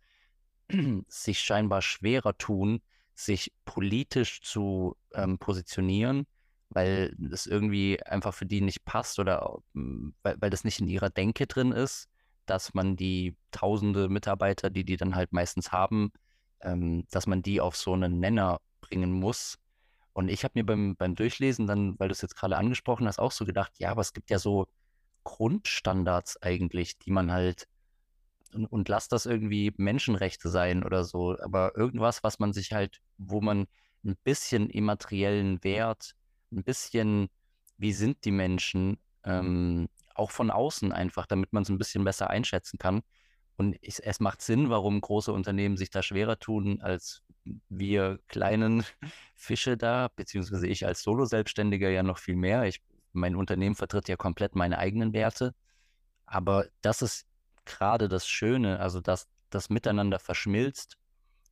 sich 1.09 1.40
scheinbar 1.40 1.83
schwerer 1.83 2.37
tun, 2.37 2.83
sich 3.14 3.53
politisch 3.64 4.42
zu 4.42 4.96
ähm, 5.14 5.38
positionieren, 5.38 6.26
weil 6.70 7.16
es 7.33 7.46
irgendwie 7.46 8.02
einfach 8.04 8.35
für 8.35 8.46
die 8.46 8.61
nicht 8.61 8.85
passt 8.85 9.18
oder 9.18 9.59
weil, 9.74 10.37
weil 10.40 10.50
das 10.50 10.64
nicht 10.64 10.80
in 10.80 10.88
ihrer 10.88 11.11
Denke 11.11 11.46
drin 11.46 11.72
ist, 11.72 12.09
dass 12.46 12.74
man 12.74 12.96
die 12.96 13.37
tausende 13.50 14.09
Mitarbeiter, 14.09 14.70
die 14.70 14.85
die 14.85 14.96
dann 14.96 15.14
halt 15.14 15.33
meistens 15.33 15.72
haben, 15.72 16.12
ähm, 16.62 17.06
dass 17.11 17.26
man 17.26 17.42
die 17.42 17.61
auf 17.61 17.76
so 17.76 17.92
einen 17.92 18.20
Nenner 18.20 18.61
bringen 18.80 19.12
muss. 19.12 19.59
Und 20.12 20.28
ich 20.28 20.44
habe 20.44 20.52
mir 20.56 20.64
beim, 20.64 20.96
beim 20.96 21.14
Durchlesen 21.14 21.66
dann, 21.66 21.98
weil 21.98 22.09
du 22.09 22.12
es 22.12 22.22
jetzt 22.22 22.37
gerade 22.37 22.56
angesprochen 22.56 23.06
hast, 23.06 23.18
auch 23.18 23.33
so 23.33 23.44
gedacht, 23.44 23.72
ja, 23.78 23.90
aber 23.90 24.00
es 24.00 24.12
gibt 24.12 24.30
ja 24.30 24.38
so 24.38 24.66
Grundstandards 25.24 26.42
eigentlich, 26.42 26.98
die 26.98 27.11
man 27.11 27.30
halt 27.30 27.68
und, 28.54 28.66
und 28.66 28.88
lass 28.88 29.09
das 29.09 29.26
irgendwie 29.26 29.72
Menschenrechte 29.76 30.48
sein 30.48 30.85
oder 30.85 31.04
so, 31.04 31.38
aber 31.38 31.76
irgendwas, 31.76 32.22
was 32.22 32.38
man 32.38 32.52
sich 32.52 32.72
halt, 32.72 33.00
wo 33.18 33.40
man 33.40 33.66
ein 34.04 34.16
bisschen 34.24 34.70
immateriellen 34.70 35.62
Wert, 35.62 36.14
ein 36.52 36.64
bisschen, 36.64 37.28
wie 37.78 37.92
sind 37.92 38.24
die 38.24 38.30
Menschen, 38.30 38.98
ähm, 39.24 39.88
auch 40.14 40.30
von 40.30 40.50
außen 40.50 40.92
einfach, 40.92 41.26
damit 41.26 41.52
man 41.52 41.62
es 41.62 41.68
ein 41.68 41.78
bisschen 41.78 42.04
besser 42.04 42.30
einschätzen 42.30 42.78
kann. 42.78 43.02
Und 43.56 43.76
ich, 43.80 44.04
es 44.04 44.20
macht 44.20 44.42
Sinn, 44.42 44.70
warum 44.70 45.00
große 45.00 45.32
Unternehmen 45.32 45.76
sich 45.76 45.90
da 45.90 46.02
schwerer 46.02 46.38
tun 46.38 46.80
als 46.80 47.22
wir 47.68 48.18
kleinen 48.28 48.84
Fische 49.34 49.76
da, 49.76 50.08
beziehungsweise 50.14 50.66
ich 50.66 50.86
als 50.86 51.02
Solo-Selbstständiger 51.02 51.90
ja 51.90 52.02
noch 52.02 52.18
viel 52.18 52.36
mehr. 52.36 52.64
Ich, 52.64 52.80
mein 53.12 53.36
Unternehmen 53.36 53.74
vertritt 53.74 54.08
ja 54.08 54.16
komplett 54.16 54.54
meine 54.54 54.78
eigenen 54.78 55.12
Werte. 55.12 55.54
Aber 56.26 56.66
das 56.80 57.02
ist 57.02 57.26
gerade 57.64 58.08
das 58.08 58.26
Schöne, 58.26 58.80
also 58.80 59.00
dass 59.00 59.28
das 59.50 59.68
miteinander 59.68 60.18
verschmilzt 60.18 60.96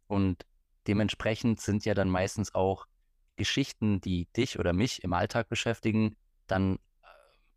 und 0.07 0.47
dementsprechend 0.87 1.61
sind 1.61 1.85
ja 1.85 1.95
dann 1.95 2.09
meistens 2.09 2.55
auch 2.55 2.87
Geschichten, 3.39 4.03
die 4.03 4.27
dich 4.37 4.59
oder 4.59 4.75
mich 4.75 5.03
im 5.03 5.15
Alltag 5.15 5.49
beschäftigen, 5.49 6.17
dann 6.47 6.75
äh, 6.75 7.07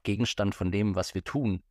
Gegenstand 0.04 0.56
von 0.56 0.72
dem, 0.72 0.96
was 0.96 1.13
wir 1.13 1.24
tun. 1.24 1.62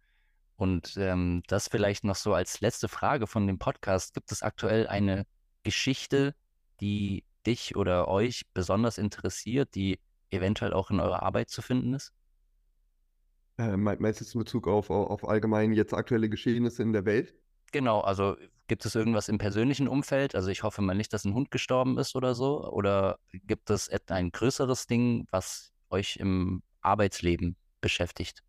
Und 0.56 0.98
ähm, 0.98 1.42
das 1.46 1.68
vielleicht 1.68 2.04
noch 2.04 2.16
so 2.16 2.34
als 2.34 2.60
letzte 2.60 2.88
Frage 2.88 3.26
von 3.26 3.46
dem 3.46 3.58
Podcast. 3.58 4.12
Gibt 4.12 4.30
es 4.30 4.42
aktuell 4.42 4.86
eine 4.86 5.26
Geschichte, 5.62 6.34
die 6.80 7.24
dich 7.46 7.76
oder 7.76 8.08
euch 8.08 8.42
besonders 8.52 8.98
interessiert, 8.98 9.74
die 9.74 9.98
eventuell 10.28 10.74
auch 10.74 10.90
in 10.90 11.00
eurer 11.00 11.22
Arbeit 11.22 11.48
zu 11.48 11.62
finden 11.62 11.94
ist? 11.94 12.12
Äh, 13.58 13.76
meinst 13.76 14.34
in 14.34 14.38
Bezug 14.38 14.68
auf, 14.68 14.90
auf 14.90 15.26
allgemein 15.26 15.72
jetzt 15.72 15.94
aktuelle 15.94 16.28
Geschehnisse 16.28 16.82
in 16.82 16.92
der 16.92 17.06
Welt? 17.06 17.34
Genau, 17.72 18.00
also 18.00 18.36
gibt 18.66 18.84
es 18.84 18.94
irgendwas 18.94 19.28
im 19.28 19.38
persönlichen 19.38 19.88
Umfeld? 19.88 20.34
Also 20.34 20.48
ich 20.48 20.62
hoffe 20.62 20.82
mal 20.82 20.94
nicht, 20.94 21.12
dass 21.12 21.24
ein 21.24 21.34
Hund 21.34 21.50
gestorben 21.50 21.98
ist 21.98 22.14
oder 22.14 22.34
so. 22.34 22.68
Oder 22.70 23.18
gibt 23.32 23.70
es 23.70 23.90
ein 24.08 24.30
größeres 24.30 24.86
Ding, 24.86 25.26
was 25.30 25.72
euch 25.90 26.16
im 26.16 26.62
Arbeitsleben 26.80 27.56
beschäftigt? 27.80 28.42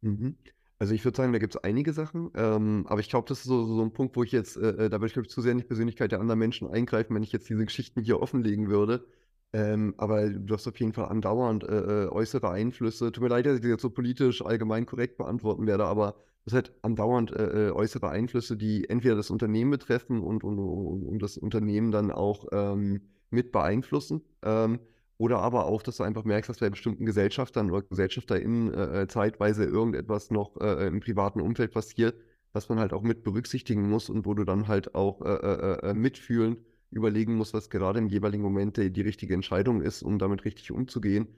Mhm. 0.00 0.36
Also 0.78 0.94
ich 0.94 1.04
würde 1.04 1.16
sagen, 1.16 1.32
da 1.32 1.38
gibt 1.38 1.54
es 1.54 1.62
einige 1.62 1.92
Sachen, 1.92 2.32
ähm, 2.34 2.86
aber 2.88 2.98
ich 2.98 3.08
glaube, 3.08 3.28
das 3.28 3.38
ist 3.38 3.44
so, 3.44 3.64
so 3.64 3.82
ein 3.82 3.92
Punkt, 3.92 4.16
wo 4.16 4.24
ich 4.24 4.32
jetzt, 4.32 4.56
äh, 4.56 4.70
äh 4.70 4.88
da 4.88 4.98
würde 4.98 5.06
ich 5.06 5.12
glaube 5.12 5.26
ich 5.26 5.30
zu 5.30 5.40
sehr 5.40 5.52
in 5.52 5.58
die 5.58 5.64
Persönlichkeit 5.64 6.10
der 6.10 6.18
anderen 6.18 6.40
Menschen 6.40 6.68
eingreifen, 6.68 7.14
wenn 7.14 7.22
ich 7.22 7.30
jetzt 7.30 7.48
diese 7.48 7.64
Geschichten 7.64 8.00
hier 8.00 8.20
offenlegen 8.20 8.68
würde. 8.68 9.06
Ähm, 9.54 9.94
aber 9.98 10.30
du 10.30 10.54
hast 10.54 10.66
auf 10.66 10.80
jeden 10.80 10.92
Fall 10.94 11.06
andauernd 11.06 11.64
äh, 11.64 12.04
äh, 12.04 12.08
äußere 12.08 12.50
Einflüsse. 12.50 13.12
Tut 13.12 13.22
mir 13.22 13.28
leid, 13.28 13.44
dass 13.44 13.56
ich 13.56 13.60
das 13.60 13.70
jetzt 13.70 13.82
so 13.82 13.90
politisch 13.90 14.42
allgemein 14.42 14.86
korrekt 14.86 15.18
beantworten 15.18 15.66
werde, 15.66 15.84
aber 15.84 16.16
es 16.46 16.54
hat 16.54 16.72
andauernd 16.82 17.32
äh, 17.32 17.68
äh, 17.68 17.70
äußere 17.70 18.08
Einflüsse, 18.08 18.56
die 18.56 18.88
entweder 18.88 19.14
das 19.14 19.30
Unternehmen 19.30 19.70
betreffen 19.70 20.22
und, 20.22 20.42
und, 20.42 20.58
und, 20.58 21.02
und 21.04 21.22
das 21.22 21.36
Unternehmen 21.36 21.92
dann 21.92 22.10
auch 22.10 22.46
ähm, 22.52 23.02
mit 23.30 23.52
beeinflussen. 23.52 24.22
Ähm, 24.42 24.80
oder 25.18 25.38
aber 25.40 25.66
auch, 25.66 25.82
dass 25.82 25.98
du 25.98 26.02
einfach 26.02 26.24
merkst, 26.24 26.48
dass 26.48 26.58
bei 26.58 26.70
bestimmten 26.70 27.04
Gesellschaftern 27.04 27.70
oder 27.70 27.82
GesellschafterInnen 27.82 28.72
äh, 28.72 29.02
äh 29.02 29.06
zeitweise 29.06 29.64
irgendetwas 29.64 30.30
noch 30.30 30.56
im 30.56 31.00
privaten 31.00 31.40
Umfeld 31.40 31.72
passiert, 31.72 32.16
was 32.52 32.68
man 32.68 32.80
halt 32.80 32.92
auch 32.92 33.02
mit 33.02 33.22
berücksichtigen 33.22 33.88
muss 33.88 34.10
und 34.10 34.26
wo 34.26 34.34
du 34.34 34.44
dann 34.44 34.66
halt 34.66 34.94
auch 34.96 35.20
mitfühlen 35.94 36.56
überlegen 36.92 37.34
muss, 37.36 37.54
was 37.54 37.70
gerade 37.70 37.98
im 37.98 38.08
jeweiligen 38.08 38.42
Moment 38.42 38.76
die, 38.76 38.92
die 38.92 39.00
richtige 39.00 39.34
Entscheidung 39.34 39.82
ist, 39.82 40.02
um 40.02 40.18
damit 40.18 40.44
richtig 40.44 40.70
umzugehen. 40.70 41.28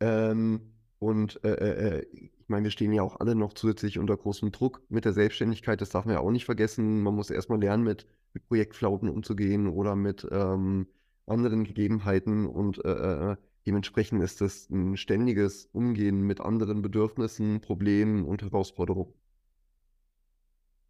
Ähm, 0.00 0.60
und 0.98 1.42
äh, 1.44 1.52
äh, 1.52 1.98
äh, 1.98 2.06
ich 2.12 2.48
meine, 2.48 2.64
wir 2.64 2.70
stehen 2.70 2.92
ja 2.92 3.02
auch 3.02 3.20
alle 3.20 3.34
noch 3.34 3.52
zusätzlich 3.54 3.98
unter 3.98 4.16
großem 4.16 4.52
Druck 4.52 4.82
mit 4.88 5.04
der 5.04 5.12
Selbstständigkeit. 5.12 5.80
Das 5.80 5.90
darf 5.90 6.04
man 6.04 6.14
ja 6.14 6.20
auch 6.20 6.30
nicht 6.30 6.44
vergessen. 6.44 7.02
Man 7.02 7.14
muss 7.14 7.30
erstmal 7.30 7.60
lernen, 7.60 7.84
mit, 7.84 8.06
mit 8.34 8.46
Projektflauten 8.46 9.08
umzugehen 9.08 9.68
oder 9.68 9.96
mit 9.96 10.26
ähm, 10.30 10.86
anderen 11.26 11.64
Gegebenheiten. 11.64 12.46
Und 12.46 12.84
äh, 12.84 13.32
äh, 13.32 13.36
dementsprechend 13.66 14.22
ist 14.22 14.40
das 14.40 14.70
ein 14.70 14.96
ständiges 14.96 15.68
Umgehen 15.72 16.22
mit 16.22 16.40
anderen 16.40 16.82
Bedürfnissen, 16.82 17.60
Problemen 17.60 18.24
und 18.24 18.42
Herausforderungen. 18.42 19.12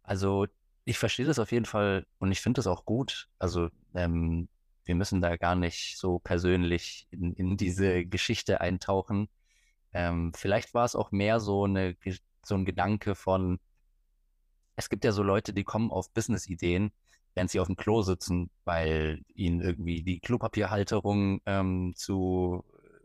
Also 0.03 0.45
ich 0.87 0.97
verstehe 0.97 1.25
das 1.25 1.37
auf 1.37 1.51
jeden 1.51 1.65
Fall 1.65 2.05
und 2.17 2.31
ich 2.31 2.39
finde 2.39 2.59
das 2.59 2.67
auch 2.67 2.85
gut. 2.85 3.27
Also 3.39 3.67
ähm, 3.93 4.47
wir 4.85 4.95
müssen 4.95 5.19
da 5.19 5.35
gar 5.35 5.53
nicht 5.53 5.97
so 5.97 6.17
persönlich 6.19 7.07
in, 7.11 7.33
in 7.33 7.57
diese 7.57 8.05
Geschichte 8.05 8.61
eintauchen. 8.61 9.27
Ähm, 9.91 10.31
vielleicht 10.33 10.73
war 10.73 10.85
es 10.85 10.95
auch 10.95 11.11
mehr 11.11 11.41
so, 11.41 11.65
eine, 11.65 11.97
so 12.41 12.55
ein 12.55 12.63
Gedanke 12.63 13.15
von, 13.15 13.59
es 14.77 14.89
gibt 14.89 15.03
ja 15.03 15.11
so 15.11 15.23
Leute, 15.23 15.51
die 15.51 15.65
kommen 15.65 15.91
auf 15.91 16.09
Business-Ideen, 16.13 16.93
während 17.35 17.51
sie 17.51 17.59
auf 17.59 17.67
dem 17.67 17.75
Klo 17.75 18.01
sitzen, 18.01 18.49
weil 18.63 19.23
ihnen 19.33 19.59
irgendwie 19.59 20.03
die 20.03 20.21
Klopapierhalterung 20.21 21.41
ähm, 21.45 21.95
zu 21.97 22.63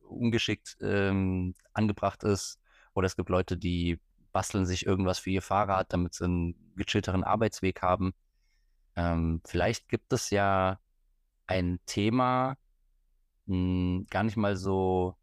ungeschickt 0.08 0.76
ähm, 0.82 1.56
angebracht 1.72 2.22
ist. 2.22 2.60
Oder 2.94 3.06
es 3.06 3.16
gibt 3.16 3.28
Leute, 3.28 3.56
die 3.56 3.98
basteln 4.30 4.66
sich 4.66 4.86
irgendwas 4.86 5.18
für 5.18 5.30
ihr 5.30 5.42
Fahrrad, 5.42 5.92
damit 5.92 6.14
sie 6.14 6.26
einen 6.26 6.61
gechillteren 6.76 7.24
Arbeitsweg 7.24 7.82
haben. 7.82 8.14
Ähm, 8.96 9.40
vielleicht 9.46 9.88
gibt 9.88 10.12
es 10.12 10.30
ja 10.30 10.78
ein 11.46 11.80
Thema, 11.86 12.56
mh, 13.46 13.54
hm, 13.56 14.06
gar 14.10 14.24
nicht 14.24 14.36
mal 14.36 14.56
so 14.56 15.16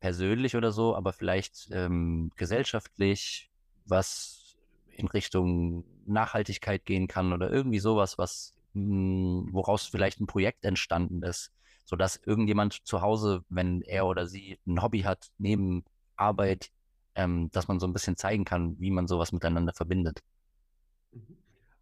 persönlich 0.00 0.56
oder 0.56 0.72
so, 0.72 0.96
aber 0.96 1.12
vielleicht 1.12 1.68
ähm, 1.72 2.30
gesellschaftlich, 2.36 3.50
was 3.86 4.56
in 4.88 5.08
Richtung 5.08 5.84
Nachhaltigkeit 6.06 6.84
gehen 6.84 7.08
kann 7.08 7.32
oder 7.32 7.50
irgendwie 7.50 7.80
sowas, 7.80 8.18
was 8.18 8.54
mh, 8.74 9.46
hm, 9.46 9.48
woraus 9.52 9.86
vielleicht 9.86 10.20
ein 10.20 10.26
Projekt 10.26 10.64
entstanden 10.64 11.22
ist, 11.22 11.52
sodass 11.84 12.16
irgendjemand 12.16 12.86
zu 12.86 13.02
Hause, 13.02 13.44
wenn 13.48 13.82
er 13.82 14.06
oder 14.06 14.26
sie 14.26 14.58
ein 14.66 14.82
Hobby 14.82 15.00
hat, 15.02 15.30
neben 15.38 15.84
Arbeit 16.16 16.70
ähm, 17.14 17.50
dass 17.52 17.68
man 17.68 17.80
so 17.80 17.86
ein 17.86 17.92
bisschen 17.92 18.16
zeigen 18.16 18.44
kann, 18.44 18.78
wie 18.78 18.90
man 18.90 19.06
sowas 19.06 19.32
miteinander 19.32 19.72
verbindet. 19.72 20.22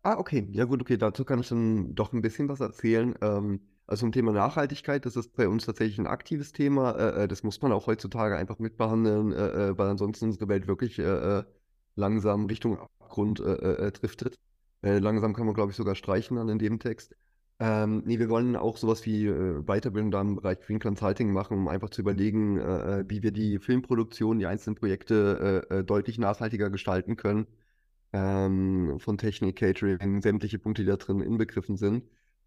Ah, 0.05 0.19
okay. 0.19 0.49
Ja 0.51 0.65
gut, 0.65 0.81
okay, 0.81 0.97
dazu 0.97 1.25
kann 1.25 1.41
ich 1.41 1.49
dann 1.49 1.95
doch 1.95 2.13
ein 2.13 2.23
bisschen 2.23 2.49
was 2.49 2.59
erzählen. 2.61 3.15
Ähm, 3.21 3.61
also 3.87 4.01
zum 4.01 4.13
Thema 4.13 4.33
Nachhaltigkeit, 4.33 5.07
das 5.07 5.15
ist 5.17 5.33
bei 5.37 5.47
uns 5.49 5.65
tatsächlich 5.67 5.99
ein 5.99 6.09
aktives 6.09 6.53
Thema. 6.53 6.93
Äh, 6.99 7.25
äh 7.25 7.29
das 7.29 7.43
muss 7.45 7.61
man 7.63 7.71
auch 7.73 7.87
heutzutage 7.87 8.37
einfach 8.37 8.59
mitbehandeln, 8.59 9.33
äh, 9.33 9.69
äh 9.71 9.79
weil 9.79 9.89
ansonsten 9.89 10.27
unsere 10.27 10.49
Welt 10.49 10.67
wirklich 10.67 10.99
äh, 10.99 11.03
äh 11.03 11.45
langsam 11.95 12.47
Richtung 12.47 12.79
Abgrund 12.79 13.39
driftet. 13.41 14.39
langsam 14.81 15.35
kann 15.35 15.45
man, 15.45 15.55
glaube 15.55 15.73
ich, 15.73 15.77
sogar 15.77 15.95
streichen 15.95 16.39
dann 16.39 16.49
in 16.49 16.59
dem 16.59 16.79
Text. 16.79 17.15
Ähm, 17.61 18.03
nee, 18.07 18.19
wir 18.19 18.29
wollen 18.31 18.57
auch 18.57 18.77
sowas 18.79 19.05
wie 19.07 19.27
äh, 19.27 19.63
Weiterbildung 19.63 20.11
da 20.11 20.21
im 20.23 20.37
Bereich 20.37 20.61
Green 20.61 20.81
Consulting 20.81 21.33
machen, 21.33 21.59
um 21.59 21.69
einfach 21.69 21.91
zu 21.91 22.01
überlegen, 22.01 22.59
äh, 22.59 23.01
äh, 23.01 23.05
wie 23.09 23.23
wir 23.23 23.31
die 23.31 23.59
Filmproduktion, 23.59 24.39
die 24.39 24.47
einzelnen 24.47 24.77
Projekte 24.77 25.67
äh, 25.71 25.81
äh, 25.81 25.85
deutlich 25.85 26.19
nachhaltiger 26.19 26.71
gestalten 26.71 27.17
können. 27.17 27.47
Ähm, 28.13 28.99
von 28.99 29.19
Technik, 29.19 29.57
Catering, 29.57 30.21
sämtliche 30.21 30.59
Punkte, 30.59 30.83
die 30.83 30.89
da 30.89 30.97
drin 30.97 31.21
inbegriffen 31.21 31.77
sind. 31.77 32.05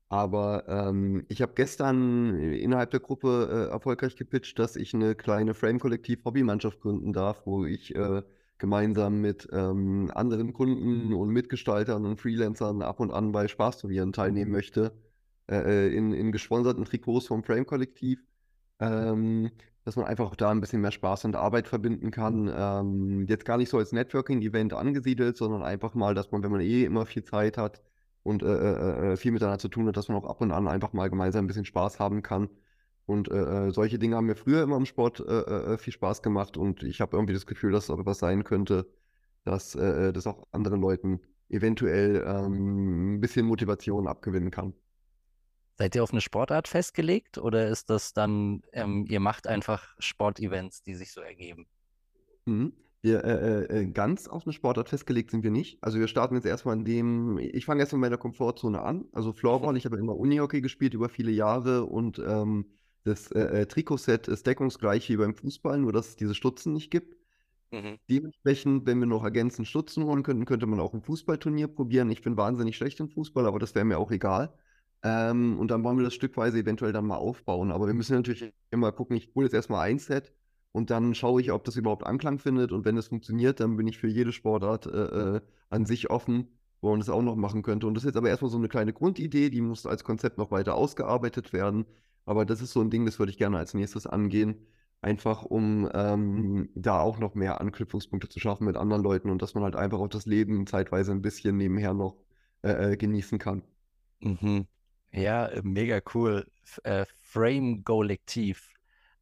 Aber 0.10 0.66
ähm, 0.68 1.26
ich 1.30 1.42
habe 1.42 1.54
gestern 1.56 2.38
innerhalb 2.40 2.92
der 2.92 3.00
Gruppe 3.00 3.50
äh, 3.70 3.72
erfolgreich 3.72 4.16
gepitcht, 4.16 4.60
dass 4.60 4.76
ich 4.76 4.94
eine 4.94 5.16
kleine 5.16 5.56
Frame-Kollektiv-Hobbymannschaft 5.56 6.80
gründen 6.80 7.14
darf, 7.14 7.46
wo 7.46 7.66
ich 7.66 7.94
gemeinsam 8.58 9.22
mit 9.22 9.48
ähm, 9.52 10.12
anderen 10.14 10.54
Kunden 10.54 11.14
und 11.14 11.30
Mitgestaltern 11.30 12.06
und 12.06 12.20
Freelancern 12.20 12.82
ab 12.82 13.00
und 13.00 13.12
an 13.12 13.32
bei 13.32 13.48
Spaßturnieren 13.48 14.14
teilnehmen 14.14 14.52
möchte, 14.52 14.94
äh, 15.48 15.88
äh, 15.88 15.96
in, 15.96 16.14
in 16.14 16.32
gesponserten 16.32 16.86
Trikots 16.86 17.28
vom 17.28 17.44
Frame-Kollektiv. 17.44 18.24
Ähm, 18.80 19.52
dass 19.86 19.96
man 19.96 20.06
einfach 20.06 20.26
auch 20.26 20.36
da 20.36 20.50
ein 20.50 20.62
bisschen 20.62 20.82
mehr 20.82 20.92
Spaß 20.92 21.26
und 21.26 21.36
Arbeit 21.36 21.68
verbinden 21.68 22.10
kann. 22.12 22.52
Ähm, 22.54 23.28
jetzt 23.28 23.46
gar 23.46 23.58
nicht 23.58 23.70
so 23.70 23.78
als 23.78 23.92
Networking-Event 23.92 24.74
angesiedelt, 24.74 25.38
sondern 25.38 25.62
einfach 25.62 25.94
mal, 25.94 26.16
dass 26.16 26.32
man, 26.32 26.44
wenn 26.44 26.52
man 26.52 26.62
eh 26.62 26.84
immer 26.84 27.06
viel 27.06 27.24
Zeit 27.24 27.58
hat 27.58 27.82
und 28.24 28.42
äh, 28.44 28.48
äh, 28.48 29.14
äh 29.14 29.18
viel 29.18 29.32
miteinander 29.32 29.60
zu 29.60 29.70
tun 29.70 29.88
hat, 29.88 29.96
dass 29.96 30.08
man 30.10 30.18
auch 30.18 30.26
ab 30.26 30.42
und 30.42 30.52
an 30.52 30.68
einfach 30.68 30.94
mal 30.94 31.10
gemeinsam 31.10 31.46
ein 31.46 31.48
bisschen 31.48 31.66
Spaß 31.66 32.00
haben 32.00 32.24
kann. 32.24 32.50
Und 33.06 33.30
äh, 33.30 33.68
äh 33.68 33.72
solche 33.72 34.00
Dinge 34.00 34.16
haben 34.16 34.26
mir 34.26 34.36
früher 34.36 34.64
immer 34.64 34.78
im 34.78 34.86
Sport 34.88 35.20
äh, 35.20 35.78
viel 35.78 35.94
Spaß 35.94 36.24
gemacht 36.24 36.58
und 36.58 36.84
ich 36.84 37.00
habe 37.02 37.16
irgendwie 37.16 37.34
das 37.36 37.46
Gefühl, 37.46 37.72
dass 37.72 37.86
es 37.86 37.90
auch 37.92 38.00
etwas 38.00 38.20
sein 38.20 38.44
könnte, 38.44 38.88
dass 39.44 39.74
das 39.74 40.28
auch 40.28 40.48
anderen 40.52 40.82
Leuten 40.82 41.22
eventuell 41.50 42.24
ähm, 42.28 43.16
ein 43.16 43.22
bisschen 43.22 43.46
Motivation 43.46 44.08
abgewinnen 44.08 44.50
kann. 44.52 44.74
Seid 45.78 45.96
ihr 45.96 46.04
auf 46.04 46.12
eine 46.12 46.22
Sportart 46.22 46.68
festgelegt 46.68 47.38
oder 47.38 47.68
ist 47.68 47.90
das 47.90 48.14
dann, 48.14 48.62
ähm, 48.72 49.06
ihr 49.10 49.20
macht 49.20 49.48
einfach 49.48 49.94
Sportevents, 50.00 50.84
die 50.84 50.96
sich 50.96 51.12
so 51.12 51.22
ergeben? 51.22 51.68
Mhm. 52.46 52.74
Wir, 53.02 53.24
äh, 53.24 53.66
äh, 53.66 53.82
äh, 53.82 53.86
ganz 53.86 54.28
auf 54.28 54.46
eine 54.46 54.54
Sportart 54.54 54.90
festgelegt 54.90 55.30
sind 55.30 55.44
wir 55.44 55.52
nicht. 55.52 55.78
Also 55.84 56.00
wir 56.00 56.08
starten 56.08 56.34
jetzt 56.36 56.46
erstmal 56.46 56.76
in 56.76 56.86
dem, 56.86 57.38
ich 57.38 57.66
fange 57.66 57.82
erstmal 57.82 57.98
in 57.98 58.02
meiner 58.02 58.18
Komfortzone 58.18 58.82
an. 58.82 59.06
Also 59.12 59.32
Floorball, 59.32 59.78
ich 59.78 59.86
habe 59.86 59.98
immer 59.98 60.16
Unihockey 60.16 60.62
gespielt 60.62 60.96
über 60.96 61.10
viele 61.10 61.32
Jahre 61.32 61.86
und 61.86 62.18
ähm, 62.18 62.66
das 63.04 63.32
äh, 63.32 63.62
äh, 63.62 63.66
Trikotset 63.68 64.28
ist 64.28 64.48
deckungsgleich 64.48 65.08
wie 65.10 65.18
beim 65.18 65.36
Fußball, 65.36 65.78
nur 65.78 65.94
dass 65.94 66.10
es 66.10 66.16
diese 66.16 66.34
Stutzen 66.34 66.74
nicht 66.74 66.90
gibt. 66.90 67.16
Mhm. 67.72 68.00
Dementsprechend, 68.10 68.88
wenn 68.88 69.00
wir 69.00 69.06
noch 69.06 69.24
ergänzend 69.24 69.68
Stutzen 69.68 70.04
holen 70.06 70.24
könnten, 70.24 70.46
könnte 70.46 70.66
man 70.66 70.80
auch 70.80 70.94
ein 70.96 71.04
Fußballturnier 71.04 71.68
probieren. 71.68 72.10
Ich 72.10 72.24
bin 72.24 72.38
wahnsinnig 72.38 72.76
schlecht 72.76 73.00
im 73.02 73.10
Fußball, 73.10 73.46
aber 73.46 73.60
das 73.60 73.76
wäre 73.76 73.86
mir 73.86 74.00
auch 74.00 74.10
egal. 74.12 74.58
Ähm, 75.06 75.60
und 75.60 75.70
dann 75.70 75.84
wollen 75.84 75.98
wir 75.98 76.04
das 76.04 76.16
stückweise 76.16 76.58
eventuell 76.58 76.92
dann 76.92 77.06
mal 77.06 77.18
aufbauen. 77.18 77.72
Aber 77.72 77.86
wir 77.86 77.94
müssen 77.94 78.16
natürlich 78.16 78.52
immer 78.72 78.92
gucken, 78.92 79.16
ich 79.16 79.30
hole 79.36 79.46
jetzt 79.46 79.54
erstmal 79.54 79.88
ein 79.88 80.00
Set 80.00 80.34
und 80.72 80.90
dann 80.90 81.14
schaue 81.14 81.42
ich, 81.42 81.52
ob 81.52 81.64
das 81.64 81.76
überhaupt 81.76 82.04
Anklang 82.08 82.40
findet. 82.40 82.72
Und 82.72 82.86
wenn 82.86 82.98
es 82.98 83.10
funktioniert, 83.10 83.60
dann 83.60 83.78
bin 83.78 83.86
ich 83.86 84.00
für 84.00 84.08
jede 84.08 84.32
Sportart 84.34 84.88
äh, 84.88 85.36
äh, 85.36 85.42
an 85.70 85.86
sich 85.86 86.10
offen, 86.10 86.48
wo 86.82 86.90
man 86.90 87.00
das 87.00 87.10
auch 87.10 87.22
noch 87.22 87.36
machen 87.36 87.62
könnte. 87.62 87.86
Und 87.86 87.94
das 87.94 88.04
ist 88.04 88.08
jetzt 88.08 88.18
aber 88.18 88.30
erstmal 88.30 88.50
so 88.50 88.58
eine 88.58 88.68
kleine 88.68 88.94
Grundidee, 88.94 89.52
die 89.52 89.62
muss 89.62 89.86
als 89.86 90.04
Konzept 90.04 90.40
noch 90.40 90.50
weiter 90.50 90.74
ausgearbeitet 90.74 91.54
werden. 91.54 91.86
Aber 92.26 92.44
das 92.44 92.62
ist 92.62 92.72
so 92.72 92.82
ein 92.82 92.90
Ding, 92.90 93.06
das 93.06 93.20
würde 93.20 93.32
ich 93.32 93.38
gerne 93.38 93.60
als 93.60 93.76
nächstes 93.76 94.08
angehen. 94.08 94.56
Einfach 95.02 95.44
um 95.44 95.88
ähm, 95.94 96.70
da 96.74 97.00
auch 97.00 97.20
noch 97.20 97.36
mehr 97.36 97.62
Anknüpfungspunkte 97.62 98.28
zu 98.28 98.40
schaffen 98.40 98.66
mit 98.66 98.76
anderen 98.76 99.04
Leuten 99.04 99.30
und 99.30 99.44
dass 99.44 99.54
man 99.54 99.64
halt 99.64 99.76
einfach 99.76 100.00
auch 100.00 100.08
das 100.08 100.26
Leben 100.26 100.66
zeitweise 100.66 101.12
ein 101.12 101.22
bisschen 101.22 101.58
nebenher 101.58 101.94
noch 101.94 102.18
äh, 102.64 102.94
äh 102.94 102.98
genießen 102.98 103.38
kann. 103.38 103.62
Mhm. 104.20 104.66
Ja, 105.16 105.48
äh, 105.48 105.62
mega 105.64 106.02
cool. 106.14 106.46
F 106.64 106.80
äh, 106.84 107.06
Frame 107.22 107.84
Kollektiv. 107.84 108.70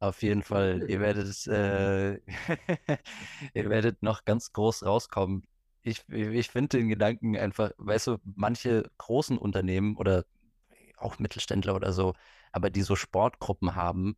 Auf 0.00 0.22
jeden 0.22 0.42
Fall. 0.42 0.84
Ihr 0.88 1.00
werdet, 1.00 1.46
äh, 1.46 2.14
ihr 3.54 3.70
werdet 3.70 4.02
noch 4.02 4.24
ganz 4.24 4.52
groß 4.52 4.84
rauskommen. 4.84 5.44
Ich, 5.82 6.08
ich 6.08 6.48
finde 6.50 6.78
den 6.78 6.88
Gedanken 6.88 7.36
einfach, 7.36 7.70
weißt 7.76 8.08
du, 8.08 8.18
manche 8.24 8.90
großen 8.98 9.38
Unternehmen 9.38 9.96
oder 9.96 10.24
auch 10.96 11.18
Mittelständler 11.18 11.74
oder 11.74 11.92
so, 11.92 12.14
aber 12.52 12.70
die 12.70 12.82
so 12.82 12.96
Sportgruppen 12.96 13.74
haben, 13.76 14.16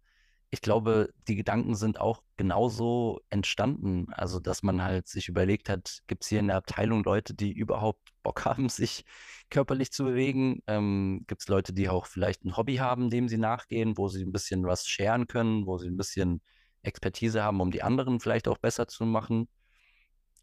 ich 0.51 0.61
glaube, 0.61 1.13
die 1.29 1.37
Gedanken 1.37 1.75
sind 1.75 2.01
auch 2.01 2.23
genauso 2.37 3.21
entstanden. 3.31 4.07
Also, 4.13 4.39
dass 4.39 4.63
man 4.63 4.83
halt 4.83 5.09
sich 5.09 5.29
überlegt 5.29 5.69
hat, 5.69 6.03
gibt 6.07 6.23
es 6.23 6.29
hier 6.29 6.41
in 6.41 6.49
der 6.49 6.57
Abteilung 6.57 7.03
Leute, 7.03 7.35
die 7.35 7.53
überhaupt 7.53 8.11
Bock 8.23 8.45
haben, 8.45 8.69
sich 8.69 9.05
körperlich 9.51 9.93
zu 9.93 10.05
bewegen? 10.05 10.63
Ähm, 10.67 11.25
gibt 11.27 11.43
es 11.43 11.49
Leute, 11.49 11.73
die 11.73 11.89
auch 11.89 12.07
vielleicht 12.07 12.45
ein 12.45 12.57
Hobby 12.57 12.77
haben, 12.77 13.11
dem 13.11 13.29
sie 13.29 13.39
nachgehen, 13.39 13.97
wo 13.99 14.09
sie 14.09 14.25
ein 14.25 14.33
bisschen 14.33 14.65
was 14.65 14.87
scheren 14.87 15.27
können, 15.27 15.67
wo 15.67 15.79
sie 15.79 15.89
ein 15.89 15.97
bisschen 15.97 16.43
Expertise 16.83 17.43
haben, 17.43 17.61
um 17.61 17.71
die 17.71 17.83
anderen 17.83 18.21
vielleicht 18.21 18.47
auch 18.47 18.59
besser 18.59 18.87
zu 18.87 19.05
machen? 19.05 19.49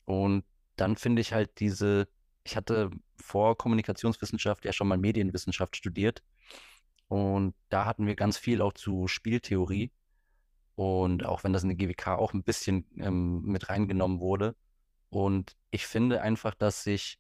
Und 0.06 0.44
dann 0.76 0.98
finde 0.98 1.22
ich 1.22 1.34
halt 1.34 1.60
diese, 1.60 2.10
ich 2.44 2.58
hatte 2.58 2.90
vor 3.16 3.58
Kommunikationswissenschaft 3.58 4.66
ja 4.66 4.74
schon 4.74 4.90
mal 4.90 4.98
Medienwissenschaft 4.98 5.78
studiert 5.78 6.24
und 7.08 7.54
da 7.70 7.86
hatten 7.86 8.08
wir 8.08 8.16
ganz 8.16 8.38
viel 8.38 8.62
auch 8.62 8.74
zu 8.74 9.08
Spieltheorie. 9.08 9.92
Und 10.76 11.26
auch 11.26 11.44
wenn 11.44 11.54
das 11.54 11.64
in 11.64 11.70
der 11.70 11.78
GWK 11.78 12.18
auch 12.18 12.34
ein 12.34 12.44
bisschen 12.44 12.86
ähm, 12.98 13.44
mit 13.44 13.70
reingenommen 13.70 14.20
wurde. 14.20 14.56
Und 15.10 15.56
ich 15.70 15.86
finde 15.86 16.22
einfach, 16.22 16.56
dass 16.56 16.84
sich, 16.84 17.20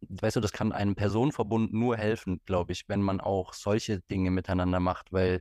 weißt 0.00 0.36
du, 0.36 0.40
das 0.40 0.50
kann 0.50 0.72
einem 0.72 0.96
Personenverbund 0.96 1.72
nur 1.72 1.96
helfen, 1.96 2.40
glaube 2.44 2.72
ich, 2.72 2.88
wenn 2.88 3.00
man 3.00 3.20
auch 3.20 3.54
solche 3.54 4.00
Dinge 4.00 4.32
miteinander 4.32 4.80
macht, 4.80 5.12
weil 5.12 5.40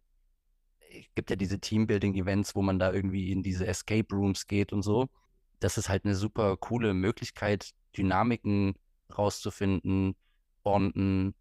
es 0.92 1.08
gibt 1.16 1.32
ja 1.32 1.36
diese 1.36 1.60
Teambuilding-Events, 1.60 2.56
wo 2.56 2.62
man 2.62 2.78
da 2.78 2.94
irgendwie 2.94 3.32
in 3.32 3.42
diese 3.42 3.66
Escape 3.66 4.14
Rooms 4.14 4.46
geht 4.46 4.72
und 4.72 4.84
so. 4.84 5.10
Das 5.60 5.80
ist 5.80 5.90
halt 5.90 6.06
eine 6.06 6.14
super 6.14 6.56
coole 6.58 6.94
Möglichkeit, 6.94 7.72
Dynamiken 7.98 8.76
rauszufinden, 9.18 10.16
bonden. 10.62 11.34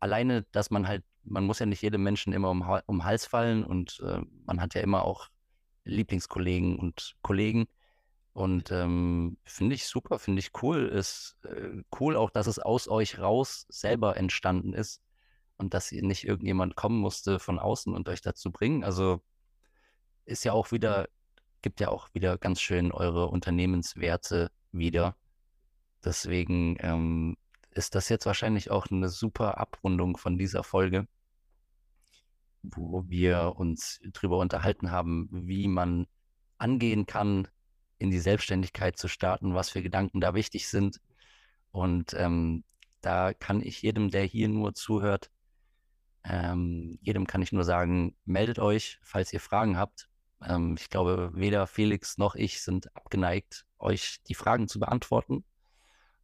Alleine, 0.00 0.44
dass 0.50 0.70
man 0.70 0.88
halt 0.88 1.04
man 1.24 1.44
muss 1.44 1.58
ja 1.58 1.66
nicht 1.66 1.82
jedem 1.82 2.02
Menschen 2.02 2.32
immer 2.32 2.50
um, 2.50 2.68
um 2.86 3.04
Hals 3.04 3.26
fallen 3.26 3.64
und 3.64 4.00
äh, 4.04 4.20
man 4.46 4.60
hat 4.60 4.74
ja 4.74 4.80
immer 4.80 5.04
auch 5.04 5.28
Lieblingskollegen 5.84 6.78
und 6.78 7.16
Kollegen. 7.22 7.66
Und 8.32 8.70
ähm, 8.70 9.36
finde 9.44 9.74
ich 9.74 9.86
super, 9.86 10.18
finde 10.18 10.40
ich 10.40 10.52
cool. 10.62 10.86
Ist 10.86 11.36
äh, 11.44 11.82
cool 11.98 12.16
auch, 12.16 12.30
dass 12.30 12.46
es 12.46 12.58
aus 12.58 12.86
euch 12.88 13.18
raus 13.18 13.66
selber 13.68 14.16
entstanden 14.16 14.74
ist 14.74 15.02
und 15.56 15.74
dass 15.74 15.90
ihr 15.90 16.04
nicht 16.04 16.24
irgendjemand 16.24 16.76
kommen 16.76 16.98
musste 17.00 17.40
von 17.40 17.58
außen 17.58 17.92
und 17.92 18.08
euch 18.08 18.20
dazu 18.20 18.52
bringen. 18.52 18.84
Also 18.84 19.20
ist 20.24 20.44
ja 20.44 20.52
auch 20.52 20.70
wieder, 20.70 21.08
gibt 21.62 21.80
ja 21.80 21.88
auch 21.88 22.08
wieder 22.14 22.38
ganz 22.38 22.60
schön 22.60 22.92
eure 22.92 23.26
Unternehmenswerte 23.26 24.50
wieder. 24.70 25.16
Deswegen 26.04 26.76
ähm, 26.80 27.36
ist 27.70 27.94
das 27.94 28.08
jetzt 28.08 28.26
wahrscheinlich 28.26 28.70
auch 28.70 28.86
eine 28.90 29.08
super 29.08 29.58
Abrundung 29.58 30.16
von 30.16 30.38
dieser 30.38 30.64
Folge 30.64 31.06
wo 32.62 33.04
wir 33.08 33.54
uns 33.56 34.00
darüber 34.12 34.38
unterhalten 34.38 34.90
haben, 34.90 35.28
wie 35.30 35.68
man 35.68 36.06
angehen 36.58 37.06
kann, 37.06 37.48
in 37.98 38.10
die 38.10 38.18
Selbstständigkeit 38.18 38.96
zu 38.96 39.08
starten, 39.08 39.54
was 39.54 39.70
für 39.70 39.82
Gedanken 39.82 40.20
da 40.20 40.34
wichtig 40.34 40.68
sind. 40.68 41.00
Und 41.70 42.14
ähm, 42.14 42.64
da 43.00 43.32
kann 43.32 43.60
ich 43.60 43.82
jedem, 43.82 44.10
der 44.10 44.24
hier 44.24 44.48
nur 44.48 44.74
zuhört, 44.74 45.30
ähm, 46.24 46.98
jedem 47.00 47.26
kann 47.26 47.42
ich 47.42 47.52
nur 47.52 47.64
sagen, 47.64 48.16
meldet 48.24 48.58
euch, 48.58 48.98
falls 49.02 49.32
ihr 49.32 49.40
Fragen 49.40 49.76
habt. 49.76 50.08
Ähm, 50.42 50.76
ich 50.78 50.90
glaube, 50.90 51.30
weder 51.34 51.66
Felix 51.66 52.18
noch 52.18 52.34
ich 52.34 52.62
sind 52.62 52.94
abgeneigt, 52.96 53.66
euch 53.78 54.18
die 54.28 54.34
Fragen 54.34 54.68
zu 54.68 54.78
beantworten. 54.78 55.44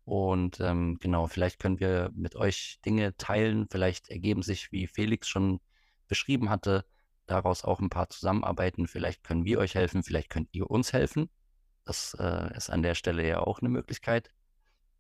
Und 0.05 0.61
ähm, 0.61 0.99
genau, 1.01 1.27
vielleicht 1.27 1.59
können 1.59 1.81
wir 1.81 2.11
mit 2.15 2.37
euch 2.37 2.79
Dinge 2.85 3.17
teilen. 3.17 3.67
Vielleicht 3.71 4.09
ergeben 4.11 4.43
sich, 4.43 4.71
wie 4.71 4.87
Felix 4.87 5.29
schon 5.29 5.61
beschrieben 6.09 6.51
hatte, 6.51 6.85
daraus 7.27 7.65
auch 7.65 7.81
ein 7.81 7.91
paar 7.91 8.11
zusammenarbeiten. 8.11 8.87
Vielleicht 8.87 9.25
können 9.25 9.45
wir 9.45 9.59
euch 9.59 9.75
helfen, 9.75 10.03
vielleicht 10.03 10.31
könnt 10.31 10.49
ihr 10.53 10.71
uns 10.71 10.93
helfen. 10.93 11.31
Das 11.85 12.17
äh, 12.19 12.55
ist 12.57 12.71
an 12.71 12.83
der 12.83 12.95
Stelle 12.95 13.27
ja 13.27 13.41
auch 13.41 13.61
eine 13.61 13.69
Möglichkeit. 13.69 14.31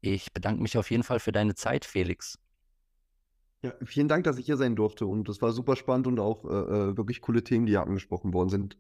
Ich 0.00 0.32
bedanke 0.32 0.62
mich 0.62 0.76
auf 0.76 0.90
jeden 0.90 1.02
Fall 1.02 1.20
für 1.20 1.32
deine 1.32 1.54
Zeit, 1.54 1.84
Felix. 1.84 2.38
Ja, 3.62 3.72
vielen 3.84 4.08
Dank, 4.08 4.24
dass 4.24 4.36
ich 4.36 4.44
hier 4.44 4.58
sein 4.58 4.76
durfte. 4.76 5.06
Und 5.06 5.28
das 5.28 5.40
war 5.40 5.52
super 5.52 5.76
spannend 5.76 6.06
und 6.06 6.20
auch 6.20 6.44
äh, 6.44 6.48
äh 6.48 6.96
wirklich 6.96 7.22
coole 7.22 7.42
Themen, 7.42 7.64
die 7.64 7.72
hier 7.72 7.82
angesprochen 7.82 8.34
worden 8.34 8.50
sind. 8.50 8.78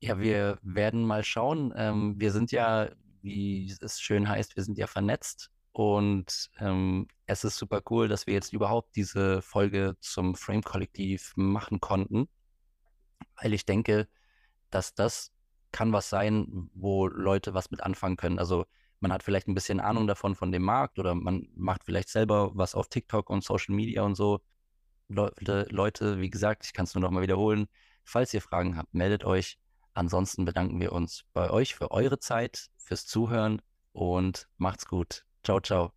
Ja, 0.00 0.20
wir 0.20 0.58
werden 0.62 1.04
mal 1.04 1.24
schauen. 1.24 1.72
Ähm, 1.76 2.14
wir 2.18 2.30
sind 2.30 2.52
ja, 2.52 2.90
wie 3.22 3.70
es 3.80 4.00
schön 4.00 4.28
heißt, 4.28 4.56
wir 4.56 4.62
sind 4.62 4.78
ja 4.78 4.86
vernetzt 4.86 5.50
und 5.72 6.50
ähm, 6.58 7.08
es 7.26 7.44
ist 7.44 7.56
super 7.56 7.82
cool, 7.90 8.08
dass 8.08 8.26
wir 8.26 8.34
jetzt 8.34 8.52
überhaupt 8.52 8.94
diese 8.96 9.40
Folge 9.42 9.96
zum 10.00 10.34
Frame-Kollektiv 10.34 11.32
machen 11.36 11.80
konnten, 11.80 12.28
weil 13.40 13.54
ich 13.54 13.64
denke, 13.64 14.08
dass 14.70 14.94
das 14.94 15.32
kann 15.72 15.92
was 15.92 16.10
sein, 16.10 16.70
wo 16.74 17.06
Leute 17.06 17.54
was 17.54 17.70
mit 17.70 17.82
anfangen 17.82 18.16
können. 18.16 18.38
Also 18.38 18.66
man 19.00 19.12
hat 19.12 19.22
vielleicht 19.22 19.48
ein 19.48 19.54
bisschen 19.54 19.80
Ahnung 19.80 20.06
davon 20.06 20.34
von 20.34 20.52
dem 20.52 20.62
Markt 20.62 20.98
oder 20.98 21.14
man 21.14 21.48
macht 21.54 21.84
vielleicht 21.84 22.08
selber 22.10 22.52
was 22.54 22.74
auf 22.74 22.88
TikTok 22.88 23.30
und 23.30 23.42
Social 23.42 23.74
Media 23.74 24.02
und 24.02 24.14
so. 24.14 24.40
Leute, 25.08 25.66
Leute 25.70 26.20
wie 26.20 26.30
gesagt, 26.30 26.64
ich 26.64 26.72
kann 26.72 26.84
es 26.84 26.94
nur 26.94 27.02
noch 27.02 27.10
mal 27.10 27.22
wiederholen. 27.22 27.66
Falls 28.04 28.32
ihr 28.34 28.42
Fragen 28.42 28.76
habt, 28.76 28.94
meldet 28.94 29.24
euch. 29.24 29.58
Ansonsten 29.94 30.44
bedanken 30.44 30.80
wir 30.80 30.92
uns 30.92 31.24
bei 31.32 31.50
euch 31.50 31.74
für 31.74 31.90
eure 31.90 32.18
Zeit, 32.18 32.68
fürs 32.76 33.06
Zuhören 33.06 33.60
und 33.92 34.48
macht's 34.56 34.86
gut. 34.86 35.24
Ciao, 35.42 35.60
ciao. 35.60 35.92